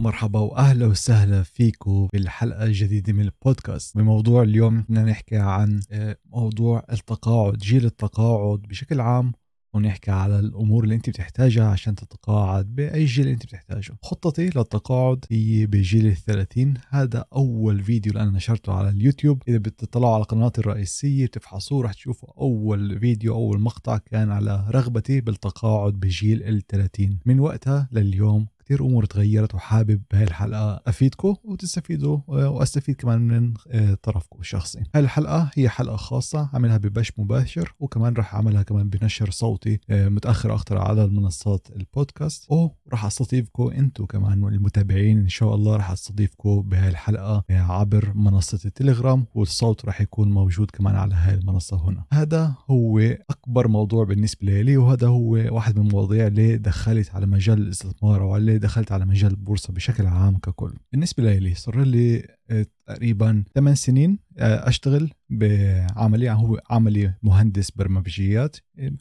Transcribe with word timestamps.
مرحبا 0.00 0.38
وأهلا 0.38 0.86
وسهلا 0.86 1.42
فيكم 1.42 2.08
بالحلقة 2.12 2.64
الجديدة 2.64 3.12
من 3.12 3.20
البودكاست. 3.20 3.98
بموضوع 3.98 4.42
اليوم 4.42 4.80
بدنا 4.82 5.04
نحكي 5.04 5.36
عن 5.36 5.80
آه، 5.90 6.16
موضوع 6.26 6.84
التقاعد 6.92 7.58
جيل 7.58 7.84
التقاعد 7.84 8.58
بشكل 8.58 9.00
عام 9.00 9.32
ونحكي 9.74 10.10
على 10.10 10.38
الأمور 10.38 10.84
اللي 10.84 10.94
أنت 10.94 11.10
بتحتاجها 11.10 11.68
عشان 11.68 11.94
تتقاعد 11.94 12.74
بأي 12.74 13.04
جيل 13.04 13.28
أنت 13.28 13.44
بتحتاجه. 13.44 13.98
خطتي 14.02 14.46
للتقاعد 14.46 15.24
هي 15.30 15.66
بجيل 15.66 16.06
الثلاثين. 16.06 16.74
هذا 16.88 17.24
أول 17.32 17.82
فيديو 17.82 18.12
اللي 18.12 18.22
أنا 18.22 18.30
نشرته 18.30 18.72
على 18.72 18.88
اليوتيوب. 18.88 19.42
إذا 19.48 19.58
بتطلعوا 19.58 20.14
على 20.14 20.24
قناتي 20.24 20.60
الرئيسية 20.60 21.26
بتفحصوه 21.26 21.84
رح 21.84 21.92
تشوفوا 21.92 22.28
أول 22.40 23.00
فيديو 23.00 23.34
أول 23.34 23.60
مقطع 23.60 23.98
كان 23.98 24.30
على 24.30 24.64
رغبتي 24.70 25.20
بالتقاعد 25.20 25.92
بجيل 25.92 26.42
الثلاثين. 26.42 27.18
من 27.26 27.40
وقتها 27.40 27.88
لليوم 27.92 28.46
كثير 28.68 28.84
أمور 28.84 29.04
تغيرت 29.04 29.54
وحابب 29.54 30.02
بهاي 30.12 30.24
الحلقة 30.24 30.80
أفيدكم 30.86 31.34
وتستفيدوا 31.44 32.18
آه، 32.28 32.50
وأستفيد 32.50 32.96
كمان 32.96 33.20
من 33.20 33.54
آه، 33.70 33.94
طرفكم 34.02 34.40
الشخصي. 34.40 34.78
هاي 34.94 35.02
الحلقة 35.02 35.50
هي 35.54 35.68
حلقة 35.68 35.96
خاصة 35.96 36.50
عملها 36.52 36.76
ببش 36.76 37.12
مباشر 37.18 37.74
وكمان 37.80 38.14
راح 38.14 38.34
أعملها 38.34 38.62
كمان 38.62 38.88
بنشر 38.88 39.30
صوتي 39.30 39.80
آه، 39.90 40.08
متأخر 40.08 40.54
أكثر 40.54 40.78
على 40.78 41.04
المنصات 41.04 41.68
البودكاست 41.76 42.46
وراح 42.50 43.04
أستضيفكم 43.04 43.70
أنتم 43.70 44.06
كمان 44.06 44.44
المتابعين 44.44 45.18
إن 45.18 45.28
شاء 45.28 45.54
الله 45.54 45.76
راح 45.76 45.90
أستضيفكم 45.90 46.62
بهاي 46.62 46.88
الحلقة 46.88 47.44
عبر 47.50 48.12
منصة 48.14 48.60
التليجرام 48.64 49.26
والصوت 49.34 49.84
راح 49.84 50.00
يكون 50.00 50.30
موجود 50.30 50.70
كمان 50.70 50.94
على 50.94 51.14
هاي 51.14 51.34
المنصه 51.34 51.88
هنا. 51.88 52.04
هذا 52.12 52.54
هو 52.70 52.98
أكبر 53.30 53.68
موضوع 53.68 54.04
بالنسبة 54.04 54.60
لي 54.62 54.76
وهذا 54.76 55.06
هو 55.06 55.30
واحد 55.30 55.78
من 55.78 55.86
المواضيع 55.86 56.26
اللي 56.26 56.56
دخلت 56.56 57.14
على 57.14 57.26
مجال 57.26 57.58
الاستثمار 57.58 58.22
دخلت 58.58 58.92
على 58.92 59.06
مجال 59.06 59.30
البورصة 59.30 59.72
بشكل 59.72 60.06
عام 60.06 60.38
ككل. 60.38 60.74
بالنسبة 60.92 61.38
لي 61.38 61.54
صار 61.54 61.80
لي 61.84 62.26
آه، 62.50 62.66
تقريبا 62.86 63.44
8 63.54 63.74
سنين 63.74 64.18
آه، 64.38 64.68
أشتغل 64.68 65.10
بعملي 65.30 66.24
يعني 66.24 66.38
هو 66.38 66.60
عملي 66.70 67.14
مهندس 67.22 67.70
برمجيات. 67.70 68.56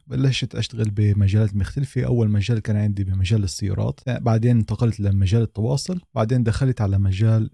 بلشت 0.07 0.55
أشتغل 0.55 0.89
بمجالات 0.89 1.55
مختلفة. 1.55 2.03
أول 2.03 2.29
مجال 2.29 2.59
كان 2.59 2.75
عندي 2.75 3.03
بمجال 3.03 3.43
السيارات. 3.43 3.99
آه، 4.07 4.19
بعدين 4.19 4.57
انتقلت 4.57 4.99
لمجال 4.99 5.41
التواصل. 5.41 6.01
بعدين 6.15 6.43
دخلت 6.43 6.81
على 6.81 6.97
مجال 6.97 7.49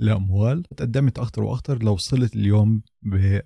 الأموال. 0.00 0.62
تقدمت 0.62 1.18
أكثر 1.18 1.42
وأكثر 1.42 1.82
لو 1.82 1.92
وصلت 1.92 2.36
اليوم 2.36 2.82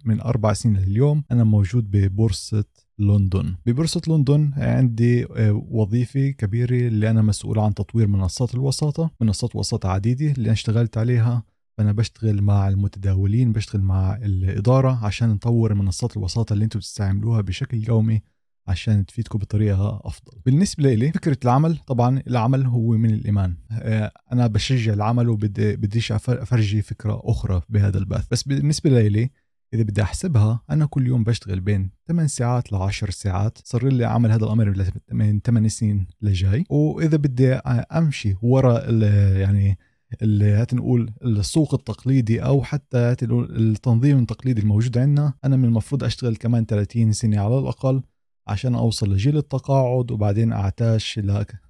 من 0.04 0.20
أربع 0.20 0.52
سنين 0.52 0.76
لليوم 0.76 1.24
أنا 1.30 1.44
موجود 1.44 1.90
ببورصة 1.90 2.64
لندن. 2.98 3.54
ببورصة 3.66 4.00
لندن 4.08 4.52
عندي 4.56 5.24
آه، 5.24 5.66
وظيفة 5.70 6.28
كبيرة 6.30 6.88
اللي 6.88 7.10
أنا 7.10 7.22
مسؤول 7.22 7.58
عن 7.58 7.74
تطوير 7.74 8.06
منصات 8.06 8.54
الوساطة 8.54 9.10
منصات 9.20 9.56
وساطة 9.56 9.88
عديدة 9.88 10.30
اللي 10.32 10.44
أنا 10.44 10.52
اشتغلت 10.52 10.98
عليها. 10.98 11.42
فأنا 11.78 11.92
بشتغل 11.92 12.42
مع 12.42 12.68
المتداولين 12.68 13.52
بشتغل 13.52 13.82
مع 13.82 14.16
الإدارة 14.16 15.04
عشان 15.04 15.28
نطور 15.28 15.74
منصات 15.74 16.16
الوساطة 16.16 16.52
اللي 16.52 16.64
أنتم 16.64 16.78
بتستعملوها 16.78 17.40
بشكل 17.40 17.88
يومي 17.88 18.22
عشان 18.66 19.06
تفيدكم 19.06 19.38
بطريقة 19.38 20.00
أفضل. 20.04 20.38
بالنسبة 20.46 20.94
لي 20.94 21.12
فكرة 21.12 21.38
العمل 21.44 21.76
طبعا 21.76 22.22
العمل 22.26 22.66
هو 22.66 22.90
من 22.90 23.10
الإيمان. 23.10 23.56
آه، 23.72 24.12
أنا 24.32 24.46
بشجع 24.46 24.92
العمل 24.92 25.28
وبديش 25.28 26.12
أفرجي 26.12 26.82
فكرة 26.82 27.20
أخرى 27.24 27.62
بهذا 27.68 27.98
البث. 27.98 28.26
بس 28.30 28.42
بالنسبة 28.42 29.08
لي 29.08 29.30
إذا 29.76 29.84
بدي 29.84 30.02
أحسبها 30.02 30.60
أنا 30.70 30.86
كل 30.86 31.06
يوم 31.06 31.24
بشتغل 31.24 31.60
بين 31.60 31.90
8 32.08 32.28
ساعات 32.28 32.72
ل 32.72 32.76
10 32.76 33.10
ساعات. 33.10 33.58
صار 33.64 33.88
لي 33.88 34.04
عمل 34.04 34.32
هذا 34.32 34.44
الأمر 34.44 34.92
من 35.12 35.40
8 35.40 35.68
سنين 35.68 36.06
لجاي. 36.22 36.64
وإذا 36.70 37.16
بدي 37.16 37.52
أمشي 37.52 38.34
ورا 38.42 38.90
يعني 39.38 39.78
اللي 40.22 40.66
نقول 40.72 41.12
السوق 41.24 41.74
التقليدي 41.74 42.42
أو 42.42 42.62
حتى 42.62 43.16
التنظيم 43.22 44.18
التقليدي 44.18 44.60
الموجود 44.60 44.98
عندنا 44.98 45.32
أنا 45.44 45.56
من 45.56 45.64
المفروض 45.64 46.04
أشتغل 46.04 46.36
كمان 46.36 46.66
30 46.66 47.12
سنة 47.12 47.40
على 47.40 47.58
الأقل 47.58 48.02
عشان 48.46 48.74
أوصل 48.74 49.12
لجيل 49.12 49.36
التقاعد 49.36 50.10
وبعدين 50.10 50.52
أعتاش 50.52 51.20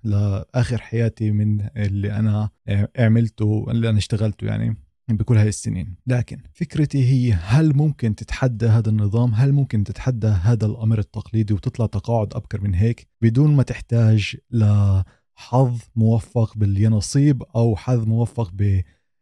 لآخر 0.04 0.78
حياتي 0.78 1.30
من 1.30 1.68
اللي 1.76 2.12
أنا 2.12 2.50
عملته 2.98 3.66
اللي 3.70 3.88
أنا 3.88 3.98
اشتغلته 3.98 4.46
يعني. 4.46 4.85
بكل 5.08 5.36
هاي 5.36 5.48
السنين. 5.48 5.94
لكن 6.06 6.38
فكرتي 6.52 7.04
هي 7.04 7.32
هل 7.32 7.76
ممكن 7.76 8.14
تتحدى 8.14 8.66
هذا 8.66 8.90
النظام؟ 8.90 9.34
هل 9.34 9.52
ممكن 9.52 9.84
تتحدى 9.84 10.26
هذا 10.26 10.66
الأمر 10.66 10.98
التقليدي 10.98 11.54
وتطلع 11.54 11.86
تقاعد 11.86 12.34
أبكر 12.34 12.60
من 12.60 12.74
هيك 12.74 13.08
بدون 13.22 13.56
ما 13.56 13.62
تحتاج 13.62 14.36
لحظ 14.50 15.80
موفق 15.96 16.58
بالينصيب 16.58 17.42
أو 17.42 17.76
حظ 17.76 18.06
موفق 18.06 18.50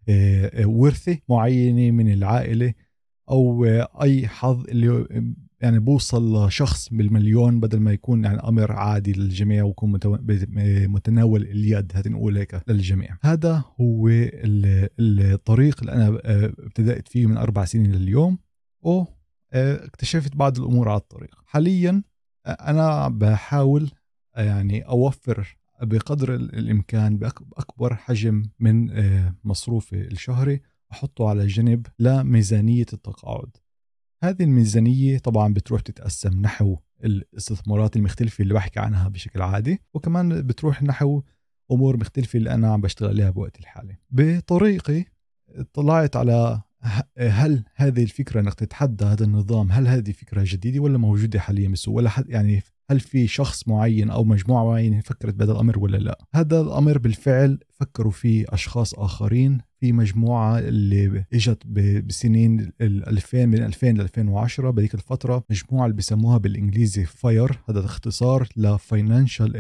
بورثة 0.09 1.13
آه، 1.13 1.19
معينة 1.29 1.91
من 1.91 2.13
العائلة 2.13 2.75
أو 3.31 3.65
أي 4.03 4.29
حظ 4.29 4.65
اللي 4.69 5.07
يعني 5.65 5.79
بوصل 5.79 6.47
لشخص 6.47 6.89
بالمليون 6.89 7.61
بدل 7.61 7.81
ما 7.81 7.93
يكون 7.93 8.25
يعني 8.25 8.39
أمر 8.39 8.73
عادي 8.73 9.13
للجميع 9.13 9.65
ويكون 9.65 10.01
متناول 10.89 11.43
اليد 11.43 11.93
هات 11.95 12.09
نقول 12.09 12.39
هيك 12.39 12.63
للجميع. 12.69 13.17
هذا 13.23 13.65
هو 13.81 14.09
الطريق 14.99 15.81
اللي 15.81 15.93
أنا 15.93 16.21
آه، 16.25 16.45
ابتدأت 16.45 17.09
فيه 17.09 17.27
من 17.27 17.37
أربع 17.37 17.65
سنين 17.65 17.93
لليوم. 17.93 18.39
واكتشفت 18.83 20.33
آه، 20.33 20.37
بعض 20.37 20.59
الأمور 20.59 20.89
على 20.89 21.01
الطريق. 21.01 21.35
حاليا 21.47 22.03
آه، 22.47 22.51
أنا 22.51 23.09
بحاول 23.09 23.91
يعني 24.37 24.83
أوفر 24.83 25.57
بقدر 25.83 26.35
الإمكان 26.35 27.19
بأكبر 27.19 27.95
حجم 27.95 28.43
من 28.61 28.91
مصروفي 29.45 29.97
الشهري 29.97 30.61
أحطه 30.93 31.29
على 31.29 31.47
جنب 31.47 31.87
لميزانية 31.99 32.87
التقاعد. 32.93 33.57
هذه 34.25 34.43
الميزانية 34.43 35.19
طبعا 35.19 35.55
بتروح 35.55 35.81
تتقسم 35.81 36.41
نحو 36.41 36.77
الاستثمارات 37.05 37.97
المختلفة 37.97 38.43
اللي 38.43 38.55
بحكي 38.55 38.81
عنها 38.81 39.09
بشكل 39.09 39.43
عادي 39.43 39.81
وكمان 39.95 40.43
بتروح 40.43 40.83
نحو 40.83 41.23
أمور 41.71 41.97
مختلفة 41.97 42.37
اللي 42.37 42.55
أنا 42.55 42.73
عم 42.73 42.81
بشتغل 42.81 43.09
عليها 43.09 43.31
بوقت 43.31 43.59
الحالي. 43.61 43.97
بطريقي 44.11 45.05
اطلعت 45.49 46.17
على 46.17 46.63
هل 47.19 47.65
هذه 47.75 48.03
الفكرة 48.03 48.41
انك 48.41 48.55
تتحدى 48.55 49.05
هذا 49.05 49.25
النظام 49.25 49.73
هل 49.73 49.89
هذه 49.89 50.13
فكرة 50.13 50.43
جديدة 50.47 50.81
ولا 50.81 50.99
موجودة 50.99 51.41
حاليا 51.41 51.69
بالسوق 51.69 51.95
ولا 51.95 52.11
حد 52.11 52.31
يعني 52.31 52.63
هل 52.91 53.01
في 53.01 53.27
شخص 53.27 53.69
معين 53.69 54.11
أو 54.11 54.25
مجموعة 54.25 54.65
معينة 54.65 55.01
فكرت 55.01 55.35
بهذا 55.35 55.53
الأمر 55.53 55.79
ولا 55.79 55.97
لا؟ 55.97 56.19
هذا 56.35 56.61
الأمر 56.61 56.99
بالفعل 56.99 57.59
فكروا 57.73 58.13
فيه 58.13 58.45
أشخاص 58.49 58.95
آخرين 58.95 59.59
في 59.81 59.93
مجموعة 59.93 60.59
اللي 60.59 61.25
إجت 61.33 61.67
بسنين 62.07 62.73
2000 62.81 63.47
من 63.47 63.63
2000 63.63 63.87
ل 63.87 64.01
2010 64.01 64.71
بهيك 64.71 64.95
الفترة 64.95 65.45
مجموعة 65.51 65.85
اللي 65.87 65.97
بسموها 65.97 66.39
بالإنجليزي 66.39 67.05
FIRE 67.05 67.59
هذا 67.69 67.85
اختصار 67.85 68.49
ل 68.57 68.67
Financial 68.67 69.57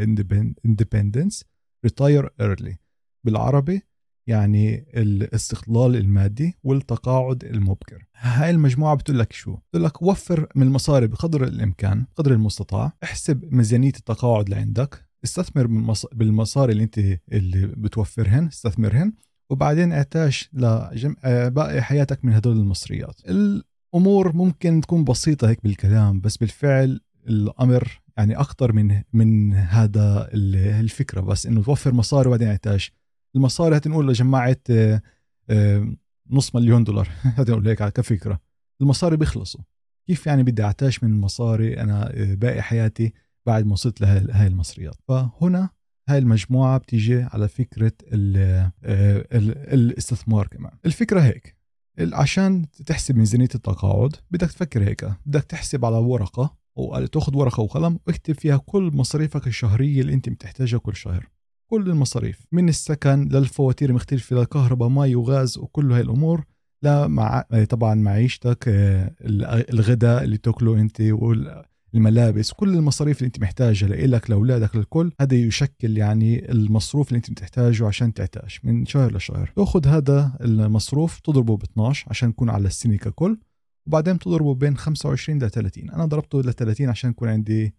Independence 0.66 1.44
Retire 1.84 2.30
Early 2.40 2.76
بالعربي 3.24 3.82
يعني 4.26 4.86
الاستقلال 4.96 5.96
المادي 5.96 6.58
والتقاعد 6.64 7.44
المبكر. 7.44 8.04
هاي 8.16 8.50
المجموعة 8.50 8.94
بتقول 8.96 9.18
لك 9.18 9.32
شو؟ 9.32 9.56
بتقول 9.56 9.84
لك 9.84 10.02
وفر 10.02 10.48
من 10.54 10.66
المصاري 10.66 11.06
بقدر 11.06 11.44
الإمكان 11.44 12.06
قدر 12.16 12.32
المستطاع 12.32 12.92
احسب 13.02 13.54
ميزانية 13.54 13.88
التقاعد 13.88 14.44
اللي 14.44 14.56
عندك 14.56 15.04
استثمر 15.24 15.66
بالمصاري 16.12 16.72
اللي 16.72 16.84
انت 16.84 16.98
اللي 17.32 17.66
بتوفرهن 17.66 18.46
استثمرهن 18.46 19.12
وبعدين 19.50 19.92
اعتاش 19.92 20.50
لباقي 20.52 21.82
حياتك 21.82 22.24
من 22.24 22.32
هدول 22.32 22.56
المصريات. 22.56 23.20
الأمور 23.28 24.36
ممكن 24.36 24.80
تكون 24.80 25.04
بسيطة 25.04 25.48
هيك 25.48 25.62
بالكلام 25.62 26.20
بس 26.20 26.36
بالفعل 26.36 27.00
الأمر 27.28 28.00
يعني 28.16 28.36
أكثر 28.36 28.72
من 28.72 29.02
من 29.12 29.54
هذا 29.54 30.28
الفكرة 30.34 31.20
بس 31.20 31.46
إنه 31.46 31.62
توفر 31.62 31.94
مصاري 31.94 32.28
وبعدين 32.28 32.48
اعتاش. 32.48 32.92
المصاري 33.36 33.76
هتنقول 33.76 34.06
لو 34.06 34.12
جمعت 34.12 34.70
آه، 34.70 35.02
آه، 35.50 35.96
نص 36.30 36.54
مليون 36.54 36.84
دولار. 36.84 37.08
هتنقول 37.38 37.68
هيك 37.68 37.82
كفكره 37.82 38.40
المصاري 38.80 39.16
بيخلصوا. 39.16 39.60
كيف 40.06 40.26
يعني 40.26 40.42
بدي 40.42 40.62
أعتاش 40.62 41.04
من 41.04 41.10
المصاري 41.10 41.80
أنا 41.80 42.10
آه، 42.14 42.34
باقي 42.34 42.62
حياتي 42.62 43.12
بعد 43.46 43.66
ما 43.66 43.72
وصلت 43.72 44.00
لهي 44.00 44.46
المصريات؟ 44.46 44.94
فهنا 45.08 45.68
هاي 46.08 46.18
المجموعة 46.18 46.78
بتيجي 46.78 47.22
على 47.22 47.48
فكرة 47.48 47.92
ال 48.02 48.36
ال 48.84 49.74
الاستثمار 49.74 50.46
كمان. 50.46 50.72
الفكرة 50.86 51.20
هيك. 51.20 51.56
عشان 51.98 52.66
تحسب 52.86 53.16
ميزانية 53.16 53.48
التقاعد 53.54 54.16
بدك 54.30 54.48
تفكر 54.48 54.82
هيك. 54.82 55.10
بدك 55.26 55.44
تحسب 55.44 55.84
على 55.84 55.96
ورقة 55.96 56.56
أو 56.78 57.06
تأخذ 57.06 57.36
ورقة 57.36 57.60
وقلم 57.60 57.98
واكتب 58.06 58.34
فيها 58.34 58.56
كل 58.56 58.90
مصاريفك 58.94 59.46
الشهرية 59.46 60.00
اللي 60.00 60.14
أنت 60.14 60.28
بتحتاجها 60.28 60.78
كل 60.78 60.96
شهر. 60.96 61.28
كل 61.66 61.90
المصاريف 61.90 62.46
من 62.52 62.68
السكن 62.68 63.28
للفواتير 63.28 63.90
المختلفة 63.90 64.36
للكهرباء 64.36 64.88
مي 64.88 65.14
وغاز 65.14 65.58
وكل 65.58 65.92
هاي 65.92 66.00
الأمور 66.00 66.44
لا 66.82 67.06
مع 67.06 67.44
طبعا 67.68 67.94
معيشتك 67.94 68.68
آه، 68.68 69.14
الغداء 69.70 70.24
اللي 70.24 70.36
تاكله 70.36 70.80
أنت 70.80 71.00
الملابس 71.94 72.52
كل 72.52 72.68
المصاريف 72.68 73.18
اللي 73.18 73.26
أنت 73.26 73.40
محتاجها 73.40 73.88
لإلك 73.88 74.30
لأولادك 74.30 74.76
للكل 74.76 75.12
هذا 75.20 75.34
يشكل 75.34 75.98
يعني 75.98 76.52
المصروف 76.52 77.08
اللي 77.08 77.16
أنت 77.16 77.30
بتحتاجه 77.30 77.86
عشان 77.86 78.14
تعتاش 78.14 78.64
من 78.64 78.86
شهر 78.86 79.16
لشهر. 79.16 79.52
تأخذ 79.56 79.86
هذا 79.86 80.36
المصروف 80.40 81.20
تضربه 81.20 81.56
ب 81.56 81.62
12 81.62 82.06
عشان 82.10 82.28
يكون 82.28 82.50
على 82.50 82.66
السنة 82.66 82.96
ككل 82.96 83.38
وبعدين 83.86 84.18
تضربه 84.18 84.54
بين 84.54 84.76
25 84.76 85.38
ل 85.38 85.50
30 85.50 85.90
أنا 85.90 86.04
ضربته 86.04 86.40
ل 86.40 86.52
30 86.52 86.88
عشان 86.88 87.10
يكون 87.10 87.28
عندي 87.28 87.74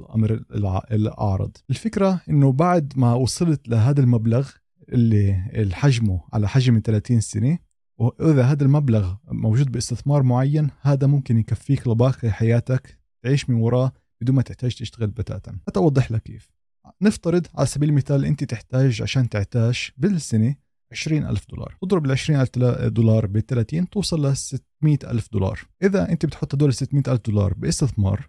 الأمر 0.00 0.44
الاعرض 0.90 1.56
الفكرة 1.70 2.20
إنه 2.28 2.52
بعد 2.52 2.92
ما 2.96 3.14
وصلت 3.14 3.68
لهذا 3.68 4.00
المبلغ 4.00 4.50
اللي 4.88 5.50
الحجمه 5.54 6.20
على 6.32 6.48
حجم 6.48 6.80
30 6.84 7.20
سنة 7.20 7.58
وإذا 7.98 8.42
هذا 8.42 8.64
المبلغ 8.64 9.14
موجود 9.28 9.72
باستثمار 9.72 10.22
معين 10.22 10.70
هذا 10.80 11.06
ممكن 11.06 11.38
يكفيك 11.38 11.88
لباقي 11.88 12.30
حياتك. 12.30 12.98
تعيش 13.22 13.50
من 13.50 13.56
وراه 13.56 13.92
بدون 14.20 14.36
ما 14.36 14.42
تحتاج 14.42 14.74
تشتغل 14.74 15.06
بتاتا. 15.06 15.58
حتى 15.66 15.80
اوضح 15.80 16.12
لك 16.12 16.22
كيف. 16.22 16.50
نفترض 17.02 17.46
على 17.54 17.66
سبيل 17.66 17.88
المثال 17.88 18.24
أنت 18.24 18.44
تحتاج 18.44 19.02
عشان 19.02 19.28
تعتاش 19.28 19.92
بالسنة 19.96 20.54
20 20.92 21.26
ألف 21.26 21.46
دولار. 21.50 21.76
تضرب 21.82 22.06
ال 22.06 22.10
20 22.10 22.40
ألف 22.40 22.58
دولار 22.88 23.26
ب 23.26 23.38
30 23.38 23.90
توصل 23.90 24.26
ل 24.26 24.36
600 24.36 24.98
ألف 25.04 25.28
دولار. 25.32 25.60
إذا 25.82 26.08
أنت 26.08 26.26
بتحط 26.26 26.54
هدول 26.54 26.74
600 26.74 27.02
ألف 27.08 27.20
دولار 27.26 27.54
باستثمار 27.54 28.28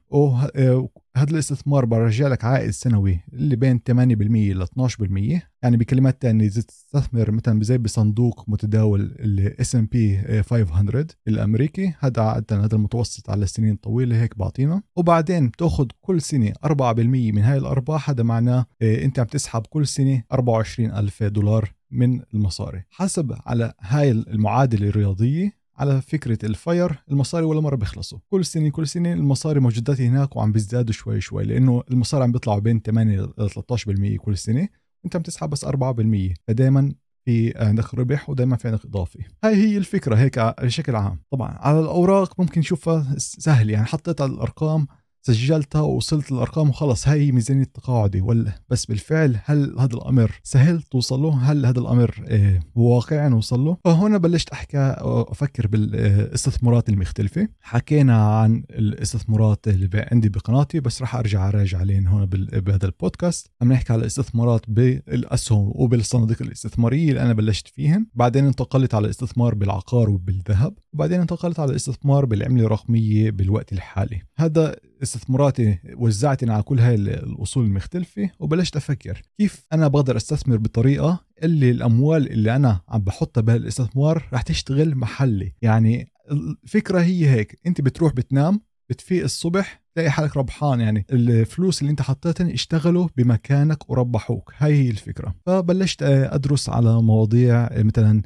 وهذا 1.15 1.31
الاستثمار 1.31 1.85
برجع 1.85 2.27
لك 2.27 2.45
عائد 2.45 2.69
سنوي 2.69 3.19
اللي 3.33 3.55
بين 3.55 3.79
8% 3.91 3.91
ل 3.91 4.65
12% 4.65 5.41
يعني 5.63 5.77
بكلمات 5.77 6.17
ثانية 6.21 6.45
إذا 6.45 6.61
تستثمر 6.61 7.31
مثلا 7.31 7.63
زي 7.63 7.77
بصندوق 7.77 8.49
متداول 8.49 9.01
ال 9.01 9.75
S&P 9.75 10.17
500 10.43 11.05
الأمريكي 11.27 11.93
هذا 11.99 12.21
عاده 12.21 12.63
هذا 12.63 12.75
المتوسط 12.75 13.29
على 13.29 13.47
سنين 13.47 13.75
طويلة 13.75 14.21
هيك 14.21 14.37
بعطينا. 14.37 14.81
وبعدين 14.95 15.47
بتأخذ 15.47 15.87
كل 16.01 16.21
سنة 16.21 16.53
4% 16.65 16.71
من 16.99 17.41
هاي 17.41 17.57
الأرباح 17.57 18.09
هذا 18.09 18.23
معناه 18.23 18.65
آه، 18.81 19.05
أنت 19.05 19.19
عم 19.19 19.25
تسحب 19.25 19.61
كل 19.69 19.87
سنة 19.87 20.23
24 20.31 20.91
ألف 20.91 21.23
دولار 21.23 21.73
من 21.91 22.21
المصاري. 22.33 22.83
حسب 22.89 23.35
على 23.45 23.73
هاي 23.79 24.11
المعادلة 24.11 24.87
الرياضية 24.87 25.60
على 25.81 26.01
فكرة 26.01 26.45
الفاير 26.45 27.03
المصاري 27.11 27.45
ولا 27.45 27.61
مرة 27.61 27.75
بيخلصوا. 27.75 28.19
كل 28.29 28.45
سنة 28.45 28.69
كل 28.69 28.87
سنة 28.87 29.13
المصاري 29.13 29.59
موجودات 29.59 30.01
هناك 30.01 30.35
وعم 30.35 30.51
بيزدادوا 30.51 30.93
شوي 30.93 31.21
شوي 31.21 31.43
لأنه 31.43 31.83
المصاري 31.91 32.23
عم 32.23 32.31
بيطلعوا 32.31 32.59
بين 32.59 32.81
8 32.81 33.21
ل 33.21 33.49
13% 33.49 34.17
كل 34.17 34.37
سنة 34.37 34.67
وأنت 35.03 35.15
عم 35.15 35.21
تسحب 35.21 35.49
بس 35.49 35.65
4% 35.65 36.33
فدائما 36.47 36.93
في 37.25 37.53
عندك 37.55 37.93
ربح 37.93 38.29
ودائما 38.29 38.57
في 38.57 38.67
عندك 38.67 38.85
اضافي 38.85 39.19
هاي 39.43 39.55
هي 39.55 39.77
الفكرة 39.77 40.15
هيك 40.15 40.39
بشكل 40.39 40.95
عام. 40.95 41.19
طبعا 41.31 41.49
على 41.51 41.79
الأوراق 41.79 42.39
ممكن 42.39 42.59
نشوفها 42.59 43.15
سهل. 43.17 43.69
يعني 43.69 43.85
حطيت 43.85 44.21
على 44.21 44.31
الأرقام 44.31 44.87
سجلتها 45.21 45.81
ووصلت 45.81 46.31
للأرقام 46.31 46.69
وخلص. 46.69 47.07
هاي 47.07 47.31
ميزانية 47.31 47.63
التقاعدي 47.63 48.21
ولا 48.21 48.51
بس 48.69 48.85
بالفعل 48.85 49.39
هل 49.45 49.75
هذا 49.79 49.93
الأمر 49.93 50.31
سهل 50.43 50.81
توصل 50.81 51.21
له؟ 51.21 51.51
هل 51.51 51.65
هذا 51.65 51.79
الأمر 51.79 52.23
آه، 52.27 52.59
واقعي 52.75 53.29
نوصل 53.29 53.59
له؟ 53.59 53.77
فهنا 53.83 54.17
بلشت 54.17 54.49
أحكي 54.49 54.77
أفكر 55.01 55.67
بالاستثمارات 55.67 56.89
المختلفة، 56.89 57.47
حكينا 57.61 58.25
عن 58.25 58.63
الاستثمارات 58.69 59.67
اللي 59.67 60.07
عندي 60.11 60.29
بقناتي 60.29 60.79
بس 60.79 61.01
راح 61.01 61.15
أرجع 61.15 61.47
أراجع 61.47 61.77
عليهم 61.77 62.07
هون 62.07 62.25
بهذا 62.25 62.85
البودكاست، 62.85 63.47
عم 63.61 63.73
نحكي 63.73 63.93
على 63.93 64.01
الاستثمارات 64.01 64.61
بالأسهم 64.67 65.71
وبالصناديق 65.75 66.41
الاستثمارية 66.41 67.09
اللي 67.09 67.21
أنا 67.21 67.33
بلشت 67.33 67.67
فيهم، 67.67 68.07
بعدين 68.13 68.45
انتقلت 68.45 68.93
على 68.93 69.05
الاستثمار 69.05 69.55
بالعقار 69.55 70.09
وبالذهب، 70.09 70.73
وبعدين 70.93 71.19
انتقلت 71.19 71.59
على 71.59 71.71
الاستثمار 71.71 72.25
بالعملة 72.25 72.65
الرقمية 72.65 73.31
بالوقت 73.31 73.73
الحالي، 73.73 74.21
هذا 74.37 74.75
استثماراتي 75.01 75.79
وزعت 75.95 76.49
على 76.49 76.63
كل 76.63 76.79
هاي 76.79 76.95
الأصول 76.95 77.65
المختلفة 77.65 78.29
وبلشت 78.39 78.75
أفكر 78.75 79.21
كيف 79.37 79.65
أنا 79.73 79.87
بقدر 79.87 80.17
أستثمر 80.17 80.57
بطريقة 80.57 81.25
اللي 81.43 81.71
الأموال 81.71 82.31
اللي 82.31 82.55
أنا 82.55 82.81
عم 82.89 83.01
بحطها 83.01 83.41
بهالاستثمار 83.41 84.29
رح 84.33 84.41
تشتغل 84.41 84.95
محلي. 84.95 85.53
يعني 85.61 86.11
الفكرة 86.31 86.99
هي 86.99 87.29
هيك 87.29 87.59
أنت 87.67 87.81
بتروح 87.81 88.13
بتنام 88.13 88.61
بتفيق 88.89 89.23
الصبح 89.23 89.81
تلاقي 89.95 90.11
حالك 90.11 90.37
ربحان 90.37 90.79
يعني 90.79 91.05
الفلوس 91.11 91.81
اللي 91.81 91.91
أنت 91.91 92.01
حطيتها 92.01 92.53
اشتغلوا 92.53 93.07
بمكانك 93.17 93.89
وربحوك. 93.89 94.53
هاي 94.57 94.73
هي 94.73 94.89
الفكرة. 94.89 95.35
فبلشت 95.45 96.03
أدرس 96.03 96.69
على 96.69 97.01
مواضيع 97.01 97.69
مثلا 97.73 98.21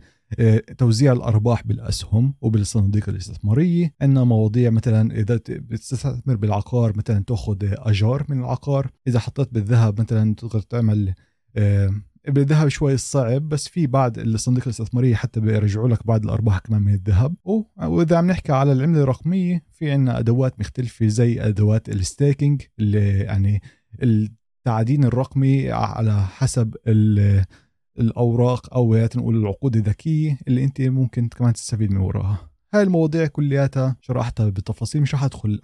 توزيع 0.77 1.13
الأرباح 1.13 1.67
بالأسهم 1.67 2.33
وبالصناديق 2.41 3.09
الاستثمارية. 3.09 3.93
عندنا 4.01 4.23
مواضيع 4.23 4.69
مثلا 4.69 5.19
إذا 5.19 5.39
بتستثمر 5.49 6.35
بالعقار 6.35 6.97
مثلا 6.97 7.23
تأخذ 7.23 7.57
أجار 7.61 8.25
من 8.29 8.39
العقار. 8.39 8.91
إذا 9.07 9.19
حطيت 9.19 9.53
بالذهب 9.53 10.01
مثلا 10.01 10.35
تقدر 10.35 10.59
تعمل 10.59 11.13
آه، 11.55 11.89
بالذهب 12.27 12.67
شوي 12.67 12.97
صعب 12.97 13.49
بس 13.49 13.67
في 13.67 13.87
بعض 13.87 14.19
الصناديق 14.19 14.63
الاستثمارية 14.63 15.15
حتى 15.15 15.39
بيرجعوا 15.39 15.89
لك 15.89 16.07
بعض 16.07 16.23
الأرباح 16.23 16.59
كمان 16.59 16.81
من 16.81 16.93
الذهب. 16.93 17.35
وإذا 17.77 18.17
عم 18.17 18.27
نحكي 18.27 18.51
على 18.51 18.71
العملة 18.71 19.03
الرقمية 19.03 19.63
في 19.71 19.91
عندنا 19.91 20.19
أدوات 20.19 20.59
مختلفة 20.59 21.07
زي 21.07 21.41
أدوات 21.41 21.89
الستيكينج 21.89 22.61
اللي 22.79 23.19
يعني 23.19 23.61
التعدين 24.03 25.03
الرقمي 25.03 25.71
على 25.71 26.25
حسب 26.25 26.75
الأوراق 27.99 28.73
أو 28.73 28.95
نقول 29.15 29.35
العقود 29.35 29.75
الذكية 29.75 30.37
اللي 30.47 30.63
أنت 30.63 30.81
ممكن 30.81 31.27
كمان 31.27 31.53
تستفيد 31.53 31.91
من 31.91 31.97
وراها. 31.97 32.49
هاي 32.73 32.83
المواضيع 32.83 33.25
كلياتها 33.27 33.95
شرحتها 34.01 34.49
بتفاصيل 34.49 35.01
مش 35.01 35.13
رح 35.13 35.23
أدخل 35.23 35.59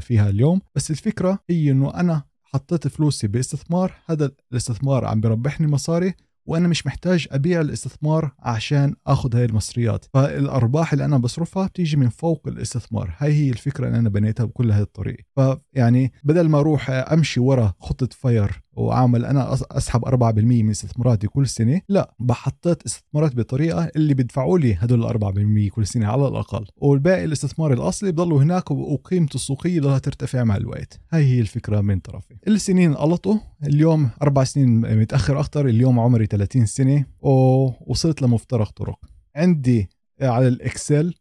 فيها 0.00 0.28
اليوم 0.28 0.60
بس 0.74 0.90
الفكرة 0.90 1.38
هي 1.50 1.70
إنه 1.70 1.94
أنا 1.94 2.22
حطيت 2.42 2.88
فلوسي 2.88 3.26
باستثمار. 3.26 3.94
هذا 4.06 4.30
الاستثمار 4.52 5.04
عم 5.04 5.20
بربحني 5.20 5.66
مصاري 5.66 6.14
وأنا 6.46 6.68
مش 6.68 6.86
محتاج 6.86 7.26
أبيع 7.30 7.60
الاستثمار 7.60 8.32
عشان 8.38 8.94
آخذ 9.06 9.36
هاي 9.36 9.44
المصريات. 9.44 10.04
فالأرباح 10.14 10.92
اللي 10.92 11.04
أنا 11.04 11.18
بصرفها 11.18 11.66
بتيجي 11.66 11.96
من 11.96 12.08
فوق 12.08 12.48
الاستثمار. 12.48 13.14
هاي 13.18 13.32
هي 13.32 13.50
الفكرة 13.50 13.86
اللي 13.86 13.98
أنا 13.98 14.08
بنيتها 14.08 14.44
بكل 14.44 14.70
هاي 14.70 14.82
الطريقة 14.82 15.24
فيعني 15.36 16.12
بدل 16.24 16.48
ما 16.48 16.58
أروح 16.60 16.90
أمشي 16.90 17.40
ورا 17.40 17.72
خطة 17.80 18.08
فاير 18.12 18.62
وعامل 18.72 19.24
أنا 19.24 19.54
أسحب 19.54 20.04
4% 20.04 20.62
من 20.62 20.70
استثماراتي 20.70 21.26
كل 21.26 21.46
سنة 21.46 21.80
لا 21.88 22.14
بحطيت 22.20 22.82
استثمارات 22.82 23.36
بطريقة 23.36 23.90
اللي 23.96 24.14
بيدفعوا 24.14 24.58
لي 24.58 24.74
هدول 24.74 25.00
ال 25.00 25.68
4% 25.68 25.74
كل 25.74 25.86
سنة 25.86 26.06
على 26.06 26.28
الأقل. 26.28 26.66
والباقي 26.76 27.24
الاستثمار 27.24 27.72
الأصلي 27.72 28.12
بضلوا 28.12 28.42
هناك 28.42 28.70
وقيمته 28.70 29.34
السوقية 29.34 29.80
ضلها 29.80 29.98
ترتفع 29.98 30.44
مع 30.44 30.56
الوقت. 30.56 31.00
هاي 31.12 31.24
هي 31.24 31.40
الفكرة 31.40 31.80
من 31.80 31.98
طرفي. 31.98 32.34
السنين 32.48 32.94
قلطوا 32.94 33.38
اليوم 33.64 34.10
أربع 34.22 34.44
سنين 34.44 34.98
متأخر 35.00 35.40
أكثر 35.40 35.66
اليوم 35.66 36.00
عمري 36.00 36.26
30 36.30 36.66
سنة 36.66 37.04
ووصلت 37.20 38.22
لمفترق 38.22 38.70
طرق. 38.70 38.98
عندي 39.36 39.88
على 40.20 40.48
ال 40.48 40.59
Excel 40.59 41.14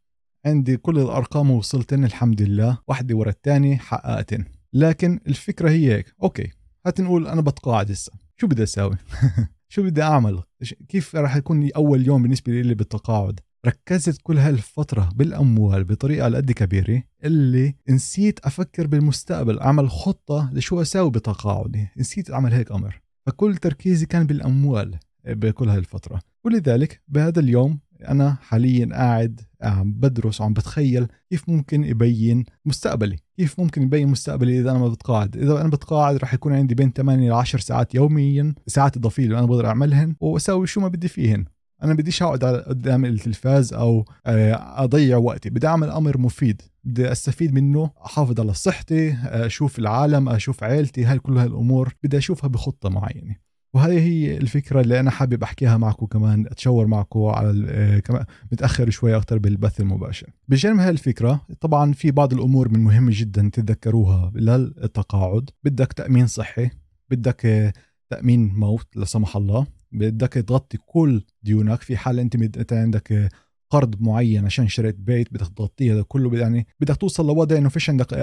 عندي 0.45 0.77
كل 0.77 0.99
الأرقام 0.99 1.51
وصلتن 1.51 2.03
الحمد 2.03 2.41
لله. 2.41 2.77
واحدة 2.87 3.15
ورا 3.15 3.29
الثانية 3.29 3.77
حققتن. 3.77 4.45
لكن 4.73 5.19
الفكرة 5.27 5.69
هي 5.69 5.93
هيك 5.93 6.13
okay 6.23 6.51
هات 6.85 7.01
نقول 7.01 7.27
أنا 7.27 7.41
بتقاعد 7.41 7.91
هسه 7.91 8.11
شو 8.37 8.47
بدي 8.47 8.63
أساوي؟ 8.63 8.97
شو 9.73 9.83
بدي 9.83 10.01
أعمل؟ 10.01 10.43
كيف 10.89 11.15
راح 11.15 11.35
يكون 11.35 11.69
أول 11.75 12.07
يوم 12.07 12.23
بالنسبة 12.23 12.61
لي 12.61 12.75
بالتقاعد؟ 12.75 13.39
ركزت 13.65 14.21
كل 14.23 14.37
هالفترة 14.37 15.09
بالأموال 15.15 15.83
بطريقة 15.83 16.25
على 16.25 16.37
قد 16.37 16.51
كبيرة 16.51 17.03
اللي 17.23 17.75
نسيت 17.89 18.39
أفكر 18.39 18.87
بالمستقبل 18.87 19.59
أعمل 19.59 19.89
خطة 19.89 20.49
لشو 20.53 20.81
أساوي 20.81 21.11
بتقاعدي. 21.11 21.87
نسيت 21.97 22.31
أعمل 22.31 22.53
هيك 22.53 22.71
أمر. 22.71 23.01
فكل 23.25 23.57
تركيزي 23.57 24.05
كان 24.05 24.27
بالأموال. 24.27 24.99
بكل 25.25 25.69
هالفترة 25.69 26.19
ولذلك 26.43 27.01
بهذا 27.07 27.39
اليوم 27.39 27.79
أنا 28.07 28.37
حاليا 28.41 28.89
قاعد 28.93 29.41
عم 29.61 29.93
بدرس 29.93 30.41
وعم 30.41 30.53
بتخيل 30.53 31.07
كيف 31.29 31.49
ممكن 31.49 31.83
يبين 31.83 32.45
مستقبلي. 32.65 33.15
كيف 33.37 33.59
ممكن 33.59 33.81
يبين 33.81 34.07
مستقبلي 34.07 34.59
إذا 34.59 34.71
أنا 34.71 34.79
ما 34.79 34.87
بتقاعد. 34.87 35.37
إذا 35.37 35.61
أنا 35.61 35.69
بتقاعد 35.69 36.15
رح 36.15 36.33
يكون 36.33 36.53
عندي 36.53 36.75
بين 36.75 36.91
8 36.93 37.29
ل 37.29 37.33
10 37.33 37.59
ساعات 37.59 37.95
يوميا 37.95 38.55
ساعات 38.67 38.97
إضافية 38.97 39.23
اللي 39.23 39.39
أنا 39.39 39.45
بقدر 39.45 39.67
أعملهن 39.67 40.15
وأسوي 40.19 40.67
شو 40.67 40.81
ما 40.81 40.87
بدي 40.87 41.07
فيهن. 41.07 41.45
أنا 41.83 41.93
بديش 41.93 42.23
أقعد 42.23 42.43
قدام 42.43 43.05
التلفاز 43.05 43.73
أو 43.73 44.05
آه، 44.25 44.83
أضيع 44.83 45.17
وقتي. 45.17 45.49
بدي 45.49 45.67
أعمل 45.67 45.89
أمر 45.89 46.17
مفيد. 46.17 46.61
بدي 46.83 47.11
أستفيد 47.11 47.53
منه 47.53 47.91
أحافظ 48.05 48.39
على 48.39 48.53
صحتي 48.53 49.17
أشوف 49.23 49.79
العالم 49.79 50.29
أشوف 50.29 50.63
عائلتي 50.63 51.05
هاي 51.05 51.19
كل 51.19 51.37
هالامور 51.37 51.93
بدي 52.03 52.17
أشوفها 52.17 52.47
بخطة 52.47 52.89
معينة. 52.89 53.48
وهذه 53.73 53.99
هي 53.99 54.37
الفكرة 54.37 54.81
اللي 54.81 54.99
أنا 54.99 55.11
حابب 55.11 55.43
أحكيها 55.43 55.77
معكم 55.77 56.05
كمان 56.05 56.45
أتشاور 56.45 56.87
معكم 56.87 57.25
على 57.25 57.65
آه، 57.69 57.99
كمان 57.99 58.25
متأخر 58.51 58.89
شوي 58.89 59.15
أكثر 59.15 59.37
بالبث 59.37 59.81
المباشر. 59.81 60.29
بجانب 60.47 60.79
هاي 60.79 60.89
الفكرة 60.89 61.45
طبعا 61.61 61.93
في 61.93 62.11
بعض 62.11 62.33
الأمور 62.33 62.69
من 62.69 62.79
مهمة 62.79 63.11
جدا 63.15 63.49
تتذكروها 63.53 64.31
للتقاعد 64.35 65.49
بدك 65.63 65.93
تأمين 65.93 66.27
صحي 66.27 66.69
بدك 67.09 67.45
آه، 67.45 67.73
تأمين 68.09 68.53
موت 68.53 68.87
لا 68.95 69.05
سمح 69.05 69.35
الله. 69.35 69.67
بدك 69.91 70.33
تغطي 70.33 70.77
كل 70.85 71.23
ديونك. 71.43 71.81
في 71.81 71.97
حال 71.97 72.19
أنت 72.19 72.73
عندك 72.73 73.11
آه، 73.11 73.29
قرض 73.69 74.01
معين 74.01 74.45
عشان 74.45 74.67
شريت 74.67 74.95
بيت 74.95 75.33
بدك 75.33 75.47
تغطيه 75.47 75.93
هذا 75.93 76.01
كله 76.01 76.37
يعني 76.37 76.67
بدك 76.79 76.95
توصل 76.97 77.27
لوضع 77.27 77.57
إنه 77.57 77.69
فيش 77.69 77.89
عندك 77.89 78.13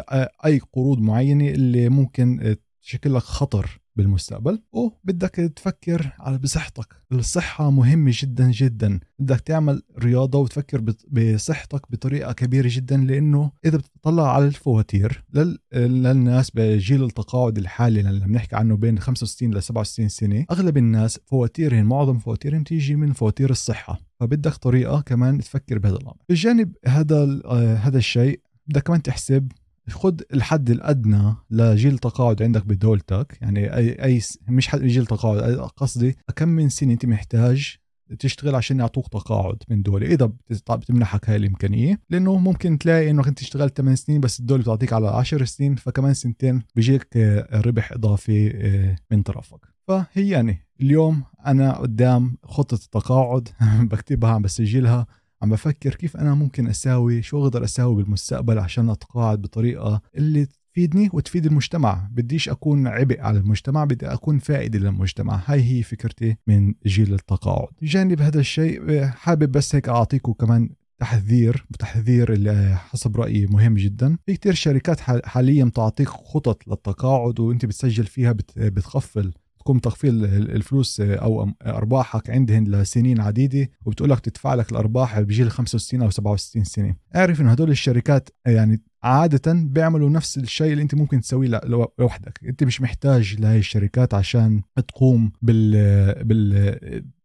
أي 0.45 0.61
قروض 0.73 1.01
معينة 1.01 1.49
اللي 1.49 1.89
ممكن 1.89 2.57
تشكل 2.83 3.15
لك 3.15 3.23
خطر. 3.23 3.81
بالمستقبل. 3.97 4.63
وبدك 4.73 5.35
تفكر 5.57 6.13
على 6.19 6.39
بصحتك. 6.39 6.97
الصحة 7.13 7.71
مهمة 7.71 8.13
جدا 8.15 8.51
جدا. 8.51 9.01
بدك 9.19 9.41
تعمل 9.41 9.83
رياضة 9.99 10.39
وتفكر 10.39 10.95
بصحتك 11.09 11.91
بطريقة 11.91 12.33
كبيرة 12.33 12.69
جدا 12.71 12.97
لأنه 12.97 13.51
إذا 13.65 13.77
بتطلع 13.77 14.35
على 14.35 14.47
الفواتير 14.47 15.25
لل... 15.35 15.59
للناس 15.75 16.51
بجيل 16.55 17.05
التقاعد 17.05 17.59
الحالي 17.59 18.01
اللي 18.01 18.27
بنحكي 18.27 18.57
عنه 18.57 18.77
بين 18.77 18.99
65 18.99 19.55
ل 19.55 19.63
67 19.63 20.09
سنة 20.09 20.47
أغلب 20.51 20.77
الناس 20.77 21.21
فواتيرهم 21.27 21.87
معظم 21.87 22.19
فواتيرهم 22.19 22.63
تيجي 22.63 22.97
من 22.97 23.13
فواتير 23.13 23.51
الصحة. 23.51 24.01
فبدك 24.21 24.55
طريقة 24.55 25.01
كمان 25.01 25.39
تفكر 25.39 25.79
بهذا 25.79 25.97
الأمر. 25.97 26.17
بجانب 26.29 26.73
هذا 26.87 27.41
آه، 27.45 27.75
هذا 27.75 27.99
الشيء 27.99 28.41
بدك 28.67 28.83
كمان 28.83 29.03
تحسب 29.03 29.53
خد 29.91 30.23
الحد 30.35 30.71
الأدنى 30.71 31.35
لجيل 31.51 31.99
تقاعد 31.99 32.43
عندك 32.43 32.67
بدولتك. 32.67 33.39
يعني 33.41 33.75
أي 33.77 34.05
أي 34.05 34.21
مش 34.49 34.69
حد 34.69 34.83
جيل 34.83 35.07
تقاعد 35.07 35.55
قصدي 35.77 36.17
كم 36.37 36.49
من 36.49 36.69
سنة 36.69 36.93
أنت 36.93 37.07
محتاج 37.07 37.77
تشتغل 38.19 38.55
عشان 38.55 38.79
يعطوك 38.79 39.09
تقاعد 39.09 39.63
من 39.69 39.83
دولة 39.83 40.07
إذا 40.07 40.33
بتمنحك 40.71 41.31
هاي 41.31 41.37
الإمكانية. 41.37 42.01
لأنه 42.11 42.39
ممكن 42.39 42.79
تلاقي 42.79 43.11
إنه 43.11 43.27
أنت 43.27 43.41
اشتغلت 43.41 43.77
8 43.77 43.97
سنين 43.97 44.21
بس 44.21 44.41
الدولة 44.41 44.63
بتعطيك 44.63 44.93
على 44.93 45.09
10 45.09 45.45
سنين 45.45 45.75
فكمان 45.75 46.15
سنتين 46.15 46.63
بيجيك 46.75 47.17
آه، 47.17 47.61
ربح 47.61 47.93
إضافي 47.93 48.51
آه، 48.51 48.97
من 49.11 49.23
طرفك. 49.23 49.67
فهي 49.89 50.29
يعني 50.29 50.67
اليوم 50.81 51.23
أنا 51.47 51.79
قدام 51.79 52.37
خطة 52.45 52.75
التقاعد 52.75 53.49
بكتبها 53.91 54.31
عم 54.31 54.43
بسجلها. 54.43 55.07
عم 55.43 55.51
بفكر 55.51 55.95
كيف 55.95 56.17
أنا 56.17 56.35
ممكن 56.35 56.67
أساوي 56.67 57.23
شو 57.23 57.43
أقدر 57.43 57.65
أساوي 57.65 58.03
بالمستقبل 58.03 58.59
عشان 58.59 58.91
أتقاعد 58.91 59.43
بطريقة 59.43 60.01
اللي 60.17 60.47
تفيدني 60.77 61.11
وتفيد 61.13 61.47
المجتمع. 61.47 62.09
بديش 62.13 62.49
أكون 62.49 62.87
عبء 62.87 63.21
على 63.21 63.39
المجتمع 63.39 63.85
بدي 63.85 64.07
أكون 64.07 64.39
فائدة 64.39 64.79
للمجتمع. 64.79 65.43
هاي 65.47 65.63
هي 65.63 65.83
فكرتي 65.83 66.37
من 66.47 66.75
جيل 66.87 67.15
التقاعد. 67.15 67.69
بجانب 67.83 68.21
هذا 68.21 68.41
الشيء 68.41 69.07
حابب 69.07 69.53
بس 69.53 69.75
هيك 69.75 69.89
أعطيكم 69.89 70.33
كمان 70.33 70.71
تحذير 70.99 71.67
تحذير 71.79 72.33
اللي 72.33 72.77
حسب 72.77 73.17
رأيي 73.17 73.47
مهم 73.47 73.75
جدا. 73.75 74.19
في 74.27 74.35
كتير 74.37 74.55
شركات 74.55 75.01
حاليا 75.01 75.71
تعطيك 75.75 76.09
خطط 76.09 76.69
للتقاعد 76.69 77.41
وأنت 77.41 77.67
بتسجل 77.67 78.07
فيها 78.07 78.35
بتخفل 78.57 79.33
تقوم 79.67 79.79
تخفيض 79.79 80.25
الفلوس 80.25 81.01
أو 81.01 81.51
أرباحك 81.67 82.31
عندهن 82.31 82.65
لسنين 82.65 83.21
عديدة 83.21 83.71
وبتقول 83.85 84.11
لك 84.11 84.21
تدفع 84.21 84.55
لك 84.55 84.73
الأرباح 84.73 85.21
بجيل 85.21 85.51
65 85.51 86.03
أو 86.03 86.11
67 86.11 86.65
سنة. 86.65 86.95
اعرف 87.17 87.41
انه 87.41 87.51
هدول 87.51 87.71
الشركات 87.71 88.29
يعني 88.47 88.83
عادة 89.03 89.53
بيعملوا 89.53 90.11
نفس 90.11 90.39
الشيء 90.39 90.73
اللي 90.73 90.83
أنت 90.83 90.95
ممكن 90.95 91.21
تسويه 91.21 91.61
لوحدك. 91.99 92.41
أنت 92.45 92.65
مش 92.65 92.81
محتاج 92.81 93.41
لهي 93.41 93.59
الشركات 93.59 94.15
عشان 94.15 94.63
تقوم 94.89 95.33
بال 95.43 96.25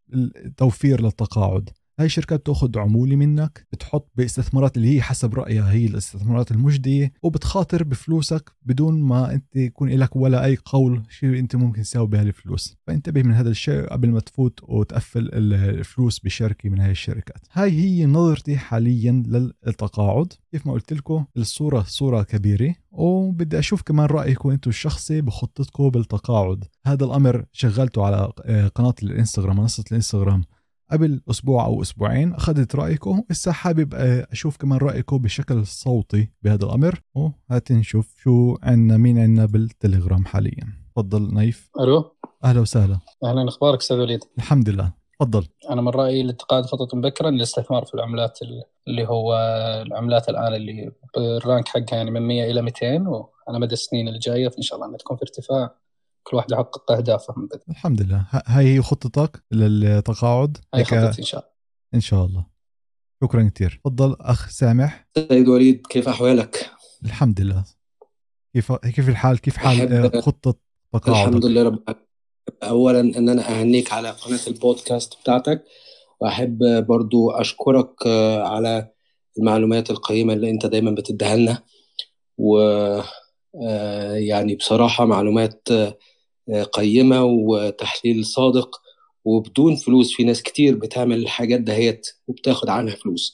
بالتوفير 0.09 1.01
للتقاعد. 1.01 1.69
هاي 2.01 2.05
الشركات 2.05 2.45
تاخذ 2.45 2.79
عمولة 2.79 3.15
منك 3.15 3.67
بتحط 3.71 4.11
باستثمارات 4.15 4.77
اللي 4.77 4.95
هي 4.95 5.01
حسب 5.01 5.35
رأيها 5.35 5.71
هي 5.71 5.85
الاستثمارات 5.85 6.51
المجدية 6.51 7.13
وبتخاطر 7.23 7.83
بفلوسك 7.83 8.51
بدون 8.61 9.01
ما 9.01 9.33
أنت 9.33 9.55
يكون 9.55 9.89
لك 9.89 10.15
ولا 10.15 10.45
أي 10.45 10.57
قول 10.65 11.03
شو 11.09 11.25
أنت 11.27 11.55
ممكن 11.55 11.81
تساوي 11.81 12.07
بهالفلوس. 12.07 12.31
الفلوس 12.41 12.77
فانتبه 12.87 13.23
من 13.23 13.33
هذا 13.33 13.49
الشيء 13.49 13.85
قبل 13.85 14.09
ما 14.09 14.19
تفوت 14.19 14.59
وتقفل 14.63 15.29
الفلوس 15.33 16.19
بشركة 16.19 16.69
من 16.69 16.79
هاي 16.79 16.91
الشركات. 16.91 17.47
هاي 17.51 17.71
هي 17.71 18.05
نظرتي 18.05 18.57
حاليا 18.57 19.11
للتقاعد. 19.11 20.33
كيف 20.51 20.67
ما 20.67 20.73
قلت 20.73 20.93
لكم 20.93 21.25
الصورة 21.37 21.83
صورة 21.87 22.23
كبيرة 22.23 22.75
وبدي 22.91 23.59
أشوف 23.59 23.81
كمان 23.81 24.05
رأيكم 24.05 24.49
أنتم 24.49 24.69
الشخصي 24.69 25.21
بخطتكم 25.21 25.89
بالتقاعد. 25.89 26.63
هذا 26.85 27.05
الأمر 27.05 27.45
شغلته 27.51 28.05
على 28.05 28.31
قناة 28.75 28.95
الإنستغرام 29.03 29.57
منصة 29.57 29.83
الإنستغرام. 29.91 30.43
قبل 30.91 31.21
أسبوع 31.29 31.65
أو 31.65 31.81
أسبوعين 31.81 32.33
أخذت 32.33 32.75
رأيكم 32.75 33.23
هسه 33.31 33.51
حابب 33.51 33.93
آه، 33.93 34.27
أشوف 34.31 34.57
كمان 34.57 34.79
رأيكم 34.79 35.17
بشكل 35.17 35.65
صوتي 35.65 36.29
بهذا 36.41 36.65
الأمر 36.65 37.01
وهات 37.15 37.71
نشوف 37.71 38.15
شو 38.23 38.57
عندنا 38.63 38.97
مين 38.97 39.19
عندنا 39.19 39.45
بالتليجرام 39.45 40.25
حاليا. 40.25 40.67
تفضل 40.95 41.33
نايف. 41.33 41.69
ألو. 41.79 42.15
أهلا 42.43 42.59
وسهلا. 42.59 42.99
أهلا 43.23 43.47
أخبارك 43.47 43.79
أستاذ 43.79 43.97
وليد؟ 43.97 44.19
الحمد 44.37 44.69
لله. 44.69 44.93
تفضل. 45.19 45.47
أنا 45.69 45.81
من 45.81 45.89
رأيي 45.89 46.21
الاتقاد 46.21 46.65
خطط 46.65 46.95
مبكرا 46.95 47.29
للاستثمار 47.29 47.85
في 47.85 47.93
العملات 47.93 48.39
اللي 48.87 49.07
هو 49.07 49.35
العملات 49.87 50.29
الآن 50.29 50.53
اللي 50.53 50.91
الرانك 51.17 51.67
حقها 51.67 51.97
يعني 51.97 52.11
من 52.11 52.21
100 52.21 52.51
إلى 52.51 52.61
200 52.61 53.07
وعلى 53.07 53.59
مدى 53.59 53.73
السنين 53.73 54.07
الجايه 54.07 54.49
فإن 54.49 54.61
شاء 54.61 54.75
الله 54.75 54.87
أنها 54.87 54.97
تكون 54.97 55.17
في 55.17 55.23
ارتفاع. 55.23 55.75
كل 56.23 56.37
واحد 56.37 56.51
يحقق 56.51 56.91
أهدافه. 56.91 57.35
الحمد 57.69 58.01
لله. 58.01 58.25
هاي 58.31 58.75
هي 58.75 58.81
خطتك 58.81 59.43
للتقاعد؟ 59.51 60.57
هاي 60.73 60.83
خطتي 60.83 61.21
إن 61.21 61.25
شاء 61.25 61.39
الله. 61.39 61.51
إن 61.93 61.99
شاء 61.99 62.25
الله. 62.25 62.45
شكرا 63.23 63.51
كثير 63.55 63.81
تفضل 63.83 64.15
أخ 64.19 64.49
سامح. 64.49 65.07
سيد 65.17 65.47
وليد 65.47 65.87
كيف 65.87 66.09
أحوالك؟ 66.09 66.71
الحمد 67.05 67.41
لله. 67.41 67.65
كيف 68.53 68.71
كيف 68.71 69.09
الحال؟ 69.09 69.39
كيف 69.41 69.57
حال 69.57 70.21
خطة 70.23 70.55
تقاعدك؟ 70.93 71.09
الحمد 71.09 71.45
لله 71.45 71.63
رب 71.63 71.79
اولا 72.63 72.99
إن 72.99 73.29
أنا 73.29 73.49
أهنيك 73.49 73.93
على 73.93 74.09
قناة 74.09 74.39
البودكاست 74.47 75.13
بتاعتك 75.21 75.63
وأحب 76.19 76.85
برضو 76.87 77.31
أشكرك 77.31 78.07
على 78.37 78.91
المعلومات 79.37 79.91
القيمة 79.91 80.33
اللي 80.33 80.49
أنت 80.49 80.65
دايما 80.65 80.91
بتديها 80.91 81.35
لنا. 81.35 81.63
و 82.37 82.59
آه، 83.63 84.13
يعني 84.13 84.55
بصراحة 84.55 85.05
معلومات 85.05 85.67
قيمة 86.73 87.23
وتحليل 87.23 88.25
صادق 88.25 88.81
وبدون 89.25 89.75
فلوس. 89.75 90.13
في 90.13 90.23
ناس 90.23 90.41
كتير 90.43 90.75
بتعمل 90.75 91.17
الحاجات 91.17 91.59
دهيت 91.61 92.07
وبتاخد 92.27 92.69
عنها 92.69 92.95
فلوس. 92.95 93.31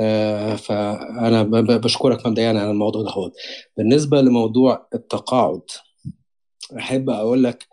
آه 0.00 0.56
فأنا 0.56 1.42
بشكرك 1.78 2.26
مبدئيا 2.26 2.48
على 2.48 2.70
الموضوع 2.70 3.02
ده 3.02 3.32
بالنسبة 3.76 4.20
لموضوع 4.20 4.86
التقاعد 4.94 5.62
أحب 6.78 7.10
أقول 7.10 7.44
لك 7.44 7.66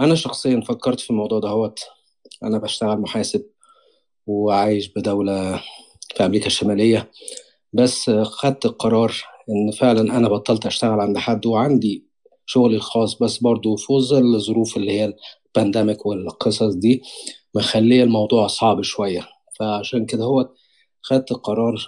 أنا 0.00 0.14
شخصيا 0.14 0.60
فكرت 0.60 1.00
في 1.00 1.10
الموضوع 1.10 1.38
ده 1.38 1.74
أنا 2.42 2.58
بشتغل 2.58 2.98
محاسب 3.00 3.46
وعايش 4.26 4.88
بدولة 4.88 5.62
في 6.16 6.26
أمريكا 6.26 6.46
الشمالية 6.46 7.10
بس 7.72 8.10
خدت 8.10 8.66
القرار 8.66 9.14
إن 9.50 9.70
فعلا 9.70 10.16
أنا 10.16 10.28
بطلت 10.28 10.66
أشتغل 10.66 11.00
عند 11.00 11.18
حد 11.18 11.46
وعندي 11.46 12.03
شغلي 12.46 12.76
الخاص 12.76 13.18
بس 13.22 13.38
برضو 13.38 13.76
ظل 14.00 14.34
الظروف 14.34 14.76
اللي 14.76 14.92
هي 15.00 15.14
البانديميك 15.56 16.06
والقصص 16.06 16.74
دي 16.74 17.02
مخلية 17.54 18.02
الموضوع 18.02 18.46
صعب 18.46 18.82
شوية. 18.82 19.28
فعشان 19.58 20.06
كده 20.06 20.24
هو 20.24 20.48
خدت 21.02 21.32
القرار 21.32 21.86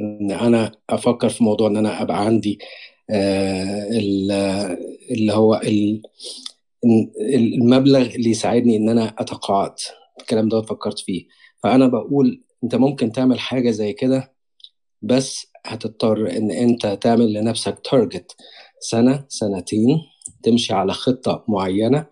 إن 0.00 0.30
أنا 0.30 0.72
أفكر 0.90 1.28
في 1.28 1.44
موضوع 1.44 1.68
إن 1.68 1.76
أنا 1.76 2.02
أبقى 2.02 2.24
عندي 2.24 2.58
آه 3.10 3.88
اللي 5.10 5.32
هو 5.32 5.60
المبلغ 7.34 8.14
اللي 8.14 8.30
يساعدني 8.30 8.76
إن 8.76 8.88
أنا 8.88 9.14
أتقاعد. 9.18 9.74
الكلام 10.20 10.48
ده 10.48 10.62
فكرت 10.62 10.98
فيه. 10.98 11.26
فأنا 11.62 11.86
بقول 11.88 12.42
أنت 12.64 12.74
ممكن 12.74 13.12
تعمل 13.12 13.38
حاجة 13.40 13.70
زي 13.70 13.92
كده 13.92 14.32
بس 15.02 15.46
هتضطر 15.66 16.30
إن 16.36 16.50
أنت 16.50 16.86
تعمل 16.86 17.32
لنفسك 17.32 17.78
target 17.90 18.36
سنة 18.80 19.24
سنتين 19.28 20.00
تمشي 20.42 20.72
على 20.74 20.92
خطة 20.92 21.44
معينة 21.48 22.06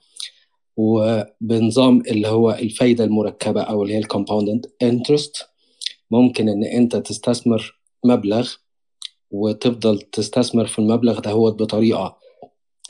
وبنظام 0.77 2.01
اللي 2.01 2.29
هو 2.29 2.51
الفايدة 2.51 3.05
المركبة 3.05 3.63
أو 3.63 3.83
اللي 3.83 3.95
هي 3.95 3.99
ال 3.99 4.06
compound 4.06 4.67
interest 4.83 5.47
ممكن 6.11 6.49
إن 6.49 6.65
أنت 6.65 6.97
تستثمر 6.97 7.79
مبلغ 8.05 8.53
وتفضل 9.31 10.01
تستثمر 10.01 10.67
في 10.67 10.79
المبلغ 10.79 11.21
ده 11.21 11.31
هو 11.31 11.51
بطريقة 11.51 12.17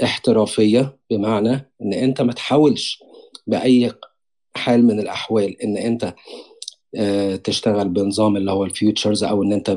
احترافية 0.03 0.97
بمعنى 1.11 1.71
إن 1.83 1.93
أنت 1.93 2.21
ما 2.23 2.33
تحاولش 2.33 3.03
بأي 3.47 3.93
حال 4.57 4.85
من 4.85 5.01
الأحوال 5.01 5.63
إن 5.63 5.77
أنت 5.77 6.15
آه، 6.97 7.37
تشتغل 7.37 7.89
بنظام 7.89 8.37
اللي 8.37 8.51
هو 8.51 8.65
ال 8.65 8.72
futures 8.72 9.25
أو 9.25 9.43
إن 9.43 9.53
أنت 9.53 9.71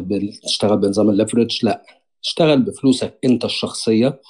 تشتغل 0.43 0.77
بنظام 0.77 1.09
ال 1.09 1.15
leverage 1.15 1.59
لأ. 1.65 1.83
اشتغل 2.23 2.61
بفلوسك 2.61 3.19
انت 3.25 3.45
الشخصية 3.45 4.21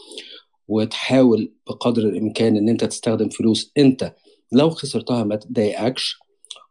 وتحاول 0.67 1.53
بقدر 1.67 2.01
الإمكان 2.01 2.57
إن 2.57 2.69
أنت 2.69 2.83
تستخدم 2.83 3.29
فلوس 3.29 3.71
أنت. 3.77 4.15
لو 4.51 4.69
خسرتها 4.69 5.23
ما 5.23 5.35
تضايقكش. 5.35 6.19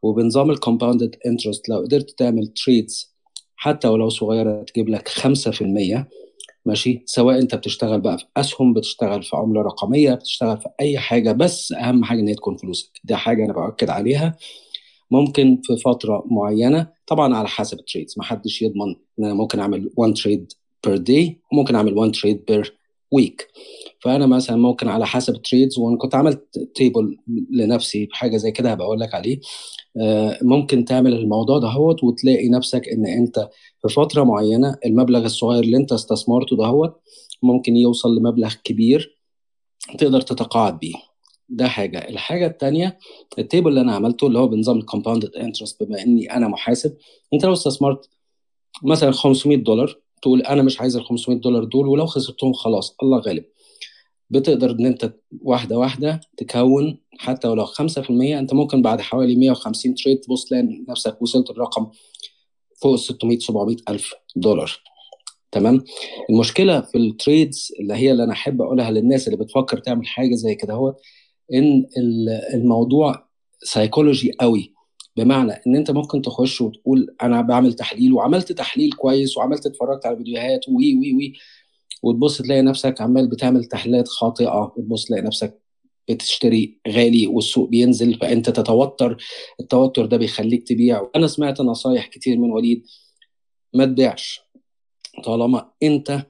وبنظام 0.03 0.51
ال 0.51 0.57
compounded 0.57 1.17
interest 1.27 1.69
لو 1.69 1.79
قدرت 1.79 2.11
تعمل 2.11 2.47
trades 2.47 3.15
حتى 3.57 3.89
ولو 3.89 4.09
صغيرة 4.09 4.63
تجيب 4.63 4.89
لك 4.89 5.09
5% 5.09 6.09
ماشي؟ 6.67 7.03
سواء 7.07 7.39
أنت 7.39 7.55
بتشتغل 7.55 8.01
بقى 8.01 8.19
في 8.19 8.25
أسهم 8.37 8.73
بتشتغل 8.75 9.23
في 9.23 9.37
عملة 9.37 9.63
رقمية 9.63 10.15
بتشتغل 10.15 10.59
في 10.59 10.69
أي 10.81 10.99
حاجة 10.99 11.33
بس 11.33 11.73
أهم 11.73 12.05
حاجة 12.05 12.21
إن 12.21 12.29
هي 12.29 12.35
تكون 12.35 12.57
فلوسك. 12.57 12.91
دي 13.05 13.17
حاجة 13.17 13.45
أنا 13.45 13.53
بأكد 13.53 13.91
عليها. 13.91 14.37
ممكن 15.11 15.61
في 15.65 15.77
فترة 15.77 16.25
معينة 16.31 16.89
طبعا 17.07 17.35
على 17.37 17.49
حسب 17.49 17.79
ال 17.79 17.84
trades 17.84 18.15
ما 18.19 18.25
حدش 18.25 18.63
يضمن 18.63 18.97
إن 19.19 19.25
أنا 19.25 19.35
ممكن 19.35 19.59
أعمل 19.61 19.91
1 19.97 20.15
trade 20.15 20.53
per 20.85 20.97
day 20.97 21.41
وممكن 21.53 21.75
أعمل 21.75 21.95
1 21.99 22.13
trade 22.13 22.45
per 22.49 22.79
week 23.13 23.49
فأنا 24.01 24.27
مثلا 24.27 24.57
ممكن 24.57 24.89
على 24.89 25.07
حسب 25.07 25.35
ال 25.35 25.41
trades 25.41 25.79
وأنا 25.79 25.99
كنت 25.99 26.15
عملت 26.15 26.59
table 26.75 27.19
لنفسي 27.51 28.07
بحاجه 28.07 28.37
زي 28.37 28.51
كده 28.51 28.71
هبقى 28.73 28.87
أقول 28.87 29.01
لك 29.01 29.15
عليه. 29.15 29.41
آه، 30.01 30.39
ممكن 30.43 30.85
تعمل 30.85 31.13
الموضوع 31.15 31.59
دهوت 31.59 32.05
وتلاقي 32.05 32.49
نفسك 32.49 32.89
إن 32.89 33.07
أنت 33.07 33.49
في 33.83 33.95
فترة 33.95 34.23
معينة 34.25 34.77
المبلغ 34.87 35.25
الصغير 35.25 35.63
اللي 35.63 35.77
أنت 35.77 35.93
استثمرته 35.93 36.57
دهوت 36.57 37.01
ممكن 37.43 37.77
يوصل 37.77 38.17
لمبلغ 38.17 38.55
كبير 38.65 39.19
تقدر 39.99 40.21
تتقاعد 40.21 40.79
بيه. 40.79 40.95
ده 41.49 41.69
حاجة. 41.69 41.99
الحاجة 42.09 42.47
الثانية 42.47 42.99
ال 43.39 43.44
table 43.44 43.69
اللي 43.69 43.81
أنا 43.81 43.95
عملته 43.95 44.27
اللي 44.27 44.39
هو 44.39 44.49
بنظام 44.49 44.79
ال 44.79 44.84
compounded 44.84 45.37
interest 45.37 45.83
بما 45.83 46.03
إني 46.03 46.33
أنا 46.37 46.49
محاسب 46.49 46.97
أنت 47.35 47.45
لو 47.45 47.53
استثمرت 47.53 48.09
مثلا 48.83 49.11
500 49.11 49.57
دولار 49.57 49.99
تقول 50.23 50.43
أنا 50.43 50.63
مش 50.63 50.81
عايز 50.81 50.97
ال 50.97 51.05
500 51.05 51.41
دولار 51.41 51.65
دول 51.65 51.89
ولو 51.89 52.07
خسرتهم 52.07 52.53
خلاص 52.53 52.97
الله 53.03 53.19
غالب. 53.19 53.45
بتقدر 54.31 54.71
إن 54.71 54.87
أنت 54.87 55.13
واحدة 55.43 55.79
واحدة 55.79 56.21
تكون 56.37 56.99
حتى 57.19 57.49
ولو 57.49 57.67
5% 57.67 58.39
أنت 58.39 58.55
ممكن 58.55 58.83
بعد 58.83 59.01
حوالي 59.01 59.37
150 59.37 59.95
trade 59.95 60.21
تبص 60.21 60.45
تلاقي 60.45 60.85
نفسك 60.89 61.23
وصلت 61.23 61.51
الرقم 61.51 61.91
فوق 62.83 62.97
600 62.97 63.39
700 63.39 63.77
ألف 63.89 64.15
دولار. 64.37 64.81
تمام؟ 65.53 65.85
المشكلة 66.31 66.81
في 66.81 66.99
ال 66.99 67.10
trades 67.10 67.73
اللي 67.81 67.95
هي 67.95 68.13
اللي 68.13 68.25
أنا 68.25 68.33
أحب 68.33 68.63
أقولها 68.63 68.91
للناس 68.91 69.29
اللي 69.29 69.45
بتفكر 69.45 69.79
تعمل 69.79 70.07
حاجة 70.07 70.35
زي 70.35 70.55
كده 70.55 70.75
هو 70.75 70.95
إن 71.55 71.87
الموضوع 72.55 73.29
سايكولوجي 73.63 74.33
قوي. 74.41 74.76
بمعنى 75.17 75.53
إن 75.67 75.77
أنت 75.77 75.91
ممكن 75.91 76.23
تخش 76.23 76.61
وتقول 76.61 77.17
أنا 77.23 77.41
بعمل 77.43 77.73
تحليل 77.73 78.13
وعملت 78.13 78.53
تحليل 78.53 78.93
كويس 78.93 79.37
وعملت 79.37 79.67
اتفرجت 79.67 80.07
على 80.07 80.17
فيديوهات 80.17 80.69
وي 80.69 80.97
وي 80.97 81.15
وي 81.15 81.33
وتبص 82.03 82.43
تلاقي 82.43 82.63
نفسك 82.63 83.01
عمال 83.01 83.29
بتعمل 83.29 83.65
تحليلات 83.65 84.09
خاطئة 84.09 84.73
وتبص 84.77 85.05
تلاقي 85.05 85.23
نفسك 85.23 85.59
بتشتري 86.09 86.81
غالي 86.89 87.27
والسوق 87.27 87.69
بينزل 87.69 88.15
فأنت 88.15 88.51
تتوتر 88.51 89.17
التوتر 89.61 90.07
ده 90.07 90.17
بيخليك 90.17 90.69
تبيع. 90.69 91.11
أنا 91.17 91.27
سمعت 91.27 91.61
نصايح 91.61 92.07
كتير 92.07 92.39
من 92.39 92.51
وليد 92.51 92.87
ما 93.75 93.85
تبيعش 93.85 94.41
طالما 95.25 95.71
أنت 95.83 96.27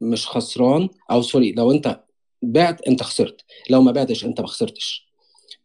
مش 0.00 0.26
خسران 0.26 0.88
أو 1.10 1.22
sorry 1.22 1.52
لو 1.52 1.72
أنت 1.72 2.00
بعت 2.42 2.80
أنت 2.88 3.02
خسرت 3.02 3.40
لو 3.70 3.82
ما 3.82 3.92
بعتش 3.92 4.24
أنت 4.24 4.40
ما 4.40 4.46
خسرتش. 4.46 5.07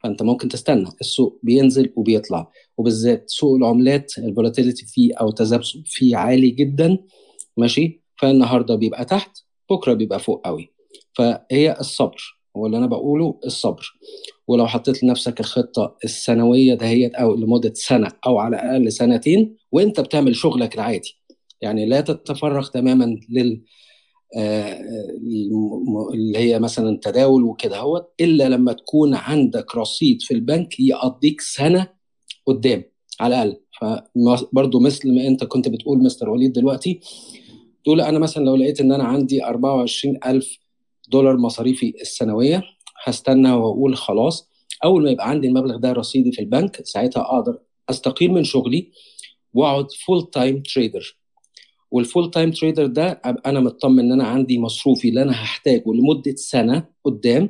فأنت 0.04 0.24
ممكن 0.24 0.48
تستنى. 0.48 0.90
السوق 1.02 1.40
بينزل 1.44 1.94
وبيطلع. 1.96 2.52
وبالذات 2.78 3.24
سوق 3.30 3.56
العملات 3.56 4.18
ال 4.18 4.24
volatility 4.24 4.86
فيه 4.86 5.14
أو 5.16 5.30
التذبذب 5.30 5.84
فيه 5.86 6.18
عالي 6.18 6.50
جدا. 6.50 6.98
ماشي؟ 7.58 8.04
فالنهاردة 8.18 8.76
بيبقى 8.76 9.06
تحت 9.06 9.38
بكرة 9.70 9.94
بيبقى 9.94 10.20
فوق 10.20 10.46
قوي. 10.46 10.74
فهي 11.14 11.78
الصبر. 11.80 12.40
هو 12.58 12.66
اللي 12.66 12.78
أنا 12.78 12.88
بقوله 12.88 13.40
الصبر. 13.46 13.94
ولو 14.48 14.68
حطيت 14.68 15.04
لنفسك 15.04 15.40
الخطة 15.40 15.98
السنوية 16.04 16.74
دهيت 16.74 17.16
أو 17.16 17.36
لمدة 17.36 17.74
سنة 17.76 18.12
أو 18.26 18.38
على 18.38 18.56
الأقل 18.56 18.92
سنتين 18.92 19.56
وأنت 19.72 20.00
بتعمل 20.00 20.36
شغلك 20.36 20.76
العادي. 20.76 21.20
يعني 21.62 21.86
لا 21.86 22.02
تتفرغ 22.02 22.68
تماما 22.68 23.18
لل 23.30 23.62
اللي 26.14 26.38
هي 26.38 26.60
مثلا 26.60 27.00
تداول 27.02 27.44
وكده 27.44 27.80
هو 27.80 28.08
إلا 28.22 28.50
لما 28.50 28.74
تكون 28.74 29.16
عندك 29.16 29.76
رصيد 29.76 30.22
في 30.22 30.34
البنك 30.34 30.80
يقضيك 30.80 31.42
سنة 31.42 31.88
قدام 32.46 32.84
على 33.20 33.44
الأقل. 33.44 33.60
فبرضه 33.82 34.80
مثل 34.80 35.16
ما 35.16 35.28
أنت 35.28 35.44
كنت 35.44 35.68
بتقول 35.68 36.04
مستر 36.04 36.30
وليد 36.30 36.54
دلوقتي 36.54 37.00
تقول 37.84 38.02
أنا 38.02 38.20
مثلا 38.20 38.46
لو 38.46 38.56
لقيت 38.56 38.82
إن 38.82 38.92
أنا 38.92 39.04
عندي 39.04 39.44
24000 39.46 40.58
دولار 41.12 41.38
مصاريفي 41.38 41.94
السنوية 42.02 42.64
هستنى 43.04 43.52
وأقول 43.52 43.96
خلاص. 43.96 44.50
أول 44.84 45.04
ما 45.04 45.10
يبقى 45.12 45.30
عندي 45.30 45.48
المبلغ 45.48 45.78
ده 45.78 45.92
رصيدي 45.92 46.32
في 46.32 46.40
البنك 46.42 46.82
ساعتها 46.86 47.22
أقدر 47.22 47.60
أستقيل 47.90 48.32
من 48.32 48.44
شغلي 48.44 48.92
وأقعد 49.54 49.92
full 50.06 50.30
time 50.30 50.64
trader 50.76 51.18
وال 51.94 52.06
full 52.06 52.32
time 52.32 52.52
trader 52.52 52.86
ده 52.86 53.22
ابقى 53.24 53.50
أنا 53.50 53.60
مطمن 53.60 54.00
إن 54.00 54.12
أنا 54.12 54.24
عندي 54.24 54.60
مصروفي 54.60 55.10
اللي 55.10 55.22
أنا 55.22 55.32
هحتاجه 55.32 55.84
لمدة 55.94 56.36
سنة 56.36 56.86
قدام 57.04 57.50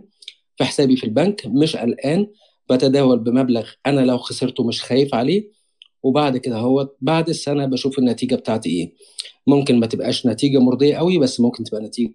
في 0.58 0.64
حسابي 0.64 0.96
في 0.98 1.04
البنك 1.04 1.46
مش 1.46 1.76
قلقان 1.76 2.28
بتداول 2.70 3.20
بمبلغ 3.20 3.70
أنا 3.86 4.02
لو 4.02 4.18
خسرته 4.18 4.64
مش 4.68 4.84
خايف 4.84 5.16
عليه. 5.16 5.52
وبعد 6.04 6.38
كده 6.38 6.58
هو 6.58 6.90
بعد 7.02 7.30
السنة 7.30 7.66
بشوف 7.66 8.00
النتيجة 8.00 8.36
بتاعتي 8.36 8.70
إيه. 8.70 8.94
ممكن 9.48 9.80
ما 9.80 9.88
تبقاش 9.88 10.26
نتيجة 10.28 10.60
مرضية 10.60 10.96
قوي 10.96 11.20
بس 11.20 11.40
ممكن 11.40 11.64
تبقى 11.64 11.82
نتيجة 11.82 12.14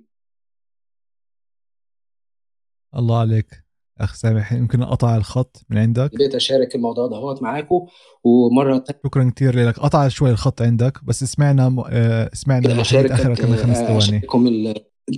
الله 2.97 3.19
عليك. 3.21 3.68
أخ 4.01 4.15
سامح 4.15 4.53
يمكن 4.53 4.83
أقطع 4.83 5.17
الخط 5.17 5.63
من 5.71 5.79
عندك؟ 5.79 6.15
بديت 6.15 6.35
أشارك 6.35 6.75
الموضوع 6.75 7.07
ده 7.07 7.17
هو 7.17 7.39
معاكم 7.41 7.87
ومرة 8.25 8.79
تانية 8.79 9.01
شكرا 9.05 9.31
كثير 9.37 9.69
لك. 9.69 9.79
قطع 9.79 10.09
شوي 10.09 10.31
الخط 10.31 10.63
عندك 10.63 11.05
بس 11.05 11.25
سمعنا 11.25 11.85
آه، 11.91 12.31
سمعنا 12.33 12.69
لحد 12.69 13.05
اخر 13.11 13.35
كم 13.35 13.57
خمس 13.57 13.77
آه، 13.77 13.99
ثواني. 13.99 14.23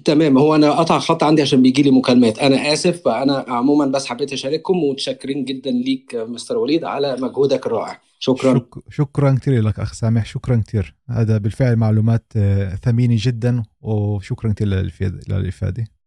تمام. 0.04 0.38
هو 0.38 0.54
أنا 0.54 0.70
قطع 0.70 0.96
الخط 0.96 1.22
عندي 1.22 1.42
عشان 1.42 1.62
بيجي 1.62 1.82
لي 1.82 1.90
مكالمات. 1.90 2.38
أنا 2.38 2.72
آسف 2.72 3.02
فانا 3.04 3.44
عموما 3.48 3.86
بس 3.86 4.06
حبيت 4.06 4.32
أشارككم 4.32 4.84
ومتشكرين 4.84 5.44
جدا 5.44 5.70
ليك 5.70 6.14
مستر 6.14 6.58
وليد 6.58 6.84
على 6.84 7.16
مجهودك 7.16 7.66
الرائع. 7.66 8.00
شكرا. 8.18 8.58
شك... 8.58 8.92
شكرا 8.92 9.34
كثير 9.34 9.62
لك 9.62 9.80
أخ 9.80 9.92
سامح 9.92 10.26
شكرا 10.26 10.62
كثير 10.66 10.94
هذا 11.10 11.38
بالفعل 11.38 11.76
معلومات 11.76 12.32
آه، 12.36 12.74
ثمينة 12.74 13.16
جدا 13.18 13.62
وشكرا 13.80 14.52
كثير 14.52 14.68
للافاده 15.28 15.82
إيه، 15.82 15.99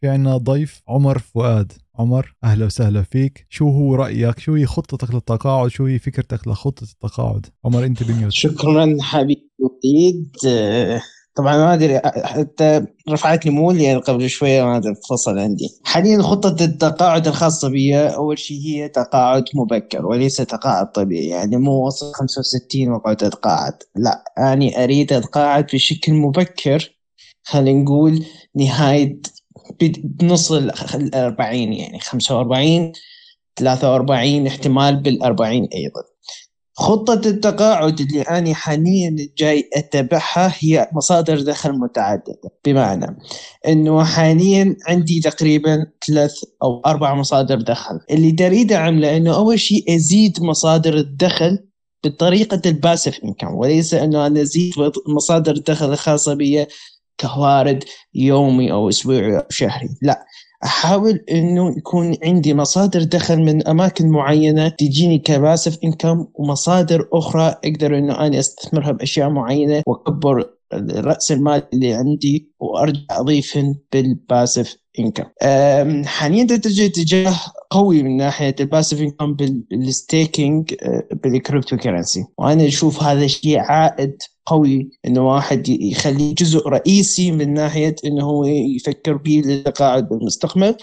في 0.00 0.08
عنا 0.08 0.36
ضيف 0.36 0.82
عمر 0.88 1.18
فؤاد. 1.18 1.72
عمر 1.98 2.34
أهلا 2.44 2.66
وسهلا 2.66 3.02
فيك. 3.02 3.46
شو 3.50 3.68
هو 3.68 3.94
رأيك؟ 3.94 4.38
شو 4.38 4.54
هي 4.54 4.66
خطتك 4.66 5.14
للتقاعد؟ 5.14 5.68
شو 5.68 5.86
هي 5.86 5.98
فكرتك 5.98 6.48
لخطة 6.48 6.84
التقاعد؟ 6.84 7.46
عمر 7.64 7.84
أنت 7.84 8.02
بميوت 8.02 8.32
شكرا 8.32 8.96
حبيبي 9.00 9.50
وليد 9.58 10.36
آه، 10.46 11.02
طبعا 11.34 11.56
ما 11.56 11.74
أدري 11.74 12.00
حتى 12.04 12.86
رفعت 13.10 13.46
لي 13.46 13.50
مول 13.52 13.80
يعني 13.80 13.98
قبل 13.98 14.30
شوية 14.30 14.64
ما 14.64 14.76
أدري 14.76 14.94
فصل 15.10 15.38
عندي. 15.38 15.68
حاليا 15.84 16.22
خطة 16.22 16.64
التقاعد 16.64 17.26
الخاصة 17.28 17.68
بي 17.68 17.96
أول 17.96 18.38
شيء 18.38 18.60
هي 18.60 18.88
تقاعد 18.88 19.44
مبكر 19.54 20.06
وليس 20.06 20.36
تقاعد 20.36 20.92
طبيعي 20.92 21.26
يعني 21.26 21.56
مو 21.56 21.86
وصل 21.86 22.12
65 22.14 22.88
واقعد 22.88 23.24
اتقاعد 23.24 23.74
لا 23.96 24.24
اني 24.38 24.84
أريد 24.84 25.12
أتقاعد 25.12 25.66
بشكل 25.72 26.12
مبكر 26.14 26.90
خلينا 27.44 27.82
نقول 27.82 28.24
نهاية 28.56 29.20
بنص 30.04 30.52
ال 30.52 31.14
40 31.14 31.72
يعني 31.72 32.00
45 32.00 32.92
43 33.56 34.46
احتمال 34.46 34.96
بال 34.96 35.22
40 35.22 35.68
أيضا. 35.74 36.02
خطة 36.78 37.28
التقاعد 37.28 38.00
اللي 38.00 38.22
أنا 38.22 38.54
حاليا 38.54 39.16
جاي 39.38 39.70
أتبعها 39.74 40.54
هي 40.58 40.88
مصادر 40.92 41.40
دخل 41.40 41.72
متعددة. 41.72 42.52
بمعنى 42.64 43.18
أنه 43.68 44.04
حاليا 44.04 44.76
عندي 44.88 45.20
تقريبا 45.20 45.86
ثلاث 46.06 46.34
أو 46.62 46.82
أربع 46.86 47.14
مصادر 47.14 47.60
دخل. 47.60 48.00
اللي 48.10 48.32
تريد 48.32 48.72
أعمله 48.72 49.16
أنه 49.16 49.36
أول 49.36 49.60
شيء 49.60 49.96
أزيد 49.96 50.42
مصادر 50.42 50.96
الدخل 50.96 51.58
بطريقة 52.04 52.60
الباسف 52.66 53.20
إنكم 53.24 53.54
وليس 53.54 53.94
أنه 53.94 54.26
أنا 54.26 54.42
أزيد 54.42 54.72
مصادر 55.08 55.52
الدخل 55.52 55.92
الخاصة 55.92 56.34
بي 56.34 56.66
كوارد 57.20 57.84
يومي 58.14 58.72
أو 58.72 58.88
أسبوعي 58.88 59.36
أو 59.36 59.42
شهري. 59.50 59.88
لا 60.02 60.26
أحاول 60.64 61.24
إنه 61.30 61.74
يكون 61.78 62.16
عندي 62.24 62.54
مصادر 62.54 63.02
دخل 63.02 63.38
من 63.38 63.68
أماكن 63.68 64.08
معينة 64.08 64.68
تجيني 64.68 65.18
ك 65.18 65.26
passive 65.26 65.78
income 65.84 66.26
ومصادر 66.34 67.08
أخرى 67.12 67.54
أقدر 67.64 67.98
إنه 67.98 68.26
أنا 68.26 68.38
أستثمرها 68.38 68.92
بأشياء 68.92 69.30
معينة 69.30 69.82
وأكبر 69.86 70.44
راس 70.90 71.32
المال 71.32 71.62
اللي 71.72 71.94
عندي 71.94 72.52
وأرجع 72.60 73.00
أضيفهن 73.10 73.74
بال 73.92 74.11
passive 74.11 74.76
income. 74.98 75.24
حاليا 76.04 76.44
تتجه 76.44 76.86
اتجاه 76.86 77.34
قوي 77.70 78.02
من 78.02 78.16
ناحية 78.16 78.54
ال 78.60 78.65
passive 78.65 79.00
income 79.00 79.34
بال 79.34 79.65
staking 79.65 80.74
بال 81.12 81.76
cryptocurrency 81.76 82.24
وأنا 82.38 82.66
أشوف 82.66 83.02
هذا 83.02 83.26
شيء 83.26 83.58
عائد 83.58 84.22
قوي 84.46 84.90
إنه 85.06 85.28
واحد 85.28 85.68
يخليه 85.68 86.34
جزء 86.34 86.68
رئيسي 86.68 87.32
من 87.32 87.54
ناحية 87.54 87.96
إنه 88.04 88.24
هو 88.24 88.44
يفكر 88.44 89.16
به 89.16 89.42
للتقاعد 89.44 90.08
بالمستقبل. 90.08 90.76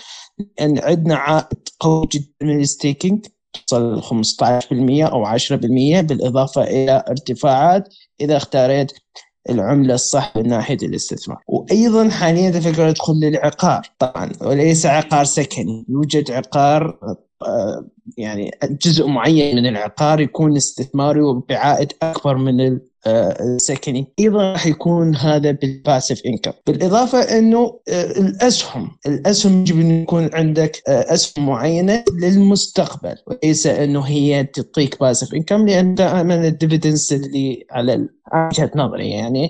لأن 0.60 0.80
عندنا 0.80 1.16
عائد 1.16 1.68
قوي 1.80 2.08
جدا 2.12 2.28
من 2.42 2.60
ال 2.60 2.68
staking 2.68 3.26
تصل 3.68 4.02
15% 4.02 4.12
أو 5.06 5.26
10% 5.26 6.02
بالإضافة 6.02 6.64
إلى 6.64 7.04
ارتفاعات. 7.10 7.94
إذا 8.22 8.38
اختاريت 8.38 8.92
العملة 9.50 9.94
الصح 9.94 10.38
من 10.38 10.48
ناحية 10.48 10.78
الاستثمار. 10.84 11.44
وأيضا 11.48 12.10
حاليا 12.10 12.52
تفكر 12.52 12.90
أدخل 12.90 13.14
للعقار 13.14 13.82
طبعا 14.00 14.32
وليس 14.42 14.86
عقار 14.86 15.24
سكني 15.24 15.86
يوجد 15.90 16.32
عقار 16.32 16.98
آه، 17.48 17.86
يعني 18.18 18.52
جزء 18.86 19.08
معين 19.08 19.56
من 19.56 19.66
العقار 19.66 20.20
يكون 20.20 20.56
استثماري 20.56 21.22
وبعائد 21.22 21.94
أكبر 22.02 22.38
من 22.38 22.80
السكني 23.08 24.14
أيضا 24.20 24.52
راح 24.52 24.68
يكون 24.68 25.16
هذا 25.16 25.52
بال 25.52 25.67
passive 25.67 26.22
income 26.26 26.52
بالإضافة 26.68 27.20
إنه 27.20 27.80
الأسهم 27.90 28.92
الأسهم 29.08 29.62
يجب 29.62 29.80
أن 29.80 30.02
يكون 30.02 30.30
عندك 30.34 30.82
أسهم 30.88 31.46
معينة 31.46 32.04
للمستقبل. 32.14 33.16
وليس 33.28 33.68
إنه 33.68 34.02
هي 34.02 34.44
تعطيك 34.44 35.00
passive 35.00 35.34
income 35.34 35.68
لأن 35.68 35.96
دائما 35.96 36.48
ال 36.48 36.54
dividends 36.54 37.14
اللي 37.14 37.66
على 37.72 38.08
وجهة 38.36 38.72
نظري 38.76 39.10
يعني 39.10 39.50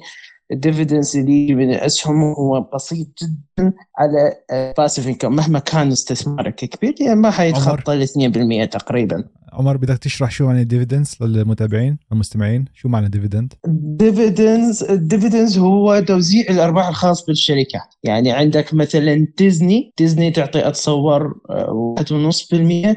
ال 0.52 0.58
dividends 0.58 1.16
اللي 1.16 1.44
يجي 1.44 1.56
من 1.56 1.70
الاسهم 1.70 2.22
هو 2.22 2.70
بسيط 2.74 3.08
جدا 3.24 3.74
على 3.98 4.34
passive 4.78 5.08
income 5.08 5.36
مهما 5.36 5.60
كان 5.60 5.92
استثمارك 5.92 6.56
كبير 6.56 6.96
يعني 7.02 7.20
ما 7.20 7.32
حيتخطى 7.32 7.94
ال 7.94 8.08
2% 8.68 8.70
تقريبا. 8.70 9.24
عمر 9.54 9.78
بدك 9.78 9.98
تشرح 9.98 10.32
شو 10.32 10.46
معنى 10.46 10.64
dividends 10.64 11.22
للمتابعين 11.22 11.98
المستمعين 12.12 12.66
شو 12.74 12.90
معنى 12.90 13.10
dividend 13.10 13.54
dividends 13.98 14.84
ال 14.84 14.91
dividends 14.91 15.58
هو 15.58 16.00
توزيع 16.00 16.46
الأرباح 16.50 16.88
الخاص 16.88 17.26
بالشركات. 17.26 17.94
يعني 18.04 18.32
عندك 18.32 18.74
مثلا 18.74 19.28
ديزني 19.38 19.94
ديزني 19.98 20.32
تعطي 20.32 20.68
أتصور 20.68 21.34
1.5% 22.00 22.96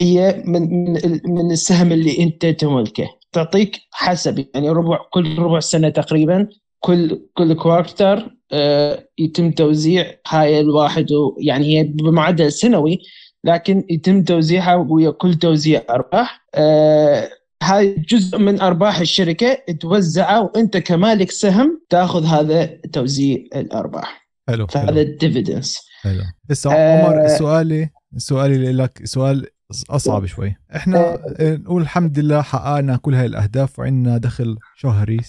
هي 0.00 0.42
من 0.46 0.92
من 0.92 1.20
من 1.24 1.50
السهم 1.50 1.92
اللي 1.92 2.22
أنت 2.22 2.46
تملكه. 2.46 3.06
تعطيك 3.32 3.76
حسب 3.92 4.46
يعني 4.54 4.70
ربع 4.70 4.98
كل 5.12 5.38
ربع 5.38 5.60
سنة 5.60 5.88
تقريبا 5.88 6.48
كل 6.84 7.28
كل 7.34 7.54
quarter 7.54 8.36
آه 8.52 9.08
يتم 9.18 9.50
توزيع 9.50 10.06
هاي 10.28 10.60
الواحد 10.60 11.06
يعني 11.38 11.78
هي 11.78 11.84
بمعدل 11.84 12.52
سنوي 12.52 12.98
لكن 13.44 13.84
يتم 13.90 14.22
توزيعها 14.22 14.74
ويا 14.74 15.10
كل 15.10 15.34
توزيع 15.34 15.82
أرباح. 15.90 16.46
آه 16.54 17.28
هاي 17.62 17.94
جزء 17.94 18.38
من 18.38 18.60
أرباح 18.60 19.00
الشركة 19.00 19.58
توزعه 19.80 20.42
وأنت 20.42 20.76
كمالك 20.76 21.30
سهم 21.30 21.82
تاخذ 21.90 22.24
هذا 22.24 22.64
توزيع 22.92 23.38
الأرباح. 23.56 24.28
حلو 24.48 24.66
هذا 24.76 25.00
ال 25.00 25.08
dividends 25.08 25.80
حلو. 26.02 26.22
هسه 26.50 26.72
عمر 26.72 27.28
سؤالي 27.28 27.90
سؤالي 28.16 28.72
لك 28.72 29.00
سؤال 29.04 29.46
أصعب 29.90 30.26
شوي. 30.26 30.56
إحنا 30.76 31.18
نقول 31.40 31.82
الحمد 31.82 32.18
لله 32.18 32.42
حققنا 32.42 32.96
كل 32.96 33.14
هاي 33.14 33.26
الأهداف 33.26 33.78
وعندنا 33.78 34.18
دخل 34.18 34.56
شهري 34.76 35.20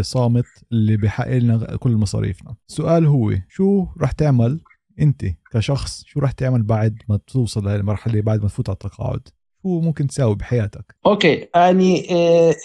صامت 0.00 0.44
اللي 0.72 0.96
بيحقق 0.96 1.38
لنا 1.38 1.76
كل 1.76 1.90
مصاريفنا. 1.90 2.54
السؤال 2.68 3.06
هو 3.06 3.32
شو 3.48 3.86
رح 4.00 4.12
تعمل 4.12 4.60
انت 5.00 5.24
كشخص؟ 5.52 6.04
شو 6.06 6.20
رح 6.20 6.30
تعمل 6.30 6.62
بعد 6.62 6.98
ما 7.08 7.18
توصل 7.26 7.68
للمرحله 7.68 8.20
بعد 8.20 8.42
ما 8.42 8.48
تفوت 8.48 8.68
على 8.68 8.74
التقاعد؟ 8.74 9.28
شو 9.62 9.80
ممكن 9.80 10.06
تساوي 10.06 10.34
بحياتك؟ 10.34 10.94
أوكي 11.06 11.48
يعني 11.54 12.06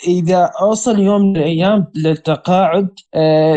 إذا 0.07 0.51
أوصل 0.61 0.99
يوم 0.99 1.21
من 1.21 1.37
الأيام 1.37 1.87
للتقاعد 1.95 2.89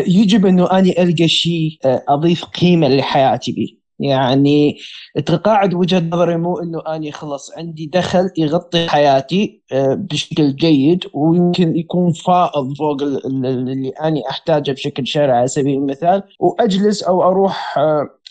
يجب 0.07 0.45
انه 0.45 0.77
أني 0.79 1.03
ألقى 1.03 1.27
شيء 1.27 1.77
أضيف 1.85 2.45
قيمة 2.45 2.87
لحياتي 2.87 3.51
به 3.51 3.80
يعني 4.01 4.77
التقاعد 5.17 5.73
وجهة 5.73 6.03
نظري 6.11 6.37
مو 6.37 6.59
إنه 6.59 6.81
أني 6.95 7.11
خلص 7.11 7.51
عندي 7.57 7.85
دخل 7.93 8.29
يغطي 8.37 8.89
حياتي 8.89 9.61
بشكل 9.73 10.55
جيد 10.55 11.03
ويمكن 11.13 11.75
يكون 11.75 12.11
فائض 12.11 12.73
فوق 12.77 13.01
اللي 13.01 13.89
أني 13.89 14.29
أحتاجه 14.29 14.71
بشكل 14.71 15.07
شرعي 15.07 15.37
على 15.37 15.47
سبيل 15.47 15.77
المثال 15.77 16.23
وأجلس 16.39 17.03
أو 17.03 17.23
أروح 17.23 17.79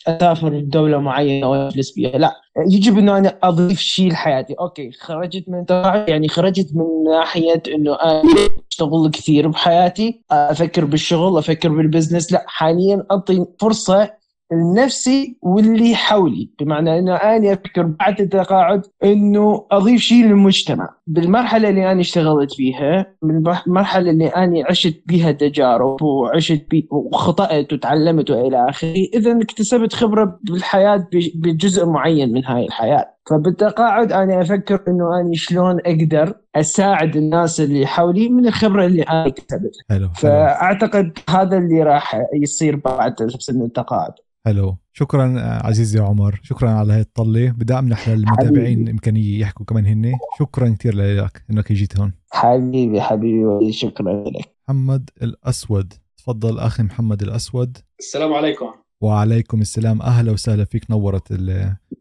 أسافر 0.06 0.48
لدولة 0.48 0.98
معينة 0.98 1.50
وأجلس 1.50 1.92
فيها. 1.92 2.18
لا 2.18 2.34
يجب 2.66 2.98
إنه 2.98 3.18
أنا 3.18 3.38
أضيف 3.42 3.80
شيء 3.80 4.12
لحياتي. 4.12 4.54
okay 4.54 4.90
خرجت 4.92 5.44
من 5.48 5.64
يعني 6.08 6.28
خرجت 6.28 6.70
من 6.74 7.10
ناحية 7.10 7.62
إنه 7.74 7.94
أنا 7.94 8.22
أشتغل 8.70 9.10
كثير 9.10 9.48
بحياتي 9.48 10.22
أفكر 10.30 10.84
بالشغل 10.84 11.38
أفكر 11.38 11.68
بال 11.68 11.80
business. 11.80 12.32
لا 12.32 12.44
حاليا 12.46 13.06
أعطي 13.10 13.44
فرصة 13.60 14.19
لنفسي 14.52 15.36
واللي 15.42 15.94
حولي. 15.94 16.50
بمعنى 16.60 16.98
إنه 16.98 17.14
أنا 17.14 17.52
أفكر 17.52 17.82
بعد 17.82 18.20
التقاعد 18.20 18.82
إنه 19.04 19.66
أضيف 19.70 20.00
شيء 20.00 20.24
للمجتمع. 20.24 20.94
بالمرحلة 21.06 21.68
اللي 21.68 21.92
أنا 21.92 22.00
اشتغلت 22.00 22.52
فيها 22.52 23.06
من 23.22 23.48
المرحلة 23.66 24.10
اللي 24.10 24.26
أنا 24.26 24.64
عشت 24.70 25.02
بها 25.06 25.32
تجارب 25.32 26.02
وعشت 26.02 26.66
بي 26.70 26.88
وخطأت 26.90 27.72
وتعلمت 27.72 28.30
وإلى 28.30 28.68
آخره 28.68 28.94
اذا 29.14 29.40
اكتسبت 29.42 29.92
خبرة 29.92 30.38
بالحياة 30.42 31.08
بجزء 31.34 31.86
معين 31.86 32.32
من 32.32 32.44
هاي 32.44 32.66
الحياة. 32.66 33.19
فبالتقاعد 33.30 34.12
أنا 34.12 34.42
أفكر 34.42 34.84
إنه 34.88 35.20
أنا 35.20 35.30
شلون 35.34 35.80
أقدر 35.86 36.34
أساعد 36.54 37.16
الناس 37.16 37.60
اللي 37.60 37.86
حولي 37.86 38.28
من 38.28 38.46
الخبرة 38.46 38.86
اللي 38.86 39.02
أنا 39.02 39.26
اكتسبتها 39.26 39.82
حلو 39.90 40.08
فأعتقد 40.08 41.18
هذا 41.30 41.58
اللي 41.58 41.82
راح 41.82 42.22
يصير 42.34 42.76
بعد 42.76 43.14
سن 43.38 43.62
التقاعد. 43.62 44.12
حلو. 44.46 44.76
شكرا 44.92 45.34
عزيزي 45.40 46.00
عمر. 46.00 46.40
شكرا 46.42 46.70
على 46.70 46.92
هاي 46.92 47.00
الطلة 47.00 47.50
بدي 47.50 47.74
امنح 47.74 48.08
للمتابعين 48.08 48.88
امكانيه 48.88 49.40
يحكوا 49.40 49.66
كمان 49.66 49.86
هن 49.86 50.12
شكرا 50.38 50.68
كثير 50.78 50.94
لك 50.96 51.44
إنك 51.50 51.72
جيت 51.72 52.00
هون. 52.00 52.12
حبيبي 52.32 53.00
حبيبي 53.00 53.72
شكرا 53.72 54.24
لك. 54.24 54.54
محمد 54.68 55.10
الأسود. 55.22 55.92
تفضل 56.16 56.58
أخي 56.58 56.82
محمد 56.82 57.22
الأسود. 57.22 57.78
السلام 58.00 58.32
عليكم. 58.32 58.66
وعليكم 59.00 59.60
السلام. 59.60 60.02
أهلا 60.02 60.32
وسهلا 60.32 60.64
فيك. 60.64 60.90
نورت 60.90 61.32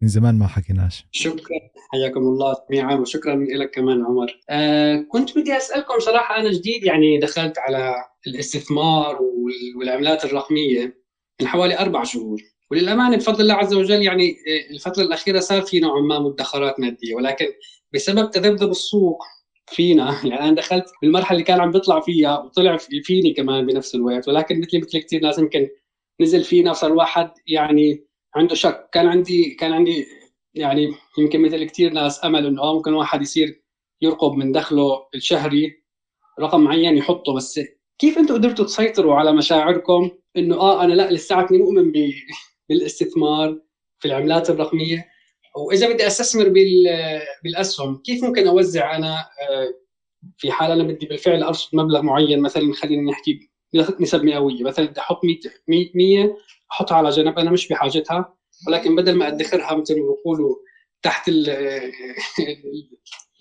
من 0.01 0.07
زمان 0.07 0.39
ما 0.39 0.47
حكيناش. 0.47 1.05
شكرا. 1.11 1.59
حياكم 1.91 2.19
الله 2.19 2.55
جميعا 2.71 2.95
وشكرا 2.95 3.35
لك 3.35 3.71
كمان 3.71 4.05
عمر. 4.05 4.39
آه 4.49 5.05
كنت 5.09 5.37
بدي 5.37 5.57
أسألكم 5.57 5.99
صراحة 5.99 6.39
أنا 6.39 6.51
جديد 6.51 6.83
يعني 6.83 7.19
دخلت 7.19 7.59
على 7.59 7.95
الاستثمار 8.27 9.19
والعملات 9.77 10.25
الرقمية 10.25 10.97
من 11.41 11.47
حوالي 11.47 11.79
أربع 11.79 12.03
شهور. 12.03 12.41
وللأمانة 12.71 13.17
بفضل 13.17 13.41
الله 13.41 13.53
عز 13.53 13.73
وجل 13.73 14.03
يعني 14.03 14.35
الفترة 14.71 15.03
الأخيرة 15.03 15.39
صار 15.39 15.61
في 15.61 15.79
نوع 15.79 15.99
ما 15.99 16.19
مدخرات 16.19 16.79
مادية. 16.79 17.15
ولكن 17.15 17.45
بسبب 17.93 18.31
تذبذب 18.31 18.69
السوق 18.69 19.23
فينا 19.67 20.19
يعني 20.23 20.39
أنا 20.39 20.55
دخلت 20.55 20.85
بالمرحلة 21.01 21.31
اللي 21.31 21.43
كان 21.43 21.59
عم 21.59 21.71
بيطلع 21.71 21.99
فيها 21.99 22.39
وطلع 22.39 22.77
فيني 23.03 23.33
كمان 23.33 23.65
بنفس 23.65 23.95
الوقت. 23.95 24.27
ولكن 24.27 24.61
مثلي 24.61 24.79
مثل 24.79 24.99
كثير 24.99 25.21
ناس 25.21 25.39
يمكن 25.39 25.67
نزل 26.21 26.43
فينا 26.43 26.71
وصار 26.71 26.91
الواحد 26.91 27.31
يعني 27.47 28.05
عنده 28.35 28.55
شك. 28.55 28.89
كان 28.93 29.07
عندي 29.07 29.55
كان 29.55 29.73
عندي 29.73 30.05
يعني 30.53 30.93
يمكن 31.17 31.41
مثل 31.41 31.63
كثير 31.63 31.93
ناس 31.93 32.25
أمل 32.25 32.45
إنه 32.45 32.61
آه 32.61 32.73
ممكن 32.73 32.93
واحد 32.93 33.21
يصير 33.21 33.63
يرقب 34.01 34.33
من 34.33 34.51
دخله 34.51 35.07
الشهري 35.15 35.83
رقم 36.39 36.61
معين 36.61 36.97
يحطه. 36.97 37.33
بس 37.35 37.59
كيف 37.99 38.17
أنتم 38.17 38.33
قدرتوا 38.33 38.65
تسيطروا 38.65 39.15
على 39.15 39.33
مشاعركم 39.33 40.11
إنه 40.37 40.55
آه 40.55 40.83
أنا 40.83 40.93
لا 40.93 41.11
لساتني 41.11 41.57
مؤمن 41.57 41.91
بالاستثمار 42.69 43.59
في 43.99 44.07
العملات 44.07 44.49
الرقمية؟ 44.49 45.09
وإذا 45.57 45.93
بدي 45.93 46.07
أستثمر 46.07 46.53
بالأسهم 47.43 47.97
كيف 47.97 48.23
ممكن 48.23 48.47
أوزع 48.47 48.95
أنا 48.95 49.25
في 50.37 50.51
حال 50.51 50.71
أنا 50.71 50.83
بدي 50.83 51.05
بالفعل 51.05 51.43
أرصد 51.43 51.75
مبلغ 51.75 52.01
معين؟ 52.01 52.41
مثلا 52.41 52.73
خلينا 52.73 53.11
نحكي 53.11 53.48
نسب 53.75 54.23
مئوية. 54.23 54.63
مثلا 54.63 54.85
بدي 54.85 54.99
أحط 54.99 55.21
100 55.25 55.39
100 55.95 56.35
أحطها 56.71 56.95
على 56.95 57.09
جنب 57.09 57.39
أنا 57.39 57.51
مش 57.51 57.67
بحاجتها 57.67 58.33
ولكن 58.67 58.95
بدل 58.95 59.15
ما 59.15 59.27
أدخرها 59.27 59.75
مثل 59.75 59.99
ما 59.99 60.07
بيقولوا 60.07 60.55
تحت 61.01 61.31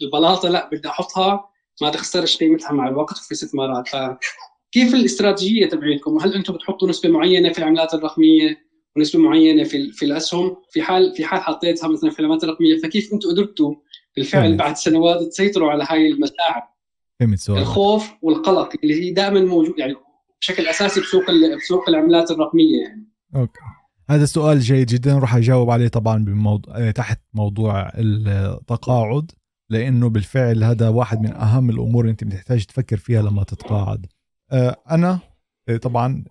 البلاطة 0.02 0.48
لا 0.48 0.70
بدي 0.72 0.88
أحطها 0.88 1.50
ما 1.82 1.90
تخسرش 1.90 2.36
قيمتها 2.36 2.72
مع 2.72 2.88
الوقت 2.88 3.18
في 3.18 3.32
استثمارات 3.32 3.88
كيف 4.72 4.94
الاستراتيجية 4.94 5.66
تبعيتكم؟ 5.66 6.16
وهل 6.16 6.34
أنتم 6.34 6.54
بتحطوا 6.54 6.88
نسبة 6.88 7.08
معينة 7.08 7.52
في 7.52 7.58
العملات 7.58 7.94
الرقمية 7.94 8.68
ونسبة 8.96 9.20
معينة 9.20 9.64
في 9.64 9.92
في 9.92 10.04
الأسهم؟ 10.04 10.56
في 10.70 10.82
حال 10.82 11.14
في 11.16 11.24
حال 11.24 11.40
حطيتها 11.40 11.88
مثلا 11.88 12.10
في 12.10 12.20
العملات 12.20 12.44
الرقمية 12.44 12.78
فكيف 12.78 13.12
أنتم 13.12 13.28
قدرتوا 13.28 13.74
بالفعل 14.16 14.56
بعد 14.56 14.76
سنوات 14.76 15.22
تسيطروا 15.22 15.70
على 15.70 15.86
هاي 15.88 16.08
المشاعر 16.08 16.62
فهمت 17.20 17.38
سؤال 17.38 17.58
الخوف 17.58 18.10
والقلق 18.22 18.72
اللي 18.82 19.02
هي 19.02 19.10
دائما 19.10 19.40
موجود 19.40 19.78
يعني 19.78 19.94
بشكل 20.40 20.66
أساسي 20.66 21.00
بسوق 21.00 21.24
بسوق 21.56 21.88
العملات 21.88 22.30
الرقمية 22.30 22.82
يعني. 22.82 23.08
أوكي. 23.36 23.60
هذا 24.10 24.24
السؤال 24.24 24.60
جيد 24.60 24.86
جدا. 24.86 25.18
راح 25.18 25.36
أجاوب 25.36 25.70
عليه 25.70 25.88
طبعا 25.88 26.24
بموضوع 26.24 26.90
تحت 26.90 27.20
موضوع 27.34 27.92
التقاعد 27.94 29.30
لأنه 29.70 30.08
بالفعل 30.08 30.64
هذا 30.64 30.88
واحد 30.88 31.20
من 31.20 31.32
أهم 31.32 31.70
الأمور 31.70 32.04
اللي 32.04 32.10
أنت 32.10 32.24
بتحتاج 32.24 32.64
تفكر 32.64 32.96
فيها 32.96 33.22
لما 33.22 33.44
تتقاعد. 33.44 34.06
أنا 34.90 35.18
طبعا 35.82 36.24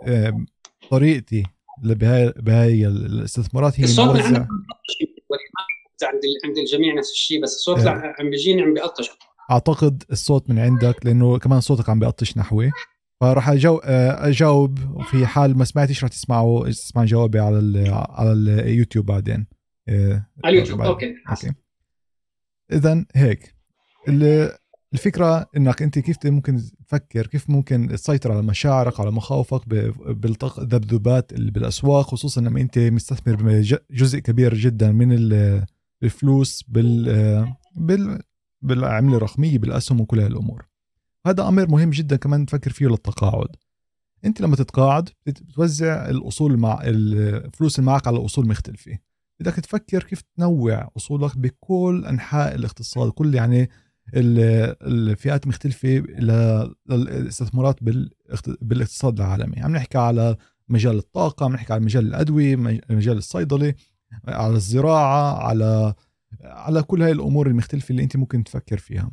طريقتي 0.89 1.43
بهاي 1.83 2.33
بهاي 2.37 2.87
الاستثمارات 2.87 3.79
هي 3.79 3.83
الصوت 3.83 4.07
موزع 4.07 4.45
عند 6.03 6.21
عند 6.45 6.57
الجميع 6.57 6.93
نفس 6.93 7.11
الشيء 7.11 7.43
بس 7.43 7.55
الصوت. 7.55 7.87
عم 7.87 8.29
بيجيني 8.29 8.61
عم 8.61 8.73
بيقطش. 8.73 9.09
أعتقد 9.51 10.03
الصوت 10.11 10.49
من 10.49 10.59
عندك 10.59 11.05
لأنه 11.05 11.37
كمان 11.37 11.61
صوتك 11.61 11.89
عم 11.89 11.99
بيقطش 11.99 12.37
نحوي. 12.37 12.71
فراح 13.21 13.49
أجاوب, 13.49 13.81
أجاوب 13.83 14.79
في 15.03 15.25
حال 15.25 15.57
ما 15.57 15.65
سمعتش 15.65 16.03
راح 16.03 16.11
تسمعوا 16.11 16.69
تسمع 16.69 17.05
جوابي 17.05 17.39
على 17.39 17.59
ال 17.59 17.87
على 17.93 18.31
اليوتيوب 18.31 19.05
بعدين. 19.05 19.47
على 19.89 20.23
اليوتيوب 20.45 20.81
أوكي 20.81 21.15
أوكي. 21.29 21.51
اذا 22.71 23.05
هيك. 23.15 23.55
الفكرة 24.93 25.49
إنك 25.57 25.81
أنت 25.81 25.99
كيف 25.99 26.17
ممكن 26.25 26.61
تفكر 26.87 27.27
كيف 27.27 27.49
ممكن 27.49 27.87
تسيطر 27.87 28.31
على 28.31 28.41
مشاعرك 28.41 28.99
على 28.99 29.11
مخاوفك 29.11 29.69
بالذبذبات 29.69 31.33
اللي 31.33 31.51
بالأسواق 31.51 32.05
خصوصا 32.05 32.41
لما 32.41 32.61
أنت 32.61 32.79
مستثمر 32.79 33.35
بجزء 33.35 34.19
كبير 34.19 34.53
جدا 34.53 34.91
من 34.91 35.11
الفلوس 36.03 36.63
بال 36.67 37.55
بال 37.75 38.21
بالعملة 38.61 39.17
الرقمية 39.17 39.57
بالأسهم 39.57 40.01
وكل 40.01 40.19
هالأمور. 40.19 40.66
هذا 41.27 41.47
أمر 41.47 41.67
مهم 41.69 41.89
جدا 41.89 42.15
كمان 42.15 42.45
تفكر 42.45 42.71
فيه 42.71 42.87
للتقاعد. 42.87 43.47
أنت 44.25 44.41
لما 44.41 44.55
تتقاعد 44.55 45.09
بتوزع 45.25 46.09
الأصول 46.09 46.57
مع 46.57 46.79
الفلوس 46.83 47.79
اللي 47.79 47.91
معك 47.91 48.07
على 48.07 48.25
أصول 48.25 48.47
مختلفة. 48.47 48.97
بدك 49.39 49.53
تفكر 49.53 50.03
كيف 50.03 50.21
تنوع 50.37 50.91
أصولك 50.97 51.37
بكل 51.37 52.05
أنحاء 52.05 52.55
الاقتصاد 52.55 53.11
كل 53.11 53.35
يعني 53.35 53.69
الفئات 54.13 55.47
مختلفة 55.47 55.89
للاستثمارات 56.89 57.83
بالاقتصاد 58.61 59.19
العالمي. 59.19 59.59
عم 59.59 59.71
نحكي 59.71 59.97
على 59.97 60.35
مجال 60.69 60.97
الطاقة 60.97 61.45
عم 61.45 61.53
نحكي 61.53 61.73
على 61.73 61.83
مجال 61.83 62.07
الأدوية 62.07 62.55
مجال 62.89 63.17
الصيدلة 63.17 63.73
على 64.27 64.55
الزراعة 64.55 65.47
على 65.47 65.93
على 66.41 66.83
كل 66.83 67.01
هاي 67.01 67.11
الأمور 67.11 67.47
المختلفة 67.47 67.91
اللي 67.91 68.03
أنت 68.03 68.17
ممكن 68.17 68.43
تفكر 68.43 68.77
فيها. 68.77 69.09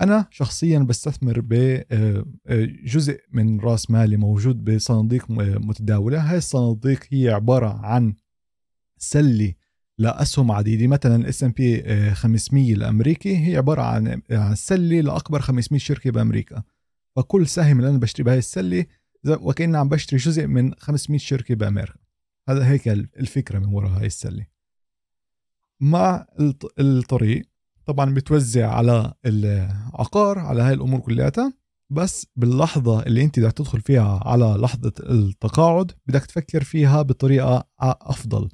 أنا 0.00 0.26
شخصيا 0.30 0.78
بستثمر 0.78 1.40
بجزء 1.40 3.20
من 3.32 3.60
رأس 3.60 3.90
مالي 3.90 4.16
موجود 4.16 4.64
بصناديق 4.64 5.30
متداولة. 5.30 6.30
هاي 6.30 6.38
الصناديق 6.38 7.04
هي 7.10 7.28
عبارة 7.28 7.86
عن 7.86 8.14
سلة 8.98 9.54
لأسهم 9.98 10.52
عديدة. 10.52 10.86
مثلا 10.86 11.16
ال 11.16 11.44
S&P 11.44 11.82
500 12.14 12.74
الأمريكي 12.74 13.46
هي 13.48 13.56
عبارة 13.56 13.82
عن 13.82 14.22
سلة 14.54 15.00
لأكبر 15.00 15.40
500 15.40 15.80
شركة 15.80 16.10
بأمريكا. 16.10 16.62
فكل 17.16 17.46
سهم 17.46 17.78
اللي 17.78 17.90
أنا 17.90 17.98
بشتري 17.98 18.24
بهاي 18.24 18.38
السلة 18.38 18.86
وكأني 19.26 19.76
عم 19.76 19.88
بشتري 19.88 20.18
جزء 20.18 20.46
من 20.46 20.74
500 20.74 21.18
شركة 21.18 21.54
بأمريكا. 21.54 21.94
هذا 22.48 22.70
هيك 22.70 22.88
الفكرة 22.88 23.58
من 23.58 23.74
وراء 23.74 23.90
هاي 23.90 24.06
السلة. 24.06 24.46
مع 25.80 26.26
الطريق 26.78 27.48
طبعا 27.86 28.14
بتوزع 28.14 28.68
على 28.68 29.14
العقار 29.26 30.38
على 30.38 30.62
هاي 30.62 30.74
الأمور 30.74 31.00
كلياتها. 31.00 31.52
بس 31.90 32.26
باللحظة 32.36 33.02
اللي 33.02 33.24
أنت 33.24 33.40
بدك 33.40 33.52
تدخل 33.52 33.80
فيها 33.80 34.20
على 34.24 34.56
لحظة 34.58 34.92
التقاعد 35.00 35.92
بدك 36.06 36.26
تفكر 36.26 36.64
فيها 36.64 37.02
بطريقة 37.02 37.68
أفضل. 37.80 38.48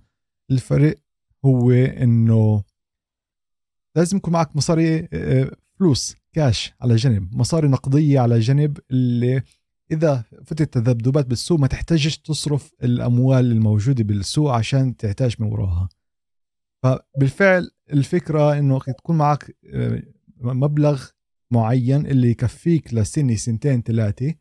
الفرق 0.51 0.99
هو 1.45 1.71
إنه 1.73 2.62
لازم 3.97 4.16
يكون 4.16 4.33
معك 4.33 4.57
مصاري 4.57 5.09
آه، 5.12 5.51
فلوس 5.79 6.16
كاش 6.33 6.73
على 6.81 6.97
جنب 6.97 7.35
مصاري 7.37 7.68
نقدية 7.68 8.21
على 8.21 8.38
جنب 8.38 8.79
اللي 8.90 9.42
إذا 9.92 10.25
فتت 10.47 10.75
تذبذبات 10.75 11.27
بالسوق 11.27 11.61
ما 11.61 11.66
تحتاجش 11.66 12.18
تصرف 12.18 12.73
الأموال 12.83 13.53
الموجودة 13.53 14.05
بالسوق 14.05 14.53
عشان 14.53 14.97
تحتاج 14.97 15.37
من 15.38 15.47
وراها. 15.47 15.88
فبالفعل 16.83 17.71
الفكرة 17.92 18.59
إنه 18.59 18.79
تكون 18.79 19.18
معك 19.18 19.57
آه، 19.75 20.03
مبلغ 20.40 21.05
معين 21.51 22.07
اللي 22.07 22.31
يكفيك 22.31 22.95
لسنه 22.95 23.35
سنتين 23.35 23.83
ثلاثة 23.83 24.35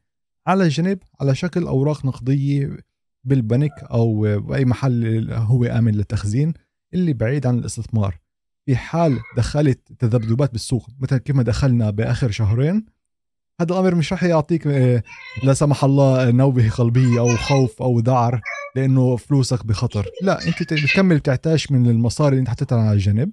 على 0.47 0.67
جنب 0.67 0.99
على 1.21 1.35
شكل 1.35 1.63
أوراق 1.63 2.05
نقدية 2.05 2.77
بالبنك 3.23 3.71
أو 3.91 4.21
بأي 4.39 4.65
محل 4.65 5.31
هو 5.33 5.65
آمن 5.65 5.91
للتخزين 5.91 6.53
اللي 6.93 7.13
بعيد 7.13 7.47
عن 7.47 7.59
الاستثمار. 7.59 8.19
في 8.65 8.75
حال 8.75 9.19
دخلت 9.37 9.93
تذبذبات 9.99 10.51
بالسوق 10.51 10.87
مثل 10.99 11.17
كيف 11.17 11.35
ما 11.35 11.43
دخلنا 11.43 11.89
بآخر 11.89 12.31
شهرين 12.31 12.85
هذا 13.61 13.73
الأمر 13.73 13.95
مش 13.95 14.13
رح 14.13 14.23
يعطيك 14.23 14.67
آه، 14.67 15.03
لا 15.43 15.53
سمح 15.53 15.83
الله 15.83 16.31
نوبة 16.31 16.69
قلبية 16.69 17.19
أو 17.19 17.35
خوف 17.35 17.81
أو 17.81 17.99
ذعر. 17.99 18.41
لأنه 18.75 19.15
فلوسك 19.15 19.65
بخطر. 19.65 20.05
لا 20.21 20.47
أنت 20.47 20.73
بتكمل 20.73 21.17
بتعتاش 21.17 21.71
من 21.71 21.89
المصاري 21.89 22.29
اللي 22.29 22.39
أنت 22.39 22.49
حطيتها 22.49 22.81
على 22.81 22.93
الجنب. 22.93 23.31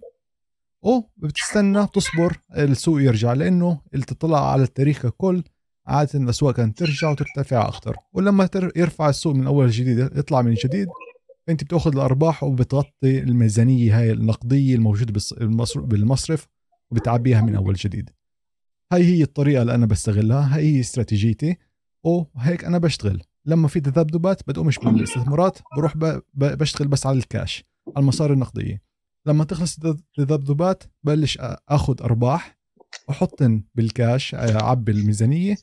أو 0.85 1.11
بتستنى 1.17 1.87
تصبر 1.87 2.37
السوق 2.57 3.03
يرجع 3.03 3.33
لأنه 3.33 3.81
اللي 3.95 4.05
تطلع 4.05 4.53
على 4.53 4.63
التاريخ 4.63 5.03
ككل 5.03 5.43
عادة 5.87 6.19
الأسواق 6.19 6.55
كانت 6.55 6.79
ترجع 6.79 7.11
وترتفع 7.11 7.69
أكثر 7.69 7.97
ولما 8.13 8.49
يرفع 8.77 9.09
السوق 9.09 9.35
من 9.35 9.47
أول 9.47 9.71
جديد 9.71 9.99
يطلع 9.99 10.43
من 10.43 10.55
جديد 10.55 10.89
أنت 11.49 11.65
بتأخذ 11.65 11.93
الأرباح 11.93 12.45
وبتغطي 12.45 13.19
الميزانية 13.19 13.99
هاي 13.99 14.13
النقدية 14.13 14.75
الموجودة 14.75 15.21
بالمصرف 15.77 16.47
وبتعبيها 16.91 17.41
من 17.41 17.57
أول 17.57 17.75
جديد. 17.75 18.11
هاي 18.93 19.05
هي 19.05 19.23
الطريقة 19.23 19.63
اللي 19.63 19.75
أنا 19.75 19.87
بستغلها 19.87 20.57
هاي 20.57 20.77
هي 20.77 20.81
استراتيجيتي. 20.81 21.57
وهيك 22.05 22.65
أنا 22.65 22.79
بشتغل. 22.79 23.23
لما 23.49 23.69
في 23.69 23.81
تذبذبات 23.81 24.43
بدقومش 24.49 24.79
بالاستثمارات 24.85 25.59
بروح 25.77 25.95
بشتغل 26.35 26.89
بس 26.89 27.07
على 27.07 27.19
الكاش 27.19 27.65
على 27.89 28.03
المصاري 28.03 28.33
النقدية. 28.33 28.83
لما 29.27 29.45
تخلص 29.45 29.79
التذبذبات 29.85 30.85
بلش 31.03 31.39
آخذ 31.69 32.03
أرباح 32.03 32.59
واحطن 33.09 33.63
بالكاش 33.75 34.35
أعبي 34.35 34.93
الميزانية 34.93 35.57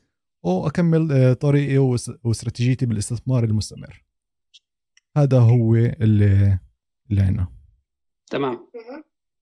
واكمل 0.44 1.36
طريقي 1.36 1.78
واستراتيجيتي 2.24 2.86
بالاستثمار 2.86 3.44
المستمر. 3.44 4.04
هذا 5.18 5.40
هو 5.40 5.76
اللي 5.76 6.60
اللي 7.12 7.22
عنا. 7.22 7.48
تمام. 8.32 8.68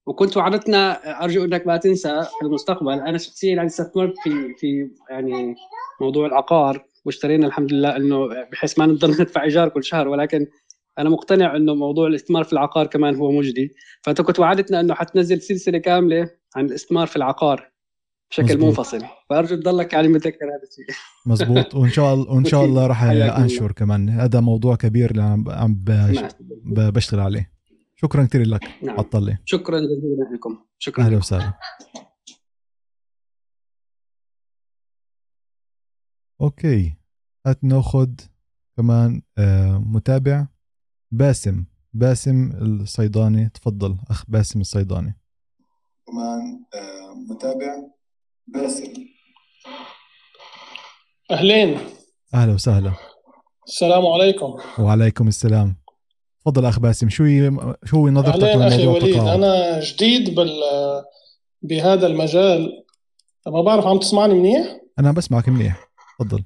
وكنت 0.06 0.38
وعدتنا 0.38 0.91
أرجو 1.23 1.45
إنك 1.45 1.67
ما 1.67 1.77
تنسى 1.77 2.23
في 2.39 2.45
المستقبل 2.45 2.91
أنا 2.91 3.17
شخصيا 3.17 3.56
يعني 3.56 3.67
استثمرت 3.67 4.13
في 4.23 4.56
في 4.58 4.91
يعني 5.10 5.56
موضوع 6.01 6.27
العقار. 6.27 6.86
واشترينا 7.05 7.47
الحمد 7.47 7.73
لله 7.73 7.95
إنه 7.95 8.27
بحيث 8.51 8.79
ما 8.79 8.85
نضل 8.85 9.11
ندفع 9.21 9.43
إيجار 9.43 9.69
كل 9.69 9.83
شهر 9.83 10.07
ولكن 10.07 10.47
أنا 10.99 11.09
مقتنع 11.09 11.55
إنه 11.55 11.75
موضوع 11.75 12.07
الاستثمار 12.07 12.43
في 12.43 12.53
العقار 12.53 12.87
كمان 12.87 13.15
هو 13.15 13.31
مجدي. 13.31 13.75
فأنت 14.01 14.21
كنت 14.21 14.39
وعدتنا 14.39 14.79
إنه 14.79 14.93
حتنزل 14.93 15.41
سلسلة 15.41 15.77
كاملة 15.77 16.29
عن 16.55 16.65
الاستثمار 16.65 17.07
في 17.07 17.15
العقار 17.15 17.71
بشكل 18.31 18.43
مزبوط. 18.43 18.63
منفصل. 18.63 19.01
فأرجو 19.29 19.55
تضلك 19.55 19.93
يعني 19.93 20.07
متذكر 20.07 20.45
هذا 20.45 20.63
الشيء. 20.69 20.95
مزبوط 21.31 21.75
وإن 21.75 21.89
شاء 21.89 22.13
الله 22.13 22.31
وإن 22.33 22.45
شاء 22.45 22.65
الله 22.65 22.87
راح 22.87 23.03
أنشر 23.43 23.71
كمان. 23.71 24.09
هذا 24.09 24.39
موضوع 24.39 24.75
كبير 24.75 25.11
اللي 25.11 25.21
عم 25.23 25.45
نعم. 25.49 25.83
بشتغل 26.91 27.19
عليه. 27.19 27.53
شكرا 27.95 28.23
كثير 28.23 28.47
لك 28.47 28.61
نعم. 28.81 28.99
عطلي 28.99 29.37
شكرا 29.45 29.79
جزيلا 29.79 30.35
لكم. 30.35 30.57
شكرا. 30.79 31.03
أهلا 31.03 31.17
وسهلا. 31.17 31.53
أوكي. 36.41 36.97
هات 37.45 37.63
ناخذ 37.63 38.09
كمان 38.77 39.21
آه، 39.37 39.83
متابع. 39.85 40.47
باسم. 41.11 41.65
باسم 41.93 42.51
الصيداني. 42.61 43.49
تفضل 43.49 43.97
أخ 44.09 44.25
باسم 44.27 44.61
الصيداني. 44.61 45.19
كمان 46.07 46.65
آه، 46.75 47.13
متابع. 47.33 47.75
باسم. 48.47 48.93
أهلين. 51.31 51.77
أهلا 52.33 52.53
وسهلا. 52.53 52.93
السلام 53.67 54.05
عليكم. 54.05 54.57
وعليكم 54.79 55.27
السلام. 55.27 55.75
تفضل 56.41 56.65
أخ 56.65 56.79
باسم. 56.79 57.09
شو 57.09 57.25
شو 57.85 57.97
هو 57.97 58.09
نظرتك 58.09 58.43
لموضوع 58.43 58.67
أخي 58.67 58.87
وليد. 58.87 59.17
أنا 59.17 59.79
جديد 59.79 60.35
بال 60.35 60.51
بهذا 61.61 62.07
المجال. 62.07 62.83
ما 63.47 63.61
بعرف 63.61 63.85
عم 63.85 63.99
تسمعني 63.99 64.33
منيح؟ 64.33 64.79
أنا 64.99 65.11
بسمعك 65.11 65.49
منيح. 65.49 65.92
تفضل. 66.19 66.43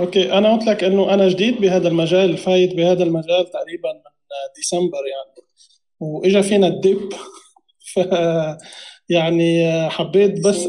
أوكي 0.00 0.32
أنا 0.32 0.52
قلت 0.52 0.66
لك 0.66 0.84
إنه 0.84 1.14
أنا 1.14 1.28
جديد 1.28 1.60
بهذا 1.60 1.88
المجال 1.88 2.36
فايت 2.36 2.74
بهذا 2.74 3.02
المجال 3.02 3.50
تقريبا 3.50 3.92
من 3.92 4.02
ديسمبر 4.56 5.06
يعني. 5.06 5.46
وإجا 6.00 6.40
فينا 6.40 6.66
ال 6.66 6.77
dip 6.77 7.12
ف 7.92 7.98
يعني 9.08 9.90
حبيت 9.90 10.44
بس 10.46 10.68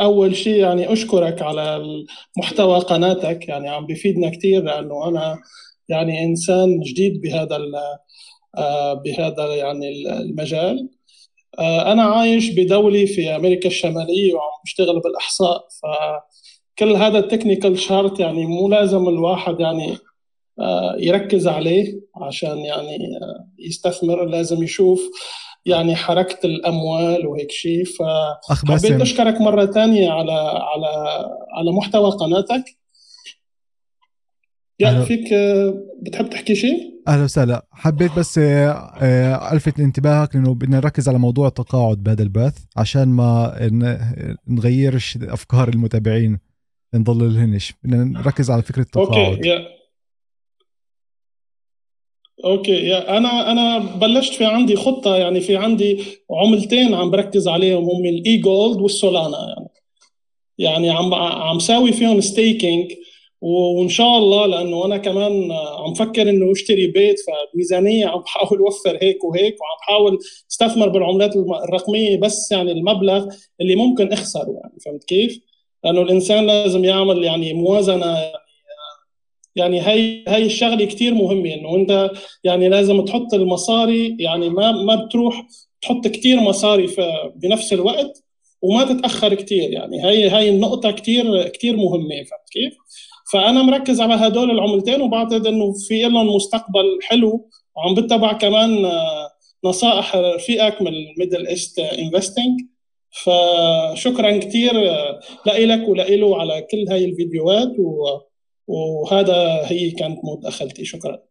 أول 0.00 0.36
شيء 0.36 0.60
يعني 0.60 0.92
أشكرك 0.92 1.42
على 1.42 1.82
محتوى 2.38 2.78
قناتك 2.78 3.48
يعني 3.48 3.68
عم 3.68 3.86
بيفيدنا 3.86 4.30
كثير 4.30 4.62
لأنه 4.62 5.08
أنا 5.08 5.38
يعني 5.88 6.24
إنسان 6.24 6.80
جديد 6.80 7.20
بهذا 7.20 7.58
آه، 8.56 8.92
بهذا 8.94 9.54
يعني 9.54 9.88
المجال. 10.08 10.88
آه، 11.58 11.92
أنا 11.92 12.02
عايش 12.02 12.50
بدولة 12.50 13.06
في 13.06 13.36
أمريكا 13.36 13.68
الشمالية 13.68 14.34
وعم 14.34 14.50
بشتغل 14.64 15.00
بالإحصاء 15.00 15.68
فكل 16.76 16.96
هذا 16.96 17.18
التكنيكال 17.18 17.78
شارت 17.78 18.20
يعني 18.20 18.46
مو 18.46 18.68
لازم 18.68 19.08
الواحد 19.08 19.60
يعني 19.60 19.96
آه، 20.58 20.96
يركز 20.98 21.48
عليه 21.48 22.00
عشان 22.22 22.58
يعني 22.58 22.98
يستثمر 23.58 24.24
لازم 24.24 24.62
يشوف 24.62 25.00
يعني 25.66 25.96
حركة 25.96 26.46
الأموال 26.46 27.26
وهيك 27.26 27.50
شيء. 27.50 27.84
فحبيت 27.84 29.00
أشكرك 29.00 29.40
مرة 29.40 29.66
ثانية 29.66 30.10
على 30.10 30.32
على 30.32 30.86
على 31.56 31.72
محتوى 31.72 32.10
قناتك. 32.10 32.64
يا 34.80 35.00
فيك 35.00 35.34
بتحب 36.02 36.30
تحكي 36.30 36.54
شيء؟ 36.54 36.96
أهلا 37.08 37.24
وسهلا. 37.24 37.66
حبيت 37.70 38.18
بس 38.18 38.38
آه، 38.38 38.70
آه، 39.02 39.52
ألفت 39.52 39.80
انتباهك 39.80 40.36
لأنه 40.36 40.54
بدنا 40.54 40.76
نركز 40.76 41.08
على 41.08 41.18
موضوع 41.18 41.48
التقاعد 41.48 42.02
بهذا 42.02 42.22
البث 42.22 42.58
عشان 42.76 43.08
ما 43.08 43.58
نغيرش 44.48 45.18
أفكار 45.22 45.68
المتابعين. 45.68 46.45
نضللهنش 46.98 47.72
بدنا 47.84 48.04
نركز 48.04 48.50
على 48.50 48.62
فكرة 48.62 48.82
التقاعد 48.82 49.36
أوكي 49.36 49.48
يا. 49.48 49.76
أوكي 52.44 52.72
يا. 52.72 53.18
أنا 53.18 53.52
أنا 53.52 53.78
بلشت 53.78 54.34
في 54.34 54.44
عندي 54.44 54.76
خطة 54.76 55.16
يعني 55.16 55.40
في 55.40 55.56
عندي 55.56 56.04
عملتين 56.30 56.94
عم 56.94 57.10
بركز 57.10 57.48
عليهم 57.48 57.84
هم 57.84 58.04
ال 58.04 58.36
eGold 58.36 58.80
وال 58.80 58.94
Solana 58.94 59.38
يعني. 59.48 59.68
يعني 60.58 60.90
عم 60.90 61.14
عم 61.14 61.58
ساوي 61.58 61.92
فيهم 61.92 62.20
staking 62.20 62.92
وإن 63.40 63.88
شاء 63.88 64.18
الله 64.18 64.46
لأنه 64.46 64.84
أنا 64.84 64.96
كمان 64.96 65.52
عم 65.52 65.94
فكر 65.94 66.30
إنه 66.30 66.52
أشتري 66.52 66.86
بيت 66.86 67.16
فميزانية 67.20 68.06
عم 68.06 68.20
بحاول 68.20 68.58
أوفر 68.58 68.98
هيك 69.02 69.24
وهيك 69.24 69.56
وعم 69.60 69.76
بحاول 69.80 70.18
أستثمر 70.50 70.88
بالعملات 70.88 71.36
الرقمية 71.36 72.16
بس 72.16 72.52
يعني 72.52 72.72
المبلغ 72.72 73.28
اللي 73.60 73.76
ممكن 73.76 74.12
أخسره 74.12 74.60
يعني. 74.62 74.80
فهمت 74.84 75.04
كيف؟ 75.04 75.40
لأنه 75.84 76.02
الإنسان 76.02 76.46
لازم 76.46 76.84
يعمل 76.84 77.24
يعني 77.24 77.54
موازنة 77.54 78.16
يعني 79.56 79.80
هي 79.80 80.24
هي 80.28 80.46
الشغلة 80.46 80.84
كثير 80.84 81.14
مهمة 81.14 81.54
إنه 81.54 81.76
أنت 81.76 82.10
يعني 82.44 82.68
لازم 82.68 83.04
تحط 83.04 83.34
المصاري 83.34 84.16
يعني 84.20 84.48
ما 84.48 84.72
ما 84.72 84.94
بتروح 84.94 85.46
تحط 85.82 86.06
كثير 86.06 86.40
مصاري 86.40 86.88
بنفس 87.36 87.72
الوقت 87.72 88.24
وما 88.62 88.84
تتأخر 88.84 89.34
كثير 89.34 89.72
يعني 89.72 90.04
هي 90.04 90.30
هي 90.30 90.48
النقطة 90.48 90.90
كثير 90.90 91.48
كثير 91.48 91.76
مهمة 91.76 92.14
فهمت 92.14 92.50
كيف؟ 92.52 92.76
فأنا 93.32 93.62
مركز 93.62 94.00
على 94.00 94.14
هدول 94.14 94.50
العملتين 94.50 95.00
وبعتقد 95.00 95.46
إنه 95.46 95.72
في 95.88 96.02
لهم 96.02 96.34
مستقبل 96.34 96.98
حلو 97.02 97.48
وعم 97.76 97.94
بتبع 97.94 98.32
كمان 98.32 98.84
آه، 98.84 99.30
نصائح 99.64 100.16
رفيقك 100.16 100.82
من 100.82 100.88
ال 100.88 100.96
Middle 100.96 101.46
East 101.46 101.78
Investing 101.78 102.60
فشكرا 103.10 104.38
كثير 104.38 104.72
لك 105.46 105.88
ولإله 105.88 106.40
على 106.40 106.66
كل 106.70 106.86
هاي 106.90 107.04
الفيديوهات 107.04 107.78
و 107.78 108.20
وهذا 108.68 109.66
هي 109.70 109.90
كانت 109.90 110.18
مداخلتي 110.24 110.84
شكرا. 110.84 111.22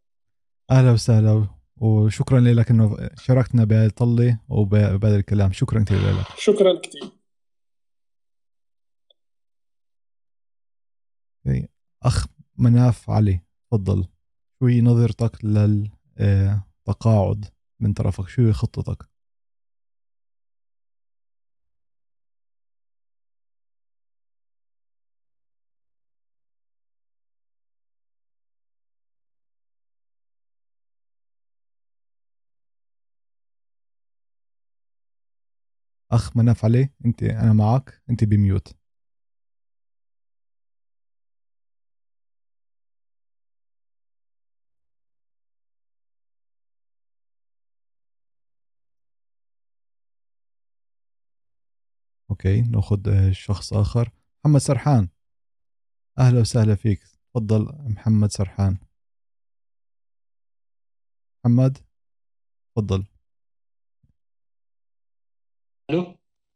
أهلا 0.71 0.91
وسهلا 0.91 1.47
وشكرا 1.77 2.39
لك 2.39 2.71
إنه 2.71 3.09
شاركتنا 3.17 3.63
بهذه 3.63 3.85
الطله 3.85 4.39
وبهذا 4.49 5.15
الكلام. 5.15 5.51
شكرا 5.51 5.83
كثير 5.83 5.97
لك. 5.97 6.25
شكرا 6.37 6.79
كثير 6.79 7.01
أوكي. 11.47 11.67
أخ 12.03 12.25
مناف 12.57 13.09
علي 13.09 13.39
تفضل. 13.71 14.05
شو 14.59 14.65
هي 14.65 14.81
نظرتك 14.81 15.45
للتقاعد 16.17 17.45
من 17.79 17.93
طرفك 17.93 18.27
شو 18.27 18.41
هي 18.41 18.53
خطتك. 18.53 19.14
أخ 36.15 36.37
مناف 36.37 36.65
علي 36.65 36.89
أنت 37.05 37.23
أنا 37.23 37.53
معك 37.53 38.01
أنت 38.09 38.23
بميوت. 38.23 38.75
أوكي 52.29 52.61
نأخذ 52.61 53.31
شخص 53.31 53.73
آخر. 53.73 54.11
محمد 54.45 54.59
سرحان. 54.61 55.09
أهلا 56.19 56.39
وسهلا 56.39 56.75
فيك. 56.75 56.99
تفضل 57.33 57.67
محمد 57.89 58.31
سرحان. 58.31 58.77
محمد؟ 61.45 61.77
تفضل. 62.75 63.14
ألو؟ 65.89 66.05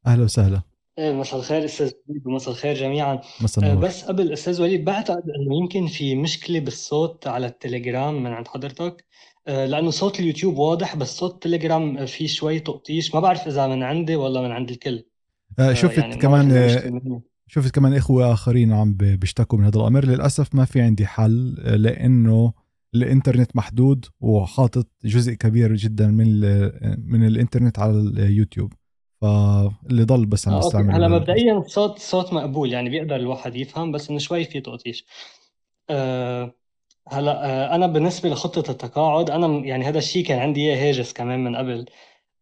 أهلا 0.07 0.23
وسهلا. 0.23 0.61
إيه 0.97 1.11
مساء 1.11 1.39
الخير 1.39 1.65
أستاذ 1.65 1.91
وليد 2.07 2.27
ومساء 2.27 2.53
الخير 2.53 2.75
جميعا. 2.75 3.19
مساء 3.41 3.65
آه، 3.65 3.67
النور. 3.69 3.85
بس 3.85 4.03
قبل 4.03 4.33
أستاذ 4.33 4.61
وليد 4.61 4.85
بعتقد 4.85 5.23
انه 5.23 5.57
يمكن 5.61 5.87
في 5.87 6.15
مشكلة 6.15 6.59
بالصوت 6.59 7.27
على 7.27 7.47
التليجرام 7.47 8.23
من 8.23 8.31
عند 8.31 8.47
حضرتك 8.47 9.05
آه، 9.47 9.65
لأنه 9.65 9.89
صوت 9.89 10.19
اليوتيوب 10.19 10.57
واضح 10.57 10.95
بس 10.95 11.17
صوت 11.17 11.33
التليجرام 11.33 12.05
فيه 12.05 12.27
شوي 12.27 12.59
تقطيش. 12.59 13.15
ما 13.15 13.19
بعرف 13.19 13.47
إذا 13.47 13.67
من 13.67 13.83
عندي 13.83 14.15
ولا 14.15 14.41
من 14.41 14.51
عند 14.51 14.69
الكل. 14.69 15.03
آه، 15.59 15.73
شفت 15.73 15.97
يعني 15.97 16.15
ما 16.15 16.21
كمان 16.21 16.45
مني. 16.45 17.21
شفت 17.47 17.75
كمان 17.75 17.93
إخوة 17.93 18.33
آخرين 18.33 18.73
عم 18.73 18.93
بيشتكوا 18.93 19.59
من 19.59 19.65
هذا 19.65 19.77
الأمر. 19.77 20.05
للأسف 20.05 20.55
ما 20.55 20.65
في 20.65 20.81
عندي 20.81 21.05
حل 21.05 21.53
لأنه 21.81 22.53
الإنترنت 22.95 23.55
محدود 23.55 24.05
وحاطط 24.21 24.87
جزء 25.05 25.33
كبير 25.33 25.75
جدا 25.75 26.07
من 26.07 26.39
من 27.11 27.27
الإنترنت 27.27 27.79
على 27.79 27.91
اليوتيوب 27.91 28.73
فاللي 29.21 30.03
ضل 30.03 30.25
بس 30.25 30.47
عم 30.47 30.53
آه، 30.53 30.57
أوكي. 30.57 30.67
يستعمل 30.67 30.95
هلا. 30.95 31.07
مبدئيا 31.07 31.57
الصوت 31.57 31.99
صوت 31.99 32.33
مقبول 32.33 32.73
يعني 32.73 32.89
بيقدر 32.89 33.15
الواحد 33.15 33.55
يفهم 33.55 33.91
بس 33.91 34.09
إنه 34.09 34.19
شوي 34.19 34.45
في 34.45 34.61
تقطيش 34.61 35.05
آه، 35.89 36.55
هلا 37.09 37.45
آه، 37.45 37.75
أنا 37.75 37.87
بالنسبة 37.87 38.29
لخطة 38.29 38.71
التقاعد 38.71 39.29
أنا 39.29 39.47
يعني 39.47 39.85
هذا 39.85 39.97
الشيء 39.97 40.25
كان 40.25 40.39
عندي 40.39 40.61
إياه 40.61 40.89
هاجس 40.89 41.13
كمان 41.13 41.43
من 41.43 41.55
قبل 41.55 41.85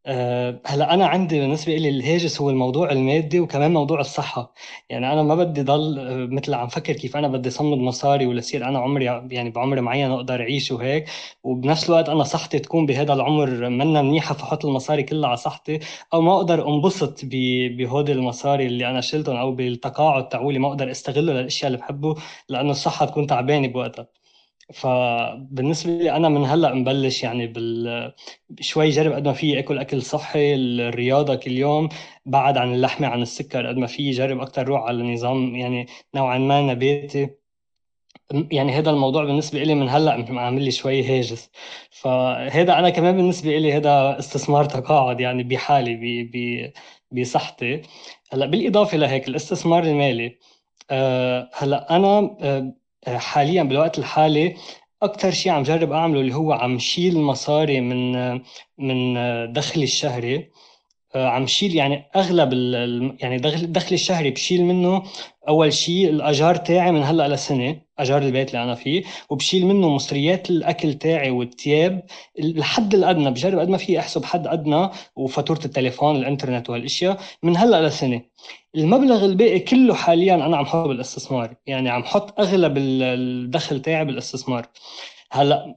أه 0.10 0.62
هلا 0.66 0.94
أنا 0.94 1.08
عندي 1.08 1.40
بالنسبة 1.40 1.76
لي 1.76 1.90
الهاجس 1.90 2.42
هو 2.42 2.50
الموضوع 2.50 2.92
المادي 2.92 3.40
وكمان 3.40 3.74
موضوع 3.74 4.00
الصحة. 4.00 4.54
يعني 4.90 5.14
أنا 5.14 5.24
ما 5.24 5.36
بدي 5.36 5.62
ضل 5.64 5.98
مثل 6.32 6.54
عم 6.54 6.68
فكر 6.68 6.94
كيف 6.94 7.18
أنا 7.18 7.28
بدي 7.28 7.50
صمد 7.50 7.78
مصاري 7.78 8.26
ولا 8.26 8.40
يصير 8.40 8.68
أنا 8.68 8.80
عمري 8.80 9.06
يعني 9.06 9.50
بعمر 9.50 9.82
معين 9.82 10.12
أقدر 10.12 10.42
أعيش 10.42 10.72
وهيك. 10.72 11.06
وبنفس 11.44 11.90
الوقت 11.90 12.10
أنا 12.10 12.24
صحتي 12.24 12.60
تكون 12.60 12.86
بهذا 12.86 13.14
العمر 13.14 13.70
منا 13.70 14.02
منيحة 14.02 14.36
فحط 14.36 14.66
المصاري 14.66 15.04
كلها 15.04 15.28
على 15.30 15.38
صحتي 15.38 15.80
أو 16.14 16.22
ما 16.22 16.36
أقدر 16.36 16.68
أنبسط 16.70 17.20
بهودي 17.24 18.12
المصاري 18.12 18.66
اللي 18.66 18.90
أنا 18.90 19.02
شلتهم 19.02 19.36
أو 19.36 19.52
بالتقاعد 19.52 20.30
تاعولي 20.30 20.60
ما 20.60 20.68
أقدر 20.68 20.92
أستغله 20.92 21.34
للأشياء 21.34 21.68
اللي 21.68 21.78
بحبه 21.78 22.16
لأنه 22.50 22.72
الصحة 22.72 23.06
تكون 23.06 23.28
تعبانة 23.28 23.68
بوقتها. 23.68 24.08
فبالنسبة 24.74 25.92
لي 25.92 26.12
أنا 26.12 26.30
من 26.30 26.46
هلأ 26.46 26.74
مبلش 26.74 27.24
يعني 27.24 27.48
بال 27.48 28.14
شوي 28.60 28.90
جرب 28.90 29.14
قد 29.14 29.28
ما 29.28 29.34
في 29.34 29.60
أكل 29.60 29.78
أكل 29.80 30.02
صحي 30.02 30.56
الرياضة 30.56 31.36
كل 31.36 31.52
يوم 31.52 31.90
بعد 32.26 32.58
عن 32.58 32.74
اللحمة 32.74 33.08
عن 33.08 33.22
السكر 33.22 33.68
قد 33.68 33.78
ما 33.78 33.88
في 33.88 34.12
جرب 34.12 34.40
أكتر 34.40 34.68
روح 34.68 34.82
على 34.82 35.14
نظام 35.14 35.56
يعني 35.56 35.88
نوعا 36.16 36.38
ما 36.38 36.62
نباتي. 36.62 37.30
يعني 38.52 38.72
هذا 38.72 38.90
الموضوع 38.90 39.24
بالنسبة 39.26 39.64
لي 39.64 39.76
من 39.76 39.90
هلأ 39.90 40.26
عامل 40.30 40.64
لي 40.64 40.72
شوي 40.72 41.04
هاجس. 41.04 41.52
فهذا 41.90 42.80
أنا 42.80 42.90
كمان 42.90 43.16
بالنسبة 43.18 43.58
لي 43.58 43.74
هذا 43.74 44.20
استثمار 44.20 44.66
تقاعد 44.66 45.20
يعني 45.20 45.44
بحالي 45.44 45.96
ب 45.96 46.32
ب 46.34 46.72
بصحتي. 47.22 47.82
هلأ 48.32 48.46
بالإضافة 48.46 48.98
لهيك 48.98 49.28
الاستثمار 49.28 49.84
المالي 49.84 50.38
أه 50.92 51.50
هلأ 51.54 51.96
أنا 51.96 52.38
أه 52.42 52.74
حاليا 53.10 53.64
بالوقت 53.64 54.00
الحالي 54.00 54.56
أكثر 55.04 55.32
شيء 55.32 55.52
عم 55.52 55.64
جرب 55.64 55.92
أعمله 55.92 56.22
اللي 56.22 56.36
هو 56.36 56.52
عم 56.54 56.80
شيل 56.80 57.18
مصاري 57.18 57.82
من 57.82 58.14
من 58.78 59.14
دخلي 59.54 59.84
الشهري. 59.84 60.52
عم 61.16 61.48
شيل 61.48 61.76
يعني 61.76 62.10
أغلب 62.16 62.54
يعني 63.22 63.38
دخلي 63.68 63.96
الشهري 63.96 64.32
بشيل 64.32 64.64
منه 64.66 65.04
أول 65.48 65.74
شيء 65.74 66.10
الأجار 66.10 66.56
تاعي 66.56 66.92
من 66.92 67.04
هلأ 67.04 67.28
لسنة. 67.28 67.82
أجار 68.00 68.22
البيت 68.22 68.50
اللي 68.50 68.64
أنا 68.64 68.76
فيه 68.76 69.04
وبشيل 69.30 69.66
منه 69.66 69.90
مصريات 69.90 70.50
الأكل 70.50 70.94
تاعي 70.94 71.32
والثياب 71.32 72.04
الحد 72.40 72.94
الأدنى. 72.94 73.32
بجرب 73.32 73.60
قد 73.60 73.70
ما 73.70 73.78
في 73.78 74.00
أحسب 74.00 74.26
حد 74.26 74.48
أدنى 74.48 74.90
وفاتورة 75.16 75.60
التليفون 75.66 76.16
الإنترنت 76.16 76.70
وهالاشياء 76.70 77.20
من 77.44 77.58
هلأ 77.58 77.88
لسنة. 77.88 78.22
المبلغ 78.76 79.26
الباقي 79.26 79.60
كله 79.60 79.94
حاليا 79.94 80.36
أنا 80.36 80.58
عم 80.58 80.66
حطه 80.66 80.88
بالاستثمار 80.88 81.56
يعني 81.68 81.90
عم 81.90 82.04
حط 82.04 82.40
أغلب 82.40 82.78
الدخل 82.78 83.82
تاعي 83.82 84.06
بالاستثمار. 84.06 84.68
هلأ 85.32 85.76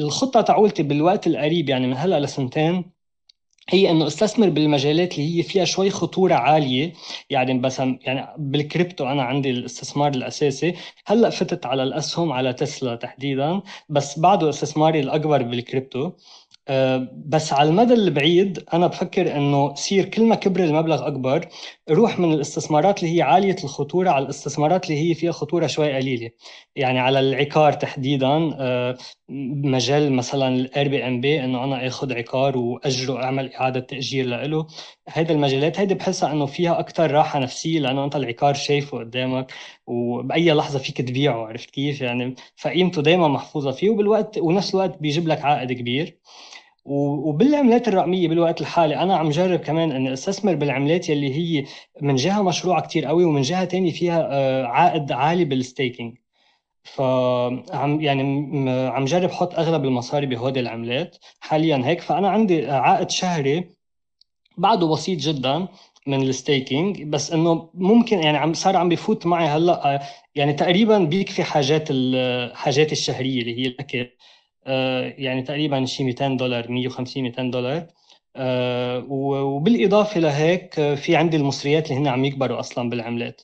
الخطة 0.00 0.40
تاعولتي 0.40 0.82
بالوقت 0.82 1.26
القريب 1.26 1.68
يعني 1.68 1.86
من 1.86 1.96
هلأ 1.96 2.20
لسنتين 2.20 2.99
هي 3.70 3.90
إنه 3.90 4.06
أستثمر 4.06 4.48
بالمجالات 4.48 5.18
اللي 5.18 5.38
هي 5.38 5.42
فيها 5.42 5.64
شوي 5.64 5.90
خطورة 5.90 6.34
عالية. 6.34 6.92
يعني 7.30 7.58
بس 7.58 7.78
يعني 7.78 8.34
بالكريبتو 8.38 9.04
أنا 9.06 9.22
عندي 9.22 9.50
الاستثمار 9.50 10.10
الأساسي. 10.14 10.74
هلأ 11.06 11.30
فتت 11.30 11.66
على 11.66 11.82
الأسهم 11.82 12.32
على 12.32 12.52
تسلا 12.52 12.94
تحديدا. 12.96 13.62
بس 13.88 14.18
بعده 14.18 14.48
استثماري 14.48 15.00
الأكبر 15.00 15.42
بالكريبتو. 15.42 16.10
بس 17.26 17.52
على 17.52 17.68
المدى 17.68 17.94
البعيد 17.94 18.64
أنا 18.74 18.86
بفكر 18.86 19.36
إنه 19.36 19.72
يصير 19.72 20.04
كل 20.04 20.22
ما 20.24 20.34
كبر 20.34 20.64
المبلغ 20.64 21.06
أكبر 21.06 21.48
روح 21.90 22.18
من 22.18 22.32
الاستثمارات 22.32 23.02
اللي 23.02 23.16
هي 23.16 23.22
عالية 23.22 23.56
الخطورة 23.64 24.10
على 24.10 24.24
الاستثمارات 24.24 24.90
اللي 24.90 25.10
هي 25.10 25.14
فيها 25.14 25.32
خطورة 25.32 25.66
شوي 25.66 25.92
قليلة. 25.94 26.30
يعني 26.76 26.98
على 26.98 27.20
العقار 27.20 27.72
تحديدا. 27.72 28.54
مجال 29.30 30.12
مثلا 30.12 30.48
ال 30.48 30.88
Airbnb 30.88 31.44
إنه 31.44 31.64
أنا 31.64 31.86
آخذ 31.86 32.12
عقار 32.12 32.58
وأجره 32.58 33.22
أعمل 33.24 33.52
إعادة 33.52 33.80
تأجير 33.80 34.26
له 34.26 34.66
هيدا 35.08 35.34
المجالات 35.34 35.80
هيدي 35.80 35.94
بحسها 35.94 36.32
إنه 36.32 36.46
فيها 36.46 36.80
أكثر 36.80 37.10
راحة 37.10 37.38
نفسية 37.38 37.80
لأنه 37.80 38.04
أنت 38.04 38.16
العقار 38.16 38.54
شايفه 38.54 38.98
قدامك 38.98 39.52
وبأي 39.86 40.52
لحظة 40.52 40.78
فيك 40.78 41.00
تبيعه 41.02 41.46
عرفت 41.46 41.70
كيف 41.70 42.00
يعني؟ 42.00 42.34
فقيمته 42.56 43.02
دائما 43.02 43.28
محفوظة 43.28 43.70
فيه 43.70 43.90
وبالوقت 43.90 44.38
ونفس 44.38 44.74
الوقت 44.74 44.98
بيجيب 44.98 45.28
لك 45.28 45.44
عائد 45.44 45.72
كبير. 45.72 46.18
وبالعملات 46.84 47.88
الرقمية 47.88 48.28
بالوقت 48.28 48.60
الحالي 48.60 48.96
أنا 48.96 49.16
عم 49.16 49.30
جرب 49.30 49.60
كمان 49.60 49.92
إني 49.92 50.12
أستثمر 50.12 50.54
بالعملات 50.54 51.08
يلي 51.08 51.34
هي 51.34 51.64
من 52.02 52.16
جهة 52.16 52.42
مشروعه 52.42 52.82
كتير 52.82 53.06
قوي 53.06 53.24
ومن 53.24 53.42
جهة 53.42 53.64
تانية 53.64 53.92
فيها 53.92 54.28
آه، 54.32 54.64
عائد 54.66 55.12
عالي 55.12 55.44
بال 55.44 55.60
staking 55.60 56.16
فعم 56.84 58.00
يعني 58.00 58.22
عم 58.90 59.04
جرب 59.04 59.30
أحط 59.30 59.54
أغلب 59.54 59.84
المصاري 59.84 60.26
بهودي 60.26 60.60
العملات 60.60 61.16
حاليا 61.40 61.82
هيك. 61.84 62.00
فأنا 62.00 62.30
عندي 62.30 62.70
عائد 62.70 63.10
شهري 63.10 63.64
بعده 64.58 64.86
بسيط 64.86 65.18
جدا 65.18 65.68
من 66.06 66.22
ال 66.22 66.32
staking 66.32 67.02
بس 67.02 67.32
إنه 67.32 67.70
ممكن 67.74 68.18
يعني 68.18 68.38
عم 68.38 68.54
صار 68.54 68.76
عم 68.76 68.88
بفوت 68.88 69.26
معي 69.26 69.46
هلأ 69.46 70.02
يعني 70.34 70.52
تقريبا 70.52 70.98
بيكفي 70.98 71.44
حاجات 71.44 71.88
الحاجات 71.90 72.92
الشهرية 72.92 73.40
اللي 73.40 73.58
هي 73.58 73.66
الأكل. 73.66 74.10
آه، 74.66 75.14
يعني 75.18 75.42
تقريبا 75.42 75.84
شي 75.84 76.04
200 76.04 76.36
دولار 76.36 76.70
150 76.70 77.22
200 77.22 77.50
دولار. 77.50 77.86
آه، 78.36 79.04
وبالإضافة 79.08 80.20
لهيك 80.20 80.74
في 80.94 81.16
عندي 81.16 81.36
المصريات 81.36 81.90
اللي 81.90 82.00
هن 82.00 82.06
عم 82.08 82.24
يكبروا 82.24 82.60
أصلا 82.60 82.90
بالعملات. 82.90 83.40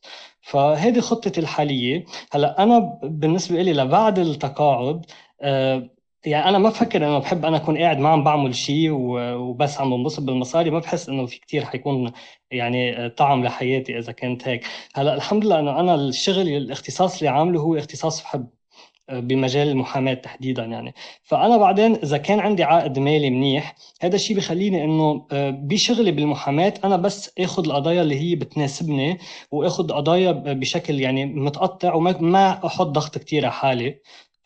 فهذه 0.46 1.00
خطتي 1.00 1.40
الحالية. 1.40 2.04
هلأ 2.32 2.62
أنا 2.62 2.78
بالنسبة 3.02 3.62
لي 3.62 3.72
لبعد 3.72 4.18
التقاعد 4.18 5.06
آه، 5.40 5.90
يعني 6.26 6.48
أنا 6.48 6.58
ما 6.58 6.68
بفكر 6.68 6.98
إنه 7.06 7.18
بحب 7.18 7.44
أنا 7.44 7.56
أكون 7.56 7.78
قاعد 7.78 7.98
ما 7.98 8.08
عم 8.08 8.24
بعمل 8.24 8.54
شيء 8.54 8.90
وبس 8.92 9.80
عم 9.80 9.96
بنبسط 9.96 10.20
بالمصاري. 10.22 10.70
ما 10.70 10.78
بحس 10.78 11.08
إنه 11.08 11.26
في 11.26 11.38
كتير 11.40 11.64
حيكون 11.64 12.12
يعني 12.50 13.08
طعم 13.10 13.44
لحياتي 13.44 13.98
إذا 13.98 14.12
كنت 14.12 14.48
هيك. 14.48 14.64
هلأ 14.94 15.14
الحمد 15.14 15.44
لله 15.46 15.58
إنه 15.60 15.80
أنا 15.80 15.94
الشغل 15.94 16.48
الاختصاص 16.48 17.18
اللي 17.18 17.28
عامله 17.28 17.60
هو 17.60 17.76
اختصاص 17.78 18.22
بحب 18.22 18.48
بمجال 19.08 19.68
المحاماة 19.68 20.14
تحديدا 20.14 20.64
يعني. 20.64 20.94
فأنا 21.24 21.56
بعدين 21.56 21.94
إذا 21.94 22.18
كان 22.18 22.40
عندي 22.40 22.64
عائد 22.64 22.98
مالي 22.98 23.30
منيح 23.30 23.76
هذا 24.02 24.16
الشيء 24.16 24.36
بخليني 24.36 24.84
إنه 24.84 25.26
آه، 25.32 25.50
بشغلي 25.50 26.10
بالمحاماة 26.12 26.74
أنا 26.84 26.96
بس 26.96 27.30
آخذ 27.40 27.64
القضايا 27.66 28.02
اللي 28.02 28.20
هي 28.20 28.34
بتناسبني 28.34 29.18
وآخذ 29.50 29.92
قضايا 29.92 30.32
بشكل 30.32 31.00
يعني 31.00 31.26
متقطع 31.26 31.94
وما 31.94 32.66
أحط 32.66 32.86
ضغط 32.86 33.18
كثير 33.18 33.44
على 33.44 33.52
حالي. 33.52 34.00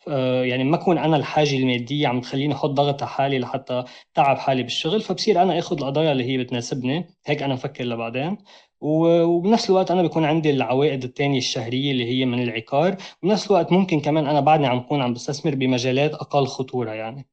آه، 0.07 0.43
يعني 0.43 0.63
ما 0.63 0.75
أكون 0.75 0.97
أنا 0.97 1.17
الحاجة 1.17 1.57
المادية 1.57 2.07
عم 2.07 2.21
تخليني 2.21 2.53
أحط 2.53 2.69
ضغط 2.69 3.03
على 3.03 3.11
حالي 3.11 3.39
لحتى 3.39 3.83
تعب 4.13 4.37
حالي 4.37 4.63
بالشغل 4.63 5.01
فبصير 5.01 5.41
أنا 5.41 5.59
آخذ 5.59 5.77
القضايا 5.77 6.11
اللي 6.11 6.23
هي 6.23 6.37
بتناسبني. 6.37 7.09
هيك 7.25 7.43
أنا 7.43 7.55
بفكر 7.55 7.83
لبعدين. 7.83 8.37
وبنفس 8.81 9.69
الوقت 9.69 9.91
أنا 9.91 10.01
بيكون 10.01 10.25
عندي 10.25 10.49
العوائد 10.49 11.03
الثانية 11.03 11.37
الشهرية 11.37 11.91
اللي 11.91 12.05
هي 12.05 12.25
من 12.25 12.43
العقار. 12.43 12.97
وبنفس 13.23 13.47
الوقت 13.47 13.71
ممكن 13.71 13.99
كمان 13.99 14.27
أنا 14.27 14.39
بعدني 14.39 14.67
عم 14.67 14.79
بكون 14.79 15.01
عم 15.01 15.13
بستثمر 15.13 15.55
بمجالات 15.55 16.13
أقل 16.13 16.47
خطورة 16.47 16.91
يعني. 16.91 17.27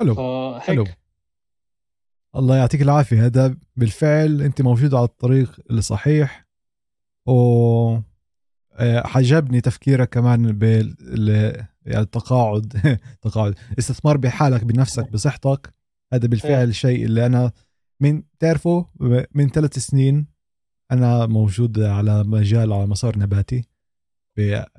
حلو 0.00 0.14
فهيك 0.14 0.62
حلو. 0.62 0.84
الله 2.36 2.56
يعطيك 2.56 2.82
العافية. 2.82 3.26
هذا 3.26 3.56
بالفعل 3.76 4.42
أنت 4.42 4.62
موجود 4.62 4.94
على 4.94 5.04
الطريق 5.04 5.60
الصحيح 5.70 6.46
و 7.26 7.98
آه، 8.80 9.06
حجبني 9.06 9.60
تفكيرك 9.60 10.08
كمان 10.08 10.52
بال 10.52 10.94
يعني 11.86 12.02
التقاعد. 12.02 12.98
تقاعد. 13.22 13.54
استثمار 13.78 14.16
بحالك 14.16 14.64
بنفسك 14.64 15.12
بصحتك. 15.12 15.74
هذا 16.12 16.26
بالفعل 16.26 16.52
إيه. 16.52 16.64
الشيء 16.64 17.04
اللي 17.04 17.26
أنا 17.26 17.52
من 18.00 18.22
تعرفه 18.38 18.86
من 19.34 19.48
ثلاث 19.48 19.78
سنين 19.78 20.37
أنا 20.92 21.26
موجود 21.26 21.80
على 21.80 22.24
مجال 22.24 22.72
على 22.72 22.86
مسار 22.86 23.18
نباتي 23.18 23.64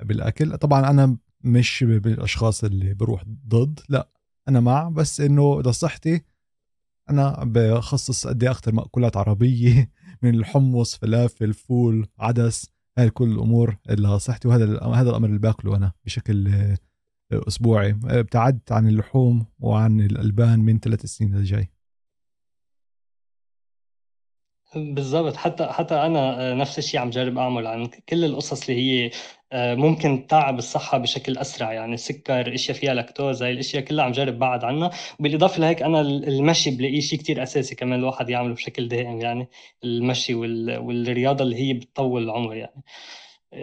بالأكل. 0.02 0.58
طبعا 0.58 0.90
أنا 0.90 1.16
مش 1.40 1.84
بالأشخاص 1.84 2.64
اللي 2.64 2.94
بروح 2.94 3.24
ضد 3.48 3.80
لا. 3.88 4.08
أنا 4.48 4.60
مع 4.60 4.88
بس 4.88 5.20
إنه 5.20 5.62
لصحتي 5.62 6.22
أنا 7.10 7.44
بخصص 7.44 8.26
قد 8.26 8.42
إيه 8.42 8.50
أكثر 8.50 8.74
مأكولات 8.74 9.16
عربية 9.16 9.90
من 10.22 10.34
الحمص 10.34 10.96
فلافل 10.96 11.54
فول 11.54 12.06
عدس. 12.18 12.70
هاي 12.98 13.10
كل 13.10 13.32
الأمور 13.32 13.76
لصحتي 13.90 14.48
وهذا 14.48 14.64
هذا 14.82 15.10
الأمر 15.10 15.28
اللي 15.28 15.38
باكله 15.38 15.76
أنا 15.76 15.92
بشكل 16.04 16.52
أسبوعي. 17.32 17.98
ابتعدت 18.04 18.72
عن 18.72 18.88
اللحوم 18.88 19.46
وعن 19.58 20.00
الألبان 20.00 20.60
من 20.60 20.78
ثلاث 20.78 21.06
سنين 21.06 21.34
الجاي 21.34 21.70
بالضبط. 24.76 25.36
حتى 25.36 25.66
حتى 25.66 25.94
أنا 25.94 26.50
آه، 26.50 26.54
نفس 26.54 26.78
الشيء 26.78 27.00
عم 27.00 27.10
جرب 27.10 27.38
أعمل. 27.38 27.66
عن 27.66 27.86
كل 27.86 28.24
القصص 28.24 28.68
اللي 28.68 28.82
هي 28.82 29.10
آه، 29.52 29.74
ممكن 29.74 30.26
تعب 30.26 30.58
الصحة 30.58 30.98
بشكل 30.98 31.38
أسرع. 31.38 31.72
يعني 31.72 31.96
سكر 31.96 32.54
إشياء 32.54 32.76
فيها 32.76 32.94
لاكتوز 32.94 33.42
هاي 33.42 33.52
الإشياء 33.52 33.84
كلها 33.84 34.04
عم 34.04 34.12
جرب 34.12 34.38
بعد 34.38 34.64
عنها. 34.64 34.90
وبالاضافه 35.20 35.60
لهيك 35.60 35.82
أنا 35.82 36.00
المشي 36.00 36.70
بلاقيه 36.70 37.00
شيء 37.00 37.18
كثير 37.18 37.42
أساسي 37.42 37.74
كمان 37.74 37.98
الواحد 37.98 38.30
يعمله 38.30 38.54
بشكل 38.54 38.88
دائم. 38.88 39.20
يعني 39.20 39.48
المشي 39.84 40.34
والرياضة 40.34 41.44
اللي 41.44 41.56
هي 41.56 41.72
بتطول 41.72 42.22
العمر 42.22 42.54
يعني. 42.56 42.82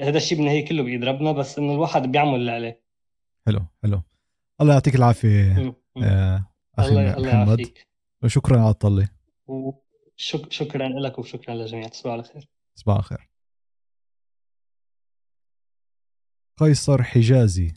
هذا 0.03 0.17
الشيء 0.17 0.37
بالنهايه 0.37 0.65
كله 0.65 0.83
بايد 0.83 1.03
ربنا 1.03 1.31
بس 1.31 1.59
إنه 1.59 1.73
الواحد 1.73 2.11
بيعمل 2.11 2.35
اللي 2.35 2.51
عليه. 2.51 2.81
حلو 3.45 3.59
حلو. 3.83 4.01
الله 4.61 4.73
يعطيك 4.73 4.95
العافية 4.95 5.73
آه 6.03 6.47
أخي 6.79 6.89
الله 6.89 7.19
محمد. 7.19 7.67
وشكرا 8.23 8.59
على 8.59 8.69
الطلة. 8.69 9.09
شك... 10.17 10.51
شكرا 10.51 10.89
لك 10.89 11.19
وشكرا 11.19 11.55
للجميع 11.55 11.87
تصبحوا 11.87 12.11
على 12.11 12.23
خير. 12.23 12.49
تصبحوا 12.75 12.95
على 12.95 13.03
خير. 13.03 13.29
قيصر 16.57 17.03
حجازي. 17.03 17.73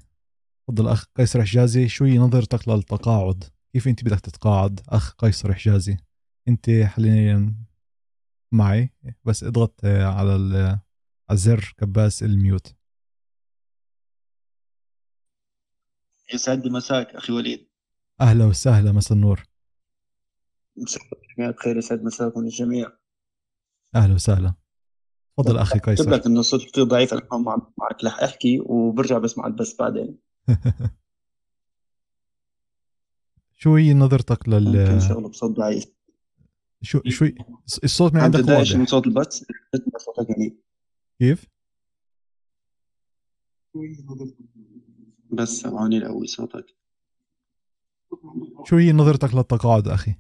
تفضل 0.67 0.89
أخ 0.89 1.05
قيصر 1.17 1.43
حجازي. 1.43 1.89
شو 1.89 2.05
هي 2.05 2.19
نظرتك 2.19 2.69
للتقاعد. 2.69 3.45
كيف 3.73 3.89
أنت 3.89 4.05
بدك 4.05 4.21
تتقاعد؟ 4.21 4.81
أخ 4.89 5.15
قيصر 5.15 5.55
حجازي. 5.55 5.97
أنت 6.49 6.71
حاليا 6.71 7.55
معي 8.53 8.93
بس 9.25 9.45
اضغط 9.45 9.85
على 9.85 10.81
على 11.29 11.39
زر 11.39 11.75
كباس 11.79 12.23
الميوت. 12.23 12.75
يسعد 16.35 16.67
مساك 16.67 17.07
أخي 17.07 17.33
وليد. 17.33 17.69
أهلا 18.21 18.45
وسهلا 18.45 18.93
مساء 18.93 19.13
النور. 19.13 19.50
جميع 20.77 21.51
بخير 21.51 21.77
يسعد 21.77 22.03
مساكم 22.03 22.41
الجميع. 22.41 22.93
أهلا 23.95 24.15
وسهلا. 24.15 24.55
تفضل 25.39 25.59
أخي 25.59 25.79
قيصر. 25.79 26.11
لك 26.11 26.27
انه 26.27 26.41
الصوت 26.41 26.65
كثير 26.65 26.85
ضعيف 26.85 27.15
أنا 27.15 27.23
معك 27.79 28.05
رح 28.05 28.23
أحكي 28.23 28.61
وبرجع 28.61 29.19
بسمعك 29.19 29.53
بس 29.53 29.77
بعدين. 29.79 30.19
شو 33.61 33.77
هي 33.77 33.95
نظرتك 33.95 34.49
لل 34.49 34.65
ممكن 34.65 35.01
شغله 35.01 35.29
بصوت 35.29 35.57
ضعيف. 35.57 35.87
شو 36.83 37.01
شو 37.09 37.27
الصوت 37.85 38.15
من 38.15 38.21
عندك 38.21 38.49
واضح. 38.49 38.77
من 38.77 38.87
صوت 38.87 39.07
البث؟ 39.07 39.43
صوتك 39.99 40.31
يعني 40.31 40.57
كيف؟ 41.19 41.47
بس 45.31 45.49
سمعوني 45.49 45.97
الأول 45.97 46.29
صوتك. 46.29 46.67
شو 48.65 48.77
هي 48.77 48.93
نظرتك 48.93 49.35
للتقاعد 49.35 49.89
أخي؟ 49.89 50.15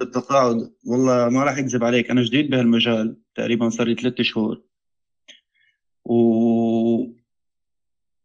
التقاعد. 0.00 0.72
والله 0.86 1.28
ما 1.28 1.44
راح 1.44 1.58
أكذب 1.58 1.84
عليك 1.84 2.10
أنا 2.10 2.22
جديد 2.22 2.50
بهالمجال 2.50 3.16
تقريبا 3.34 3.68
صار 3.68 3.86
لي 3.86 3.94
ثلاث 3.94 4.20
شهور. 4.20 4.62
و 6.04 6.14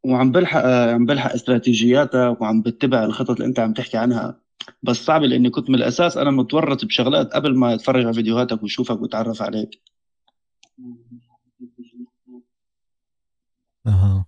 وعم 0.03 0.31
بلحق 0.31 0.65
عم 0.65 1.05
بلحق 1.05 1.33
استراتيجياتك 1.33 2.37
وعم 2.41 2.61
بتبع 2.61 3.03
الخطط 3.03 3.31
اللي 3.31 3.45
أنت 3.45 3.59
عم 3.59 3.73
تحكي 3.73 3.97
عنها. 3.97 4.41
بس 4.83 4.95
صعب 4.95 5.21
لأني 5.21 5.49
كنت 5.49 5.69
من 5.69 5.75
الأساس 5.75 6.17
أنا 6.17 6.31
متورط 6.31 6.85
بشغلات 6.85 7.33
قبل 7.33 7.57
ما 7.57 7.73
أتفرج 7.73 8.05
على 8.05 8.13
فيديوهاتك 8.13 8.63
وأشوفك 8.63 9.01
وأتعرف 9.01 9.41
عليك. 9.41 9.81
أها. 13.87 14.25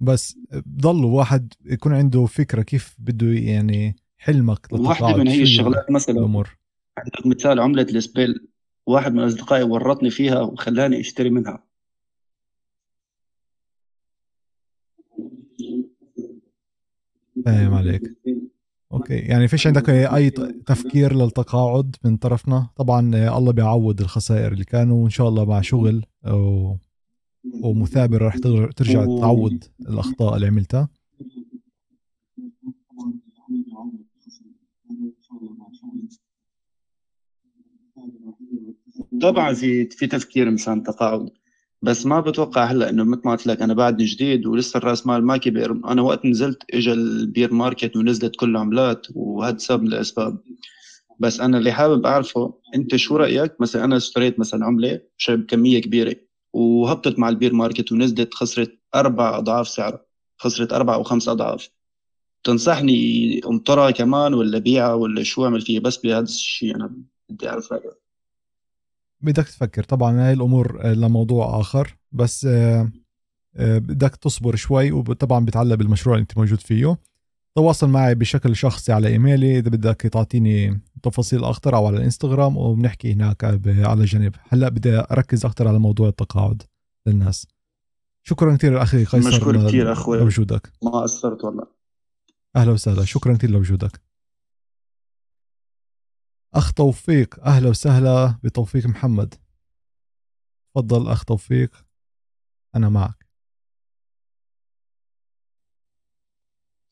بس 0.00 0.38
بضل 0.66 1.04
واحد 1.04 1.52
يكون 1.64 1.94
عنده 1.94 2.26
فكرة 2.26 2.62
كيف 2.62 2.96
بده 2.98 3.26
يعني 3.26 3.96
حلمك 4.18 4.68
واحدة 4.72 5.16
من 5.16 5.28
هي 5.28 5.42
الشغلات 5.42 5.90
مثلا. 5.90 6.18
الأمور 6.18 6.56
مثال 7.26 7.60
عملة 7.60 7.82
السبيل 7.82 8.48
واحد 8.86 9.12
من 9.14 9.22
أصدقائي 9.22 9.62
ورطني 9.62 10.10
فيها 10.10 10.40
وخلاني 10.40 11.00
أشتري 11.00 11.30
منها. 11.30 11.64
فاهم 17.44 17.74
عليك. 17.74 18.02
أوكي 18.92 19.14
يعني 19.14 19.48
فيش 19.48 19.66
عندك 19.66 19.90
أي 19.90 20.30
تفكير 20.66 21.14
للتقاعد 21.14 21.96
من 22.04 22.16
طرفنا؟ 22.16 22.68
طبعا 22.76 23.00
الله 23.38 23.52
بيعوض 23.52 24.00
الخسائر 24.00 24.52
اللي 24.52 24.64
كانوا 24.64 25.02
وإن 25.02 25.10
شاء 25.10 25.28
الله 25.28 25.44
مع 25.44 25.60
شغل 25.60 26.04
و... 26.26 26.72
ومثابره 27.62 28.26
رح 28.26 28.38
ترجع 28.76 29.04
تعوض 29.04 29.64
الأخطاء 29.80 30.36
اللي 30.36 30.46
عملتها. 30.46 30.88
طبعا 39.22 39.52
في 39.54 39.88
في 39.90 40.06
تفكير 40.06 40.50
مشان 40.50 40.82
تقاعد. 40.82 41.30
بس 41.82 42.06
ما 42.06 42.20
بتوقع 42.20 42.64
هلأ 42.64 42.90
إنه 42.90 43.04
مثل 43.04 43.20
ما 43.24 43.30
قلت 43.32 43.46
لك 43.46 43.62
أنا 43.62 43.74
بعدني 43.74 44.04
جديد 44.04 44.46
ولسه 44.46 44.78
الرأس 44.78 45.06
مال 45.06 45.24
ما 45.26 45.36
كبر. 45.36 45.70
أنا 45.72 46.02
وقت 46.02 46.26
نزلت 46.26 46.62
اجى 46.74 46.92
البير 46.92 47.54
ماركت 47.54 47.96
ونزلت 47.96 48.36
كل 48.36 48.50
العملات 48.50 49.06
وهذا 49.14 49.58
سبب 49.58 49.82
من 49.82 49.88
الأسباب. 49.88 50.38
بس 51.18 51.40
أنا 51.40 51.58
اللي 51.58 51.72
حابب 51.72 52.06
أعرفه 52.06 52.54
أنت 52.74 52.96
شو 52.96 53.16
رأيك؟ 53.16 53.60
مثلا 53.60 53.84
أنا 53.84 53.96
اشتريت 53.96 54.38
مثلا 54.38 54.66
عملة 54.66 55.00
بكميه 55.28 55.80
كبيرة 55.80 56.16
وهبطت 56.52 57.18
مع 57.18 57.28
البير 57.28 57.54
ماركت 57.54 57.92
ونزلت 57.92 58.34
خسرت 58.34 58.78
أربع 58.94 59.38
أضعاف 59.38 59.68
سعرها 59.68 60.04
خسرت 60.38 60.72
أربع 60.72 60.94
أو 60.94 61.02
خمس 61.02 61.28
أضعاف. 61.28 61.70
تنصحني 62.44 63.40
انطرها 63.50 63.90
كمان 63.90 64.34
ولا 64.34 64.58
بيعها 64.58 64.94
ولا 64.94 65.22
شو 65.22 65.44
أعمل 65.44 65.60
فيها 65.60 65.80
بس 65.80 65.96
بهذا 65.96 66.24
الشيء 66.24 66.76
أنا 66.76 66.96
بدي 67.28 67.48
أعرف 67.48 67.72
رأيك. 67.72 68.03
بدك 69.24 69.44
تفكر. 69.44 69.82
طبعا 69.82 70.20
هاي 70.20 70.32
الأمور 70.32 70.86
لموضوع 70.86 71.60
آخر 71.60 71.96
بس 72.12 72.44
آه، 72.44 72.90
آه، 73.56 73.78
بدك 73.78 74.16
تصبر 74.16 74.56
شوي 74.56 74.92
وطبعا 74.92 75.44
بتعلق 75.44 75.74
بالمشروع 75.74 76.14
اللي 76.14 76.22
أنت 76.22 76.38
موجود 76.38 76.60
فيه. 76.60 76.98
تواصل 77.54 77.88
معي 77.88 78.14
بشكل 78.14 78.56
شخصي 78.56 78.92
على 78.92 79.08
إيميلي 79.08 79.58
إذا 79.58 79.70
بدك 79.70 80.00
تعطيني 80.00 80.80
تفاصيل 81.02 81.44
أكثر 81.44 81.76
أو 81.76 81.86
على 81.86 81.96
الانستغرام 81.96 82.56
وبنحكي 82.56 83.12
هناك 83.12 83.44
على 83.68 84.04
جنب. 84.04 84.34
هلأ 84.48 84.68
بدي 84.68 84.98
أركز 84.98 85.44
أكثر 85.44 85.68
على 85.68 85.78
موضوع 85.78 86.08
التقاعد 86.08 86.62
للناس. 87.06 87.46
شكرا 88.22 88.56
كثير 88.56 88.82
أخي 88.82 89.04
قيصر 89.04 89.28
مشكور 89.28 89.66
كثير 89.66 89.92
أخوي. 89.92 90.18
لوجودك. 90.18 90.72
ما 90.82 90.90
قصرت 90.90 91.44
والله. 91.44 91.66
أهلا 92.56 92.72
وسهلا. 92.72 93.04
شكرا 93.04 93.34
كثير 93.34 93.50
لوجودك. 93.50 94.00
أخ 96.54 96.72
توفيق 96.72 97.40
أهلا 97.44 97.68
وسهلا 97.68 98.38
بتوفيق 98.44 98.86
محمد. 98.86 99.34
تفضل 100.74 101.08
أخ 101.08 101.24
توفيق 101.24 101.86
أنا 102.76 102.88
معك. 102.88 103.26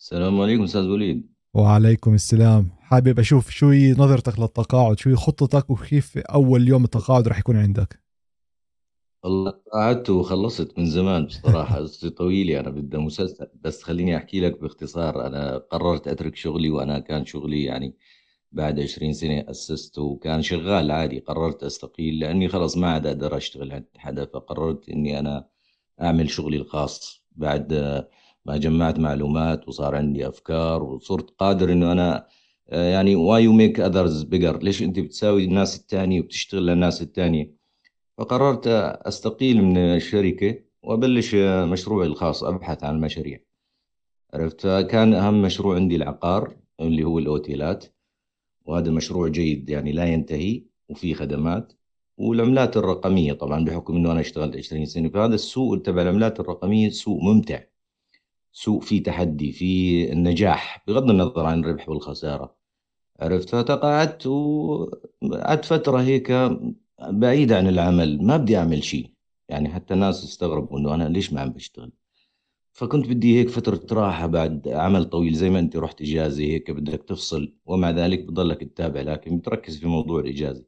السلام 0.00 0.40
عليكم 0.40 0.62
أستاذ 0.62 0.80
وليد. 0.80 1.32
وعليكم 1.54 2.14
السلام. 2.14 2.70
حابب 2.80 3.18
أشوف 3.18 3.50
شو 3.50 3.68
هي 3.68 3.92
نظرتك 3.92 4.38
للتقاعد 4.38 4.98
شو 4.98 5.10
هي 5.10 5.16
خطتك 5.16 5.70
وكيف 5.70 6.18
أول 6.18 6.68
يوم 6.68 6.84
التقاعد 6.84 7.28
رح 7.28 7.38
يكون 7.38 7.56
عندك؟ 7.56 8.02
والله 9.24 9.50
قعدت 9.72 10.10
وخلصت 10.10 10.78
من 10.78 10.86
زمان 10.86 11.26
بصراحة. 11.26 11.76
قصتي 11.76 12.10
طويلة 12.10 12.60
أنا 12.60 12.70
بدي 12.70 12.98
مسلسل. 12.98 13.48
بس 13.60 13.82
خليني 13.82 14.16
أحكي 14.16 14.40
لك 14.40 14.60
باختصار. 14.60 15.26
أنا 15.26 15.58
قررت 15.58 16.08
أترك 16.08 16.36
شغلي 16.36 16.70
وأنا 16.70 16.98
كان 16.98 17.24
شغلي 17.26 17.64
يعني 17.64 17.96
بعد 18.52 18.80
20 18.80 19.12
سنة 19.12 19.44
أسست 19.48 19.98
وكان 19.98 20.42
شغال 20.42 20.90
عادي 20.90 21.18
قررت 21.18 21.62
أستقيل 21.62 22.18
لأني 22.18 22.48
خلص 22.48 22.76
ما 22.76 22.90
عاد 22.90 23.06
أقدر 23.06 23.36
أشتغل 23.36 23.72
عند 23.72 23.84
حدا 23.96 24.24
فقررت 24.24 24.88
إني 24.88 25.18
أنا 25.18 25.46
أعمل 26.02 26.30
شغلي 26.30 26.56
الخاص. 26.56 27.22
بعد 27.36 27.72
ما 28.46 28.56
جمعت 28.56 28.98
معلومات 28.98 29.68
وصار 29.68 29.94
عندي 29.94 30.28
أفكار 30.28 30.82
وصرت 30.82 31.30
قادر 31.30 31.72
إنه 31.72 31.92
أنا 31.92 32.26
يعني 32.68 33.16
why 33.16 33.40
you 33.44 33.52
make 33.52 33.78
others 33.80 34.24
bigger 34.24 34.64
ليش 34.64 34.82
أنت 34.82 34.98
بتساوي 34.98 35.44
الناس 35.44 35.80
التانية 35.80 36.20
وبتشتغل 36.20 36.66
للناس 36.66 37.02
التانية؟ 37.02 37.54
فقررت 38.18 38.66
أستقيل 39.06 39.62
من 39.64 39.78
الشركة 39.78 40.58
وأبلش 40.82 41.34
مشروعي 41.44 42.06
الخاص 42.06 42.44
أبحث 42.44 42.84
عن 42.84 42.94
المشاريع 42.94 43.38
عرفت؟ 44.34 44.66
كان 44.66 45.14
أهم 45.14 45.42
مشروع 45.42 45.74
عندي 45.74 45.96
العقار 45.96 46.56
اللي 46.80 47.04
هو 47.04 47.18
الأوتيلات. 47.18 47.84
وهذا 48.64 48.90
مشروع 48.90 49.28
جيد 49.28 49.70
يعني 49.70 49.92
لا 49.92 50.04
ينتهي 50.04 50.62
وفي 50.88 51.14
خدمات. 51.14 51.72
والعملات 52.18 52.76
الرقمية 52.76 53.32
طبعا 53.32 53.64
بحكم 53.64 53.96
أنه 53.96 54.12
أنا 54.12 54.20
اشتغلت 54.20 54.56
20 54.56 54.86
سنة 54.86 55.08
فهذا 55.08 55.34
السوق 55.34 55.82
تبع 55.82 56.02
العملات 56.02 56.40
الرقمية 56.40 56.90
سوق 56.90 57.22
ممتع. 57.22 57.60
سوق 58.52 58.82
فيه 58.82 59.02
تحدي 59.02 59.52
فيه 59.52 60.12
النجاح 60.12 60.84
بغض 60.88 61.10
النظر 61.10 61.46
عن 61.46 61.60
الربح 61.60 61.88
والخسارة. 61.88 62.56
عرفت؟ 63.20 63.48
فتقاعدت 63.50 64.26
وقعدت 64.26 65.64
فترة 65.64 66.02
هيك 66.02 66.32
بعيد 67.02 67.52
عن 67.52 67.68
العمل 67.68 68.24
ما 68.24 68.36
بدي 68.36 68.56
أعمل 68.56 68.84
شيء. 68.84 69.10
يعني 69.48 69.68
حتى 69.68 69.94
الناس 69.94 70.24
استغربوا 70.24 70.78
إنه 70.78 70.94
أنا 70.94 71.08
ليش 71.08 71.32
ما 71.32 71.40
عم 71.40 71.50
بشتغل؟ 71.52 71.92
فكنت 72.72 73.08
بدي 73.08 73.38
هيك 73.38 73.48
فترة 73.48 73.80
راحة 73.92 74.26
بعد 74.26 74.68
عمل 74.68 75.04
طويل 75.04 75.34
زي 75.34 75.50
ما 75.50 75.58
أنت 75.58 75.76
رحت 75.76 76.02
إجازة 76.02 76.44
هيك 76.44 76.70
بدك 76.70 77.02
تفصل 77.02 77.54
ومع 77.66 77.90
ذلك 77.90 78.24
بضلك 78.24 78.60
تتابع 78.64 79.00
لكن 79.00 79.38
بتركز 79.38 79.78
في 79.78 79.86
موضوع 79.86 80.20
الإجازة. 80.20 80.64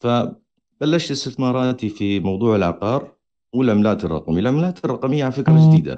فبلشت 0.00 1.10
استثماراتي 1.10 1.88
في 1.88 2.20
موضوع 2.20 2.56
العقار 2.56 3.16
والعملات 3.52 4.04
الرقمية. 4.04 4.40
العملات 4.40 4.84
الرقمية 4.84 5.24
على 5.24 5.32
فكرة 5.32 5.68
جديدة. 5.68 5.96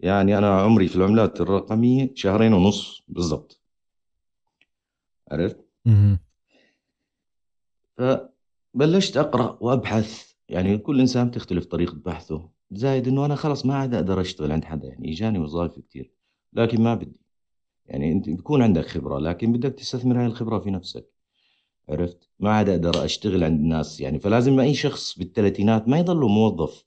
يعني 0.00 0.38
أنا 0.38 0.60
عمري 0.60 0.88
في 0.88 0.96
العملات 0.96 1.40
الرقمية 1.40 2.12
شهرين 2.14 2.52
ونص 2.52 3.04
بالضبط. 3.08 3.60
عرفت؟ 5.32 5.66
فبلشت 7.96 9.16
أقرأ 9.16 9.58
وأبحث. 9.60 10.32
يعني 10.48 10.78
كل 10.78 11.00
إنسان 11.00 11.28
بتختلف 11.28 11.64
طريقة 11.64 11.96
بحثه. 12.04 12.53
زائد 12.76 13.08
إنه 13.08 13.26
أنا 13.26 13.34
خلص 13.34 13.66
ما 13.66 13.74
عاد 13.74 13.94
أقدر 13.94 14.20
أشتغل 14.20 14.52
عند 14.52 14.64
حدا 14.64 14.88
يعني 14.88 15.12
إجاني 15.12 15.38
وظائف 15.38 15.78
كثير 15.78 16.10
لكن 16.52 16.82
ما 16.82 16.94
بدي. 16.94 17.20
يعني 17.86 18.12
أنت 18.12 18.28
بيكون 18.28 18.62
عندك 18.62 18.86
خبرة 18.86 19.18
لكن 19.18 19.52
بدك 19.52 19.72
تستثمر 19.72 20.20
هاي 20.20 20.26
الخبرة 20.26 20.58
في 20.58 20.70
نفسك. 20.70 21.10
عرفت؟ 21.88 22.28
ما 22.40 22.50
عاد 22.50 22.68
أقدر 22.68 23.04
أشتغل 23.04 23.44
عند 23.44 23.60
الناس 23.60 24.00
يعني 24.00 24.18
فلازم 24.18 24.60
أي 24.60 24.74
شخص 24.74 25.18
بالثلاثينات 25.18 25.88
ما 25.88 25.98
يضل 25.98 26.20
موظف. 26.20 26.84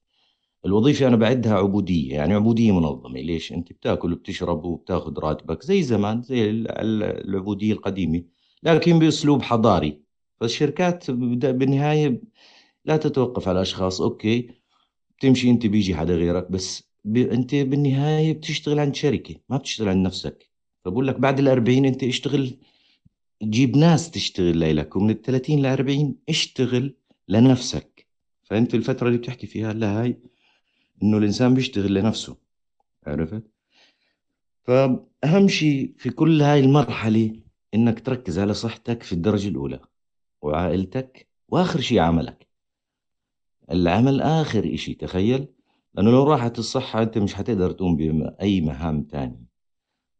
الوظيفة 0.65 1.07
أنا 1.07 1.15
بعدها 1.15 1.53
عبودية 1.53 2.13
يعني 2.15 2.33
عبودية 2.33 2.71
منظمة. 2.79 3.19
ليش؟ 3.19 3.53
أنت 3.53 3.73
بتأكل 3.73 4.13
وبتشرب 4.13 4.65
وبتأخذ 4.65 5.19
راتبك 5.19 5.63
زي 5.63 5.83
زمان 5.83 6.21
زي 6.21 6.49
العبودية 6.49 7.73
القديمة 7.73 8.23
لكن 8.63 8.99
بأسلوب 8.99 9.41
حضاري. 9.41 10.01
فالشركات 10.39 11.11
بالنهاية 11.11 12.21
لا 12.85 12.97
تتوقف 12.97 13.47
على 13.47 13.61
أشخاص 13.61 14.01
أوكي 14.01 14.49
بتمشي 15.17 15.49
أنت 15.49 15.65
بيجي 15.65 15.95
حدا 15.95 16.15
غيرك 16.15 16.51
بس 16.51 16.83
ب... 17.05 17.17
أنت 17.17 17.55
بالنهاية 17.55 18.33
بتشتغل 18.33 18.79
عند 18.79 18.95
شركة 18.95 19.35
ما 19.49 19.57
بتشتغل 19.57 19.89
عند 19.89 20.05
نفسك. 20.05 20.49
فبقول 20.85 21.07
لك 21.07 21.19
بعد 21.19 21.39
الأربعين 21.39 21.85
أنت 21.85 22.03
اشتغل 22.03 22.57
جيب 23.43 23.77
ناس 23.77 24.11
تشتغل 24.11 24.77
لك 24.77 24.95
ومن 24.95 25.09
الثلاثين 25.09 25.61
لأربعين 25.61 26.15
اشتغل 26.29 26.95
لنفسك. 27.27 28.07
فأنت 28.43 28.75
الفترة 28.75 29.07
اللي 29.07 29.17
بتحكي 29.17 29.47
فيها 29.47 29.71
هلا 29.71 30.01
هاي 30.01 30.17
إنه 31.03 31.17
الإنسان 31.17 31.53
بيشتغل 31.53 31.93
لنفسه 31.93 32.37
عرفت؟ 33.07 33.43
فأهم 34.63 35.47
شيء 35.47 35.93
في 35.97 36.09
كل 36.09 36.41
هاي 36.41 36.59
المرحلة 36.59 37.41
إنك 37.73 37.99
تركز 37.99 38.39
على 38.39 38.53
صحتك 38.53 39.03
في 39.03 39.13
الدرجة 39.13 39.47
الأولى 39.47 39.79
وعائلتك 40.41 41.27
وآخر 41.49 41.81
شيء 41.81 41.99
عملك. 41.99 42.46
العمل 43.71 44.21
آخر 44.21 44.73
إشي 44.73 44.93
تخيل؟ 44.93 45.47
لأنه 45.93 46.11
لو 46.11 46.23
راحت 46.23 46.59
الصحة 46.59 47.03
أنت 47.03 47.17
مش 47.17 47.33
حتقدر 47.35 47.71
تقوم 47.71 47.97
بأي 47.97 48.61
مهام 48.61 49.03
تانية 49.03 49.47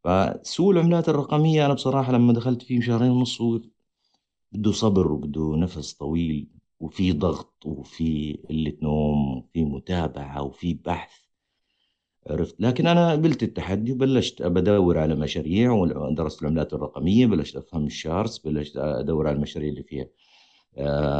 فسوق 0.03 0.69
العملات 0.69 1.09
الرقمية 1.09 1.65
أنا 1.65 1.73
بصراحة 1.73 2.11
لما 2.11 2.33
دخلت 2.33 2.61
فيه 2.61 2.81
شهرين 2.81 3.11
ونص 3.11 3.41
بده 4.51 4.71
صبر 4.71 5.11
وبده 5.11 5.55
نفس 5.55 5.93
طويل 5.93 6.47
وفي 6.79 7.11
ضغط 7.11 7.65
وفي 7.65 8.39
قلة 8.49 8.73
نوم 8.81 9.37
وفي 9.37 9.63
متابعة 9.65 10.43
وفي 10.43 10.73
بحث 10.73 11.11
عرفت؟ 12.27 12.55
لكن 12.59 12.87
أنا 12.87 13.11
قبلت 13.11 13.43
التحدي 13.43 13.91
وبلشت 13.91 14.41
بدور 14.41 14.97
على 14.97 15.15
مشاريع 15.15 15.71
ودرست 15.71 16.41
العملات 16.41 16.73
الرقمية 16.73 17.25
بلشت 17.25 17.55
أفهم 17.55 17.85
ال 17.86 17.93
charts 17.93 18.38
بلشت 18.37 18.77
أدور 18.77 19.27
على 19.27 19.35
المشاريع 19.35 19.69
اللي 19.69 19.83
فيها 19.83 20.07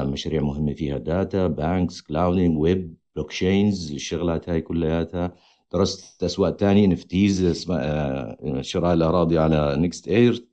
مشاريع 0.04 0.42
مهمة 0.42 0.74
فيها. 0.74 0.98
data 0.98 1.48
banks 1.48 2.02
clouding 2.02 2.58
web 2.58 2.96
blockchains 3.16 3.92
الشغلات 3.92 4.50
هاي 4.50 4.62
كلياتها. 4.62 5.36
درست 5.74 6.24
أسواق 6.24 6.56
تانية 6.56 6.88
NFTs 6.88 7.44
اسمها 7.44 8.62
شراء 8.62 8.94
الأراضي 8.94 9.38
على 9.38 9.76
Next 9.78 10.08
Earth 10.08 10.46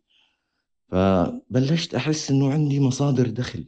فبلشت 0.89 1.95
أحس 1.95 2.31
إنه 2.31 2.53
عندي 2.53 2.81
مصادر 2.81 3.31
دخل 3.31 3.65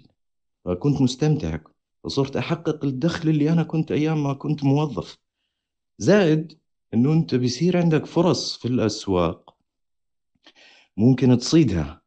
فكنت 0.65 1.01
مستمتع. 1.03 1.59
فصرت 2.05 2.37
أحقق 2.37 2.85
الدخل 2.85 3.29
اللي 3.29 3.53
أنا 3.53 3.63
كنت 3.63 3.93
أيام 3.93 4.23
ما 4.23 4.35
كنت 4.35 4.65
موظف. 4.65 5.19
زائد 5.99 6.59
إنه 6.95 7.13
أنت 7.13 7.35
بيصير 7.35 7.77
عندك 7.77 8.07
فرص 8.07 8.57
في 8.57 8.69
الأسواق 8.69 9.57
ممكن 10.97 11.39
تصيدها. 11.39 12.06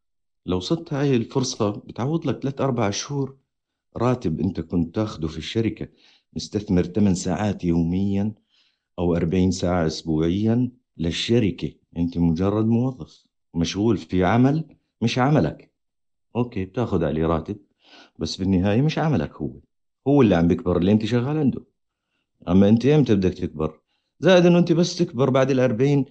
لو 0.50 0.60
صدت 0.60 0.94
هاي 0.94 1.16
الفرصة 1.16 1.70
بتعوض 1.70 2.28
لك 2.28 2.40
ثلاث 2.42 2.62
أربع 2.62 2.90
شهور 2.90 3.38
راتب 3.98 4.40
أنت 4.40 4.60
كنت 4.60 4.96
تاخده 4.96 5.28
في 5.28 5.38
الشركة 5.38 5.88
مستثمر 6.34 6.84
8 6.84 7.14
ساعات 7.14 7.64
يوميا 7.64 8.34
أو 9.00 9.16
40 9.16 9.52
ساعة 9.52 9.88
أسبوعيا 9.88 10.72
للشركة. 10.98 11.74
أنت 11.98 12.18
مجرد 12.18 12.66
موظف 12.66 13.26
مشغول 13.54 13.98
في 13.98 14.24
عمل 14.24 14.78
مش 15.02 15.20
عملك. 15.20 15.72
أوكي 16.36 16.66
بتاخذ 16.66 17.04
عليه 17.04 17.26
راتب 17.26 17.58
بس 18.20 18.38
بالنهاية 18.38 18.82
مش 18.82 18.98
عملك 19.00 19.36
هو. 19.36 19.52
هو 20.08 20.22
اللي 20.22 20.36
عم 20.36 20.48
بيكبر 20.48 20.78
اللي 20.78 20.92
أنت 20.92 21.06
شغال 21.06 21.38
عنده. 21.38 21.66
أما 22.48 22.70
أنت 22.70 22.86
إمتى 22.86 23.16
بدك 23.16 23.34
تكبر؟ 23.34 23.80
زائد 24.20 24.46
إنه 24.46 24.60
أنت 24.60 24.72
بس 24.72 24.96
تكبر 24.96 25.30
بعد 25.30 25.52
الأربعين 25.52 26.06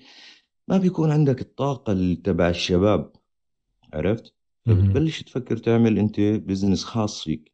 ما 0.69 0.79
بيكون 0.79 1.11
عندك 1.11 1.41
الطاقة 1.41 2.15
تبع 2.25 2.49
الشباب. 2.49 3.18
عرفت؟ 3.95 4.35
فبتبلش 4.67 5.23
تفكر 5.23 5.57
تعمل 5.57 5.99
أنت 5.99 6.21
business 6.21 6.85
خاص 6.85 7.25
فيك. 7.25 7.53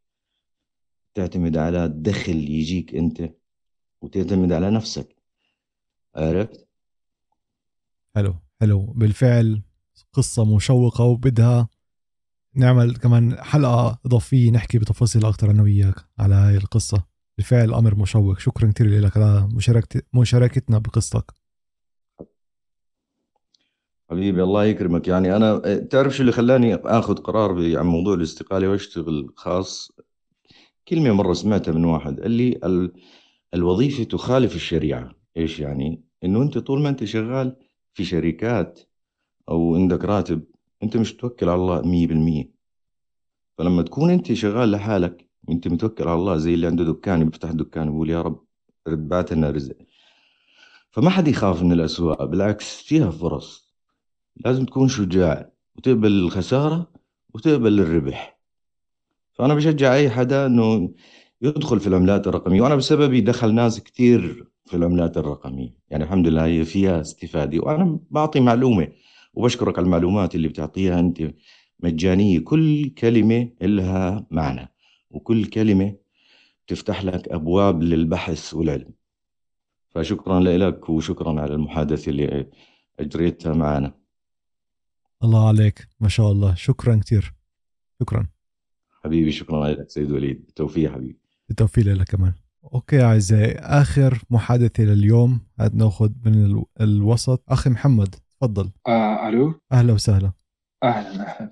تعتمد 1.15 1.57
على 1.57 1.89
دخل 1.89 2.37
يجيك 2.37 2.95
أنت 2.95 3.31
وتعتمد 4.01 4.53
على 4.53 4.71
نفسك. 4.71 5.17
عرفت؟ 6.15 6.69
حلو 8.15 8.35
حلو. 8.61 8.87
بالفعل 8.87 9.63
قصة 10.13 10.57
مشوقة 10.57 11.05
وبدها 11.05 11.69
نعمل 12.55 12.97
كمان 12.97 13.43
حلقة 13.43 13.99
إضافية 14.07 14.51
نحكي 14.51 14.79
بتفاصيل 14.79 15.27
أكثر 15.27 15.51
أنا 15.51 15.63
وياك 15.63 15.95
على 16.19 16.35
هاي 16.35 16.57
القصة. 16.57 17.05
بالفعل 17.37 17.75
أمر 17.75 17.95
مشوق. 17.95 18.39
شكرا 18.39 18.71
كثير 18.73 19.01
لك 19.01 19.17
على 19.17 19.49
مشاركت 19.53 20.07
مشاركتنا 20.15 20.79
بقصتك. 20.79 21.44
حبيبي 24.11 24.43
الله 24.43 24.65
يكرمك. 24.65 25.09
يعني 25.09 25.37
أنا 25.37 25.77
تعرف 25.77 26.17
شو 26.17 26.21
اللي 26.21 26.33
خلاني 26.33 26.75
آخذ 26.75 27.15
قرار 27.15 27.79
عن 27.79 27.87
موضوع 27.87 28.15
الاستقالة 28.15 28.69
وأشتغل 28.69 29.33
خاص؟ 29.37 29.93
كلمة 30.89 31.13
مرة 31.13 31.33
سمعتها 31.33 31.73
من 31.73 31.85
واحد 31.85 32.21
قال 32.21 32.31
لي 32.31 32.59
ال... 32.65 32.93
الوظيفة 33.55 34.05
تخالف 34.05 34.55
الشريعة. 34.55 35.11
إيش 35.37 35.61
يعني؟ 35.61 36.03
إنه 36.25 36.43
أنت 36.43 36.59
طول 36.59 36.83
ما 36.83 36.89
أنت 36.89 37.05
شغال 37.05 37.57
في 37.95 38.05
شركات 38.05 38.81
أو 39.49 39.75
عندك 39.75 40.05
راتب 40.05 40.45
أنت 40.83 40.97
مش 40.97 41.17
توكل 41.17 41.49
على 41.49 41.61
الله 41.61 41.83
مية 41.83 42.07
بالمية. 42.07 42.51
فلما 43.59 43.83
تكون 43.83 44.11
أنت 44.11 44.33
شغال 44.33 44.71
لحالك 44.71 45.29
وأنت 45.49 45.69
متوكل 45.69 46.09
على 46.09 46.19
الله 46.19 46.37
زي 46.37 46.55
اللي 46.55 46.67
عنده 46.67 46.85
دكان 46.85 47.25
بيفتح 47.25 47.51
دكان 47.51 47.91
بيقول 47.91 48.11
يا 48.11 48.23
رب 48.23 48.45
ربات 48.89 49.33
لنا 49.33 49.51
رزق. 49.51 49.77
فما 50.91 51.11
حد 51.11 51.29
يخاف 51.29 51.63
من 51.63 51.73
الأسواق 51.73 52.25
بالعكس 52.25 52.83
فيها 52.83 53.11
فرص. 53.11 53.64
لازم 54.37 54.65
تكون 54.65 54.89
شجاع 54.89 55.51
وتقبل 55.77 56.13
الخسارة 56.13 56.91
وتقبل 57.35 57.81
الربح. 57.81 58.39
فأنا 59.33 59.55
بشجع 59.55 59.95
أي 59.95 60.11
حدا 60.11 60.47
إنه 60.47 60.95
يدخل 61.43 61.81
في 61.81 61.87
العملات 61.87 62.27
الرقمية 62.27 62.63
وأنا 62.63 62.75
بسببي 62.77 63.21
دخل 63.21 63.55
ناس 63.55 63.81
كتير 63.81 64.47
في 64.65 64.77
العملات 64.77 65.17
الرقمية. 65.17 65.77
يعني 65.91 66.05
الحمد 66.05 66.29
لله 66.29 66.45
هي 66.45 66.65
فيها 66.65 67.01
استفادة 67.01 67.59
وأنا 67.59 67.99
بعطي 68.11 68.41
معلومة 68.41 68.89
وبشكرك 69.35 69.79
على 69.79 69.85
المعلومات 69.85 70.35
اللي 70.35 70.49
بتعطيها. 70.49 71.01
أنت 71.01 71.31
مجانية 71.81 72.39
كل 72.39 72.91
كلمة 72.91 73.49
لها 73.63 74.27
معنى 74.31 74.73
وكل 75.11 75.45
كلمة 75.45 75.97
تفتح 76.67 77.05
لك 77.05 77.29
أبواب 77.29 77.83
للبحث 77.83 78.55
والعلم. 78.55 78.91
فشكرا 79.91 80.41
لك 80.41 80.89
وشكرا 80.89 81.41
على 81.41 81.55
المحادثة 81.55 82.11
اللي 82.11 82.47
أجريتها 83.01 83.53
معنا. 83.53 84.04
الله 85.25 85.49
عليك 85.49 85.89
ما 86.01 86.09
شاء 86.09 86.33
الله. 86.33 86.55
شكرا 86.55 86.97
كثير 86.97 87.35
شكرا. 88.01 88.27
حبيبي 89.05 89.33
شكرا 89.33 89.69
لك 89.69 89.91
سيد 89.91 90.13
وليد. 90.13 90.45
بالتوفيق 90.45 90.93
حبيبي. 90.93 91.19
بالتوفيق 91.49 91.87
لك 91.87 92.09
كمان. 92.09 92.33
أوكي 92.75 93.03
أعزائي 93.03 93.59
آخر 93.59 94.23
محادثة 94.31 94.85
لليوم. 94.85 95.41
هاد 95.61 95.75
نأخذ 95.75 96.11
من 96.25 96.63
الوسط. 96.81 97.43
أخي 97.49 97.71
محمد 97.71 98.15
تفضل. 98.39 98.71
آه 98.89 99.29
ألو؟ 99.29 99.61
أهلا 99.73 99.93
وسهلا. 99.93 100.33
أهلا 100.83 101.11
أهلا. 101.11 101.51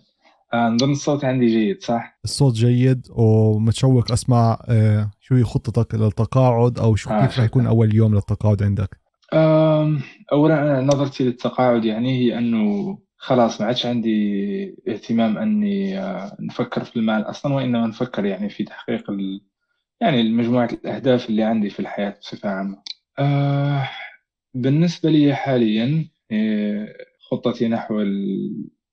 آه 0.54 0.68
نظن 0.68 0.90
الصوت 0.90 1.24
عندي 1.24 1.46
جيد 1.46 1.82
صح؟ 1.82 2.18
الصوت 2.24 2.54
جيد 2.54 3.06
ومتشوق 3.10 4.12
أسمع 4.12 4.62
آه 4.68 5.10
شو 5.20 5.34
هي 5.34 5.44
خطتك 5.44 5.94
للتقاعد 5.94 6.78
أو 6.78 6.96
شو 6.96 7.10
آه 7.10 7.26
كيف 7.26 7.38
رح 7.38 7.44
يكون 7.44 7.66
أول 7.66 7.94
يوم 7.94 8.14
للتقاعد 8.14 8.62
عندك؟ 8.62 9.02
اولا 10.32 10.80
نظرتي 10.80 11.24
للتقاعد 11.24 11.84
يعني 11.84 12.18
هي 12.18 12.38
أنه 12.38 12.98
خلاص 13.22 13.60
ما 13.60 13.66
عادش 13.66 13.86
عندي 13.86 14.12
اهتمام 14.88 15.38
أني 15.38 15.98
آه 16.00 16.36
نفكر 16.40 16.84
في 16.84 16.96
المال 16.96 17.22
أصلا 17.30 17.54
وإنما 17.54 17.86
نفكر 17.86 18.24
يعني 18.24 18.48
في 18.48 18.64
تحقيق 18.64 19.10
ال... 19.10 19.40
يعني 20.00 20.22
مجموعة 20.32 20.68
الأهداف 20.72 21.28
اللي 21.30 21.42
عندي 21.42 21.70
في 21.70 21.80
الحياة 21.80 22.10
بصفة 22.20 22.48
عامة. 22.50 22.82
آه 23.18 23.88
بالنسبة 24.54 25.10
لي 25.10 25.34
حاليا 25.34 26.08
آه، 26.32 26.88
خطتي 27.30 27.68
نحو 27.68 28.00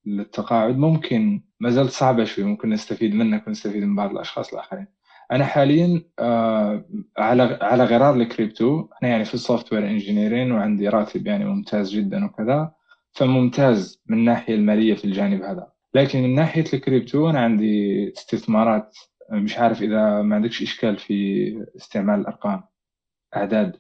التقاعد 0.07 0.77
ممكن 0.77 1.43
ما 1.59 1.69
زالت 1.69 1.89
صعبة 1.91 2.23
شوي 2.23 2.43
ممكن 2.45 2.69
نستفيد 2.69 3.13
منك 3.15 3.47
ونستفيد 3.47 3.84
من 3.84 3.95
بعض 3.95 4.11
الأشخاص 4.11 4.53
الآخرين. 4.53 4.88
أنا 5.32 5.45
حاليا 5.45 6.01
آه 6.19 6.86
على 7.17 7.59
على 7.61 7.84
غرار 7.84 8.15
الكريبتو. 8.15 8.88
أنا 9.03 9.11
يعني 9.11 9.25
في 9.25 9.34
ال 9.34 9.74
software 9.74 9.88
engineering 9.89 10.51
وعندي 10.51 10.89
راتب 10.89 11.27
يعني 11.27 11.45
ممتاز 11.45 11.91
جدا 11.95 12.25
وكذا. 12.25 12.78
فممتاز 13.20 14.01
من 14.07 14.17
الناحية 14.17 14.55
المالية 14.55 14.93
في 14.93 15.05
الجانب 15.05 15.41
هذا. 15.41 15.72
لكن 15.93 16.24
من 16.24 16.36
ناحية 16.36 16.65
الكريبتو 16.74 17.30
أنا 17.30 17.39
عندي 17.39 18.13
استثمارات 18.17 18.97
مش 19.32 19.57
عارف 19.57 19.82
إذا 19.82 20.22
ما 20.22 20.36
عندكش 20.36 20.61
إشكال 20.61 20.97
في 20.97 21.65
استعمال 21.78 22.20
الأرقام. 22.20 22.63
أعداد. 23.36 23.76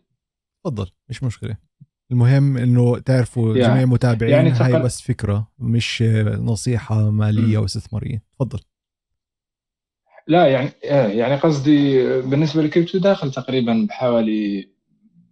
تفضل 0.63 0.91
مش 1.09 1.23
مشكلة. 1.23 1.57
المهم 2.11 2.57
إنه 2.57 2.99
تعرفوا 2.99 3.55
يعني 3.55 3.69
جميع 3.69 3.83
المتابعين 3.83 4.33
يعني 4.33 4.51
تقل... 4.51 4.73
هاي 4.73 4.83
بس 4.83 5.01
فكرة 5.01 5.51
مش 5.59 6.03
نصيحة 6.39 7.09
مالية 7.11 7.57
واستثمارية. 7.57 8.23
تفضل. 8.35 8.59
لا 10.27 10.47
يعني 10.47 10.69
يعني 11.17 11.35
قصدي 11.35 12.03
بالنسبة 12.21 12.61
للكريبتو 12.61 12.97
داخل 12.97 13.31
تقريبا 13.31 13.85
بحوالي 13.89 14.69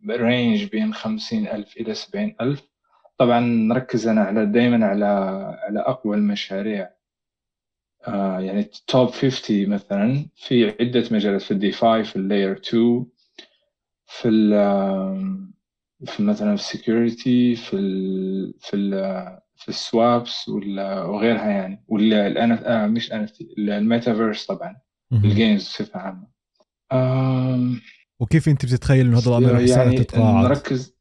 range 0.10 0.64
بين 0.64 0.93
خمسين 0.93 1.47
ألف 1.47 1.78
إلى 1.78 1.93
سبعين 1.93 2.36
ألف. 2.41 2.76
طبعا 3.18 3.39
نركز 3.39 4.07
أنا 4.07 4.22
على 4.22 4.45
دائما 4.45 4.86
على 4.86 5.05
على 5.63 5.80
أقوى 5.80 6.18
المشاريع. 6.18 6.89
آه 8.07 8.39
يعني 8.39 8.63
top 8.88 9.10
50 9.09 9.70
مثلا 9.70 10.26
في 10.36 10.70
عدة 10.82 11.03
مجالات 11.11 11.41
في 11.41 11.51
ال 11.51 11.62
DeFi 11.62 12.03
في 12.03 12.15
ال 12.16 12.22
layer 12.22 12.51
2 12.51 13.05
في 14.05 14.30
في 16.05 16.24
مثلا 16.24 16.55
في 16.55 16.61
ال 16.62 16.72
security 16.72 17.55
في 17.55 17.76
ال 17.76 18.53
في 18.59 18.76
ال 18.76 18.91
في 19.55 19.70
ال 19.70 19.83
swaps 19.83 20.49
وغيرها 20.49 21.49
يعني. 21.49 21.84
ولا 21.88 22.28
الأن 22.28 22.51
آه 22.51 22.88
مش 22.88 23.11
ان 23.13 23.28
الميتافيرس 23.57 24.45
طبعا 24.45 24.78
ال 25.14 25.22
games 25.22 25.62
بصفة 25.63 25.99
عامة. 25.99 26.28
آم... 26.91 27.82
وكيف 28.20 28.49
أنت 28.49 28.65
بتتخيل 28.65 29.07
إنه 29.07 29.18
هذا 29.18 29.30
الأمر 29.30 29.59
يعني 29.59 29.97
تتقاعد؟ 29.97 30.45
نركز 30.45 30.95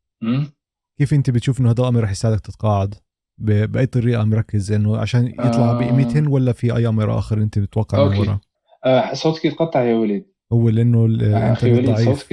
كيف 0.99 1.14
انت 1.14 1.30
بتشوف 1.30 1.61
انه 1.61 1.70
هذا 1.70 1.82
الامر 1.82 2.01
رح 2.01 2.11
يساعدك 2.11 2.40
تتقاعد؟ 2.40 2.94
بأي 3.38 3.86
طريقة 3.86 4.24
مركز 4.24 4.72
إنه 4.72 4.97
عشان 4.97 5.26
يطلع 5.26 5.70
آه... 5.70 5.78
بقيمتهن 5.78 6.26
ولا 6.26 6.53
في 6.53 6.76
أي 6.76 6.88
أمر 6.88 7.18
آخر 7.18 7.38
انت 7.38 7.59
بتتوقع 7.59 8.09
من 8.09 8.18
ورا؟ 8.18 8.40
آه 8.84 9.14
صوتك 9.14 9.44
يتقطع 9.44 9.82
يا 9.82 9.94
وليد 9.94 10.26
هو 10.53 10.68
لأنه 10.68 11.07
الإنترنت 11.07 11.90
ضعيف 11.90 12.32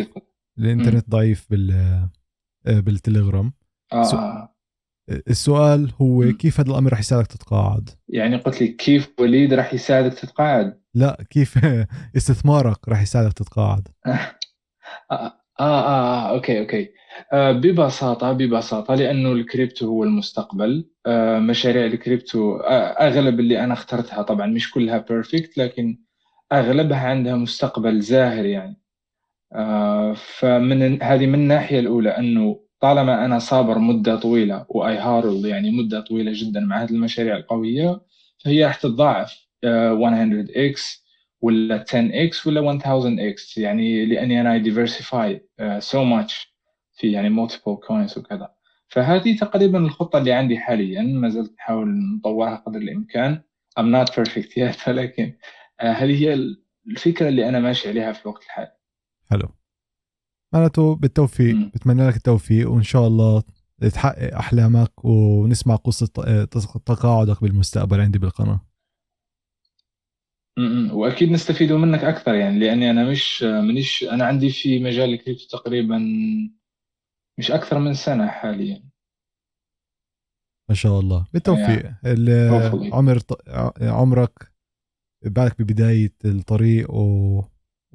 الإنترنت 0.59 1.09
ضعيف 1.09 1.45
بال 1.49 1.71
آه، 2.67 2.79
بالتليجرام 2.79 3.53
آه. 3.93 4.53
السؤال 5.09 5.91
هو 6.01 6.19
م. 6.19 6.31
كيف 6.31 6.59
هذا 6.59 6.71
الأمر 6.71 6.93
رح 6.93 6.99
يساعدك 6.99 7.27
تتقاعد؟ 7.27 7.89
يعني 8.09 8.35
قلت 8.35 8.61
لي 8.61 8.67
كيف 8.67 9.13
وليد 9.19 9.53
رح 9.53 9.73
يساعدك 9.73 10.13
تتقاعد؟ 10.13 10.81
لا 10.93 11.25
كيف 11.29 11.65
استثمارك 12.17 12.89
رح 12.89 13.01
يساعدك 13.01 13.33
تتقاعد؟ 13.33 13.87
آه, 15.59 15.63
آه, 15.63 16.29
آه, 16.29 16.29
okay 16.35 16.59
okay. 16.59 16.89
آه 17.33 17.51
ببساطة 17.51 18.31
ببساطة 18.33 18.95
لأنه 18.95 19.31
الكريبتو 19.31 19.87
هو 19.87 20.03
المستقبل. 20.03 20.89
آه 21.05 21.39
مشاريع 21.39 21.85
الكريبتو 21.85 22.55
آه 22.57 23.07
أغلب 23.07 23.39
اللي 23.39 23.63
أنا 23.63 23.73
اخترتها 23.73 24.21
طبعا 24.21 24.47
مش 24.47 24.71
كلها 24.71 24.97
perfect 24.97 25.57
لكن 25.57 25.99
أغلبها 26.51 26.99
عندها 27.07 27.35
مستقبل 27.35 28.01
زاهر 28.01 28.45
يعني. 28.45 28.77
آه، 29.53 30.13
فمن 30.13 31.03
هذه 31.03 31.25
من 31.27 31.35
الناحية 31.35 31.79
الأولى 31.79 32.09
أنه 32.09 32.59
طالما 32.81 33.25
أنا 33.25 33.39
صابر 33.39 33.77
مدة 33.79 34.15
طويلة 34.15 34.65
وأي 34.69 34.97
hold 34.97 35.45
يعني 35.45 35.71
مدة 35.71 36.01
طويلة 36.01 36.31
جدا 36.35 36.59
مع 36.59 36.83
هذه 36.83 36.91
المشاريع 36.91 37.35
القوية 37.37 38.01
فهي 38.45 38.65
راح 38.65 38.75
تتضاعف. 38.75 39.33
100x 39.65 39.65
آه، 39.65 41.02
ولا 41.43 41.83
10x 41.83 42.47
ولا 42.47 42.79
1000x 42.79 43.57
يعني 43.57 44.05
لأني 44.05 44.41
أنا 44.41 44.57
diversify 44.57 45.47
so 45.79 46.03
much 46.03 46.53
في 46.93 47.11
يعني 47.11 47.29
multiple 47.29 47.75
coins 47.87 48.17
وكذا. 48.17 48.53
فهذه 48.87 49.37
تقريبا 49.37 49.79
الخطة 49.79 50.19
اللي 50.19 50.33
عندي 50.33 50.59
حاليا. 50.59 51.01
ما 51.01 51.29
زلت 51.29 51.53
أحاول 51.59 51.87
نطورها 52.17 52.55
قدر 52.55 52.79
الإمكان. 52.79 53.41
I'm 53.79 53.83
not 53.83 54.13
perfect 54.13 54.49
yet 54.59 54.87
ولكن 54.87 55.33
آه، 55.79 55.91
هذه 55.91 56.23
هي 56.23 56.55
الفكرة 56.87 57.27
اللي 57.29 57.49
أنا 57.49 57.59
ماشي 57.59 57.89
عليها 57.89 58.11
في 58.13 58.21
الوقت 58.21 58.43
الحالي؟ 58.43 58.71
حلو. 59.31 59.49
معناته 60.53 60.95
بالتوفيق. 60.95 61.55
م. 61.55 61.71
بتمنى 61.75 62.07
لك 62.07 62.15
التوفيق 62.15 62.71
وإن 62.71 62.83
شاء 62.83 63.07
الله 63.07 63.43
تحقق 63.93 64.37
أحلامك 64.37 65.05
ونسمع 65.05 65.75
قصة 65.75 66.07
تقاعدك 66.85 67.43
بالمستقبل 67.43 68.01
عندي 68.01 68.19
بالقناة. 68.19 68.72
وأكيد 70.91 71.31
نستفيدوا 71.31 71.77
منك 71.77 72.03
أكثر 72.03 72.33
يعني 72.35 72.59
لأني 72.59 72.89
أنا 72.91 73.09
مش 73.09 73.43
منيش 73.43 74.03
أنا 74.03 74.25
عندي 74.25 74.49
في 74.49 74.79
مجال 74.83 75.13
الكريبتو 75.13 75.47
تقريبا 75.57 75.97
مش 77.39 77.51
أكثر 77.51 77.79
من 77.79 77.93
سنة 77.93 78.27
حاليا. 78.27 78.83
ما 80.69 80.75
شاء 80.75 80.99
الله. 80.99 81.25
بالتوفيق. 81.33 81.83
يعني 81.85 81.97
ال- 82.05 82.49
hopefully. 82.71 82.93
عمر 82.93 83.19
ط- 83.19 83.49
عمرك 83.81 84.51
بعدك 85.25 85.61
ببداية 85.61 86.13
الطريق 86.25 86.91
و 86.91 87.41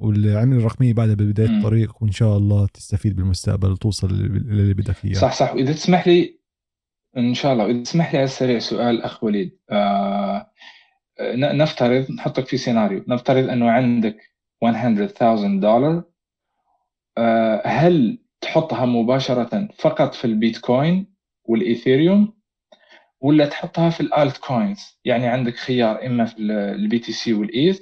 والعمل 0.01 0.57
الرقميه 0.57 0.93
بعدها 0.93 1.13
ببداية 1.15 1.47
مم. 1.47 1.57
الطريق 1.57 2.03
وإن 2.03 2.11
شاء 2.11 2.37
الله 2.37 2.67
تستفيد 2.67 3.15
بالمستقبل 3.15 3.71
وتوصل 3.71 4.13
للي 4.13 4.73
بدك 4.73 5.05
إياه. 5.05 5.13
صح 5.13 5.33
صح. 5.33 5.53
وإذا 5.53 5.73
تسمح 5.73 6.07
لي 6.07 6.39
إن 7.17 7.33
شاء 7.33 7.53
الله 7.53 7.65
واذا 7.65 7.83
تسمح 7.83 8.11
لي 8.11 8.17
على 8.17 8.25
السريع 8.25 8.59
سؤال 8.59 9.01
أخ 9.01 9.23
وليد. 9.23 9.59
آه 9.71 10.08
نفترض 11.35 12.11
نحطك 12.11 12.47
في 12.47 12.57
سيناريو 12.57 13.03
نفترض 13.07 13.49
إنه 13.49 13.71
عندك 13.71 14.31
100,000 14.63 15.23
دولار 15.59 16.03
آه 17.17 17.61
هل 17.67 18.19
تحطها 18.41 18.85
مباشرة 18.85 19.67
فقط 19.75 20.13
في 20.13 20.25
البيتكوين 20.25 21.13
والإيثيريوم 21.45 22.33
ولا 23.21 23.45
تحطها 23.45 23.89
في 23.89 24.01
ال 24.01 24.37
altcoins 24.37 24.99
يعني 25.05 25.27
عندك 25.27 25.55
خيار 25.55 26.05
إما 26.05 26.25
في 26.25 26.39
ال 26.75 26.99
BTC 26.99 27.11
وال 27.11 27.33
ETH 27.33 27.81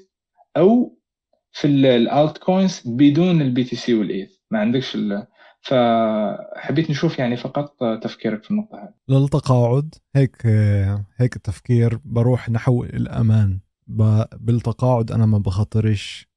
أو 0.58 0.98
في 1.52 1.68
ال 1.68 2.38
altcoins 2.38 2.82
بدون 2.86 3.42
ال 3.42 3.64
BTC 3.64 3.76
وال 3.76 3.94
ETH. 3.94 4.32
ما 4.52 4.60
عندكش. 4.60 4.98
فحبيت 5.62 6.90
نشوف 6.90 7.20
يعني 7.20 7.38
فقط 7.38 7.76
تفكيرك 8.04 8.44
في 8.44 8.52
النقطة 8.52 8.78
هذه. 8.78 8.94
للتقاعد 9.18 9.96
هيك 10.16 10.46
هيك 11.18 11.36
التفكير 11.36 12.00
بروح 12.06 12.50
نحو 12.50 12.84
الأمان. 12.84 13.60
بالتقاعد 14.40 15.12
أنا 15.12 15.26
ما 15.26 15.38
بخاطرش 15.38 16.28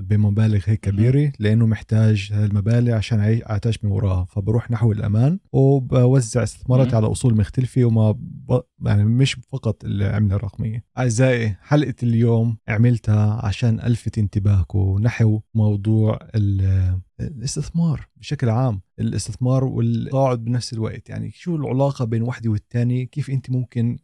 بمبالغ 0.00 0.60
هيك 0.66 0.80
كبيرة 0.80 1.32
لأنه 1.38 1.66
محتاج 1.66 2.30
هاي 2.32 2.44
المبالغ 2.44 2.92
عشان 2.94 3.40
اعتاش 3.50 3.84
من 3.84 3.90
وراها. 3.90 4.24
فبروح 4.24 4.70
نحو 4.70 4.92
الأمان 4.92 5.38
وبوزع 5.52 6.42
استثماراتي. 6.42 6.96
على 6.96 7.06
أصول 7.06 7.36
مختلفة 7.36 7.84
وما 7.84 8.10
ب... 8.12 8.60
يعني 8.86 9.04
مش 9.04 9.36
فقط 9.52 9.84
العملة 9.84 10.36
الرقمية. 10.36 10.84
أعزائي 10.98 11.56
حلقة 11.60 11.94
اليوم 12.02 12.56
عملتها 12.68 13.46
عشان 13.46 13.80
ألفت 13.80 14.18
انتباهكم 14.18 14.98
نحو 15.02 15.40
موضوع 15.54 16.18
ال- 16.34 17.00
الاستثمار 17.20 18.08
بشكل 18.16 18.48
عام. 18.48 18.80
الاستثمار 19.00 19.64
والتقاعد 19.64 20.44
بنفس 20.44 20.72
الوقت. 20.72 21.08
يعني 21.10 21.30
شو 21.30 21.56
العلاقة 21.56 22.04
بين 22.04 22.22
واحدة 22.22 22.50
والتانية؟ 22.50 23.04
كيف 23.04 23.30
أنت 23.30 23.50
ممكن 23.50 23.98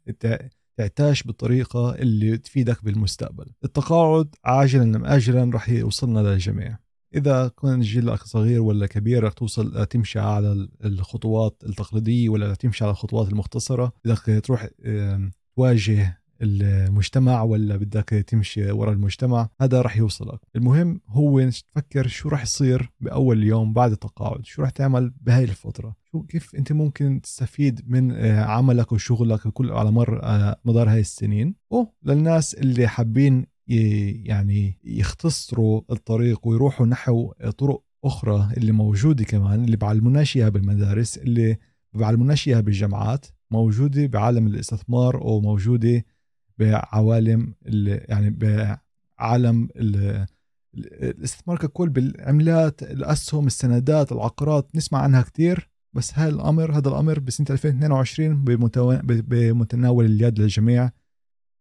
تعتاش 0.81 1.23
بالطريقة 1.23 1.95
اللي 1.95 2.39
تفيدك 2.39 2.85
بالمستقبل. 2.85 3.47
التقاعد 3.65 4.35
عاجلا 4.45 4.97
أم 4.97 5.05
آجلا 5.05 5.51
رح 5.55 5.69
يوصلنا 5.69 6.21
للجميع. 6.21 6.79
إذا 7.15 7.51
كان 7.63 7.81
جيلك 7.81 8.23
صغير 8.23 8.61
ولا 8.63 8.87
كبير 8.87 9.25
رح 9.25 9.33
توصل 9.33 9.87
تمشي 9.87 10.19
على 10.19 10.69
الخطوات 10.85 11.63
التقليدية 11.67 12.29
ولا 12.29 12.55
تمشي 12.55 12.85
على 12.85 12.91
الخطوات 12.91 13.29
المختصرة. 13.29 13.93
بدك 14.05 14.43
تروح 14.45 14.69
تواجه 15.57 16.20
المجتمع 16.43 17.43
ولا 17.43 17.77
بدك 17.77 18.09
تمشي 18.09 18.71
ورا 18.71 18.93
المجتمع 18.93 19.49
هذا 19.61 19.83
رح 19.83 19.97
يوصلك. 19.97 20.41
المهم 20.57 21.01
هو 21.09 21.51
تفكر 21.51 22.07
شو 22.07 22.29
رح 22.29 22.43
يصير 22.43 22.91
بأول 23.01 23.43
يوم 23.43 23.73
بعد 23.73 23.93
التقاعد 23.93 24.47
شو 24.47 24.63
رح 24.63 24.71
تعمل 24.71 25.13
بهاي 25.21 25.45
الفترة؟ 25.45 25.97
شو 26.13 26.23
كيف 26.23 26.55
أنت 26.55 26.73
ممكن 26.73 27.21
تستفيد 27.23 27.81
من 27.87 28.13
آه، 28.13 28.45
عملك 28.45 28.93
وشغلك 28.93 29.41
كل 29.49 29.71
على 29.71 29.91
مر 29.91 30.23
آه، 30.23 30.61
مدار 30.65 30.91
هاي 30.91 31.01
السنين؟ 31.01 31.55
وللناس 31.71 32.55
اللي 32.55 32.89
حابين 32.89 33.47
يعني 34.25 34.79
يختصروا 34.85 35.83
الطريق 35.91 36.47
ويروحوا 36.47 36.87
نحو 36.87 37.33
طرق 37.59 37.83
أخرى 38.05 38.49
اللي 38.57 38.73
موجودة 38.73 39.25
كمان 39.25 39.65
اللي 39.65 39.77
بعلموناش 39.77 40.37
إياها 40.37 40.49
بالمدارس 40.49 41.19
اللي 41.19 41.57
بعلموناش 41.95 42.49
إياها 42.49 42.61
بالجامعات 42.61 43.27
موجودة 43.51 44.07
بعالم 44.07 44.47
الاستثمار 44.47 45.17
وموجودة 45.27 46.05
بعوالم 46.61 47.55
ال- 47.67 48.05
يعني 48.11 48.31
بعالم 48.31 49.69
ال- 49.77 50.27
الاستثمار 50.77 51.59
ككل 51.59 51.89
بالعملات 51.89 52.83
الأسهم 52.83 53.47
السندات 53.47 54.13
العقارات. 54.13 54.77
نسمع 54.77 54.99
عنها 54.99 55.23
كتير 55.23 55.71
بس 55.93 56.19
هاي 56.19 56.29
الأمر 56.29 56.79
هذا 56.79 56.89
الأمر 56.89 57.19
بسنة 57.19 57.47
2022 57.51 58.45
بمتو- 58.45 59.01
بمتناول 59.05 60.05
اليد 60.05 60.39
للجميع. 60.39 60.91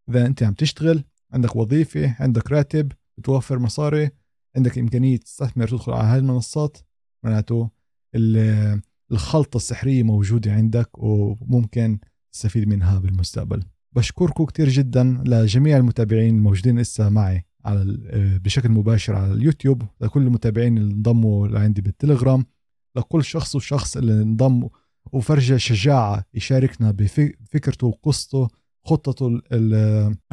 إذا 0.09 0.25
أنت 0.25 0.43
عم 0.43 0.53
تشتغل 0.53 1.03
عندك 1.33 1.55
وظيفة 1.55 2.15
عندك 2.19 2.51
راتب 2.51 2.91
بتوفر 3.17 3.59
مصاري 3.59 4.09
عندك 4.55 4.77
إمكانية 4.77 5.17
تستثمر 5.17 5.67
تدخل 5.67 5.91
على 5.91 6.07
هاي 6.07 6.19
المنصات 6.19 6.77
معناته 7.23 7.69
ال- 8.15 8.81
الخلطة 9.11 9.57
السحرية 9.57 10.03
موجودة 10.03 10.51
عندك 10.53 10.89
وممكن 10.97 11.99
تستفيد 12.31 12.67
منها 12.67 12.99
بالمستقبل. 12.99 13.63
بشكركم 13.99 14.45
كتير 14.45 14.69
جدا 14.69 15.23
لجميع 15.25 15.77
المتابعين 15.77 16.35
الموجودين 16.35 16.79
لسه 16.79 17.09
معي 17.09 17.45
على 17.65 17.81
ال- 17.81 18.39
بشكل 18.39 18.69
مباشر 18.69 19.15
على 19.15 19.33
اليوتيوب 19.33 19.83
لكل 20.01 20.21
المتابعين 20.21 20.77
اللي 20.77 20.93
انضموا 20.93 21.47
لعندي 21.47 21.81
بالتليجرام 21.81 22.45
لكل 22.95 23.23
شخص 23.23 23.55
وشخص 23.55 23.97
اللي 23.97 24.13
انضم 24.13 24.67
وفرجة 25.13 25.57
شجاعة 25.57 26.25
يشاركنا 26.33 26.91
بفكرته 26.91 27.87
وقصته 27.87 28.47
خطته 28.85 29.29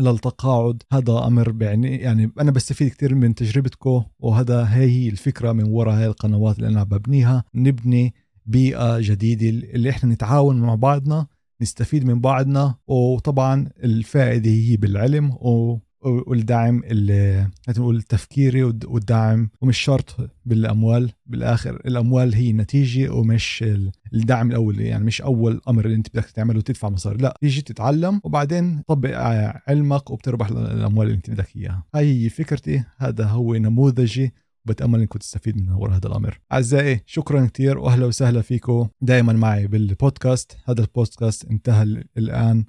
للتقاعد. 0.01 0.83
هذا 0.93 1.27
أمر 1.27 1.63
يعني 1.63 1.97
يعني 1.97 2.33
أنا 2.41 2.51
بستفيد 2.51 2.89
كثير 2.89 3.15
من 3.15 3.35
تجربتكم 3.35 4.03
وهذا 4.19 4.63
هي 4.65 4.91
هي 4.91 5.09
الفكرة 5.09 5.53
من 5.53 5.65
وراء 5.69 5.97
هاي 5.97 6.07
القنوات 6.07 6.57
اللي 6.59 6.69
أنا 6.69 6.83
ببنيها 6.83 7.45
نبني 7.55 8.15
بيئة 8.47 8.99
جديدة 9.01 9.49
اللي 9.49 9.91
إحنا 9.91 10.13
نتعاون 10.13 10.61
مع 10.61 10.75
بعضنا 10.75 11.27
نستفيد 11.63 12.05
من 12.05 12.21
بعضنا 12.21 12.75
وطبعا 12.87 13.69
الفائدة 13.85 14.51
هي 14.51 14.77
بالعلم 14.77 15.31
و 15.31 15.79
والدعم 16.03 16.83
ال- 16.85 17.49
نقول 17.69 17.97
التفكيري 17.97 18.63
والد- 18.63 18.85
والدعم 18.85 19.51
ومش 19.61 19.79
شرط 19.79 20.17
بالأموال. 20.45 21.11
بالآخر 21.27 21.75
الأموال 21.87 22.35
هي 22.35 22.53
نتيجة 22.53 23.11
ومش 23.15 23.63
ال- 23.63 23.93
الدعم 24.15 24.51
الأول 24.51 24.81
يعني 24.81 25.05
مش 25.05 25.23
أول 25.23 25.61
أمر 25.69 25.85
اللي 25.85 25.97
أنت 25.97 26.09
بدك 26.15 26.25
تعمله 26.31 26.61
تدفع 26.61 26.89
مصاري. 26.89 27.17
لا 27.19 27.39
تيجي 27.41 27.63
تتعلم 27.63 28.21
وبعدين 28.25 28.83
تطبق 28.85 29.11
علمك 29.69 30.11
وبتربح 30.11 30.49
الأموال 30.49 31.07
اللي 31.07 31.17
أنت 31.17 31.31
بدك 31.31 31.57
إياها. 31.57 31.85
هاي 31.95 32.25
هي 32.25 32.29
فكرتي 32.29 32.85
هذا 32.99 33.25
هو 33.25 33.55
نموذجي 33.55 34.33
وبتامل 34.67 35.01
انكم 35.01 35.19
تستفيد 35.19 35.57
من 35.57 35.73
وراء 35.73 35.97
هذا 35.97 36.07
الأمر. 36.07 36.39
أعزائي 36.53 37.01
شكرا 37.07 37.47
كثير 37.55 37.79
واهلا 37.79 38.07
وسهلا 38.07 38.43
فيكم 38.43 38.89
دائما 39.01 39.33
معي 39.33 39.67
بالبودكاست. 39.67 40.57
هذا 40.65 40.81
البودكاست 40.81 41.45
انتهى 41.45 41.83
الآن. 42.19 42.65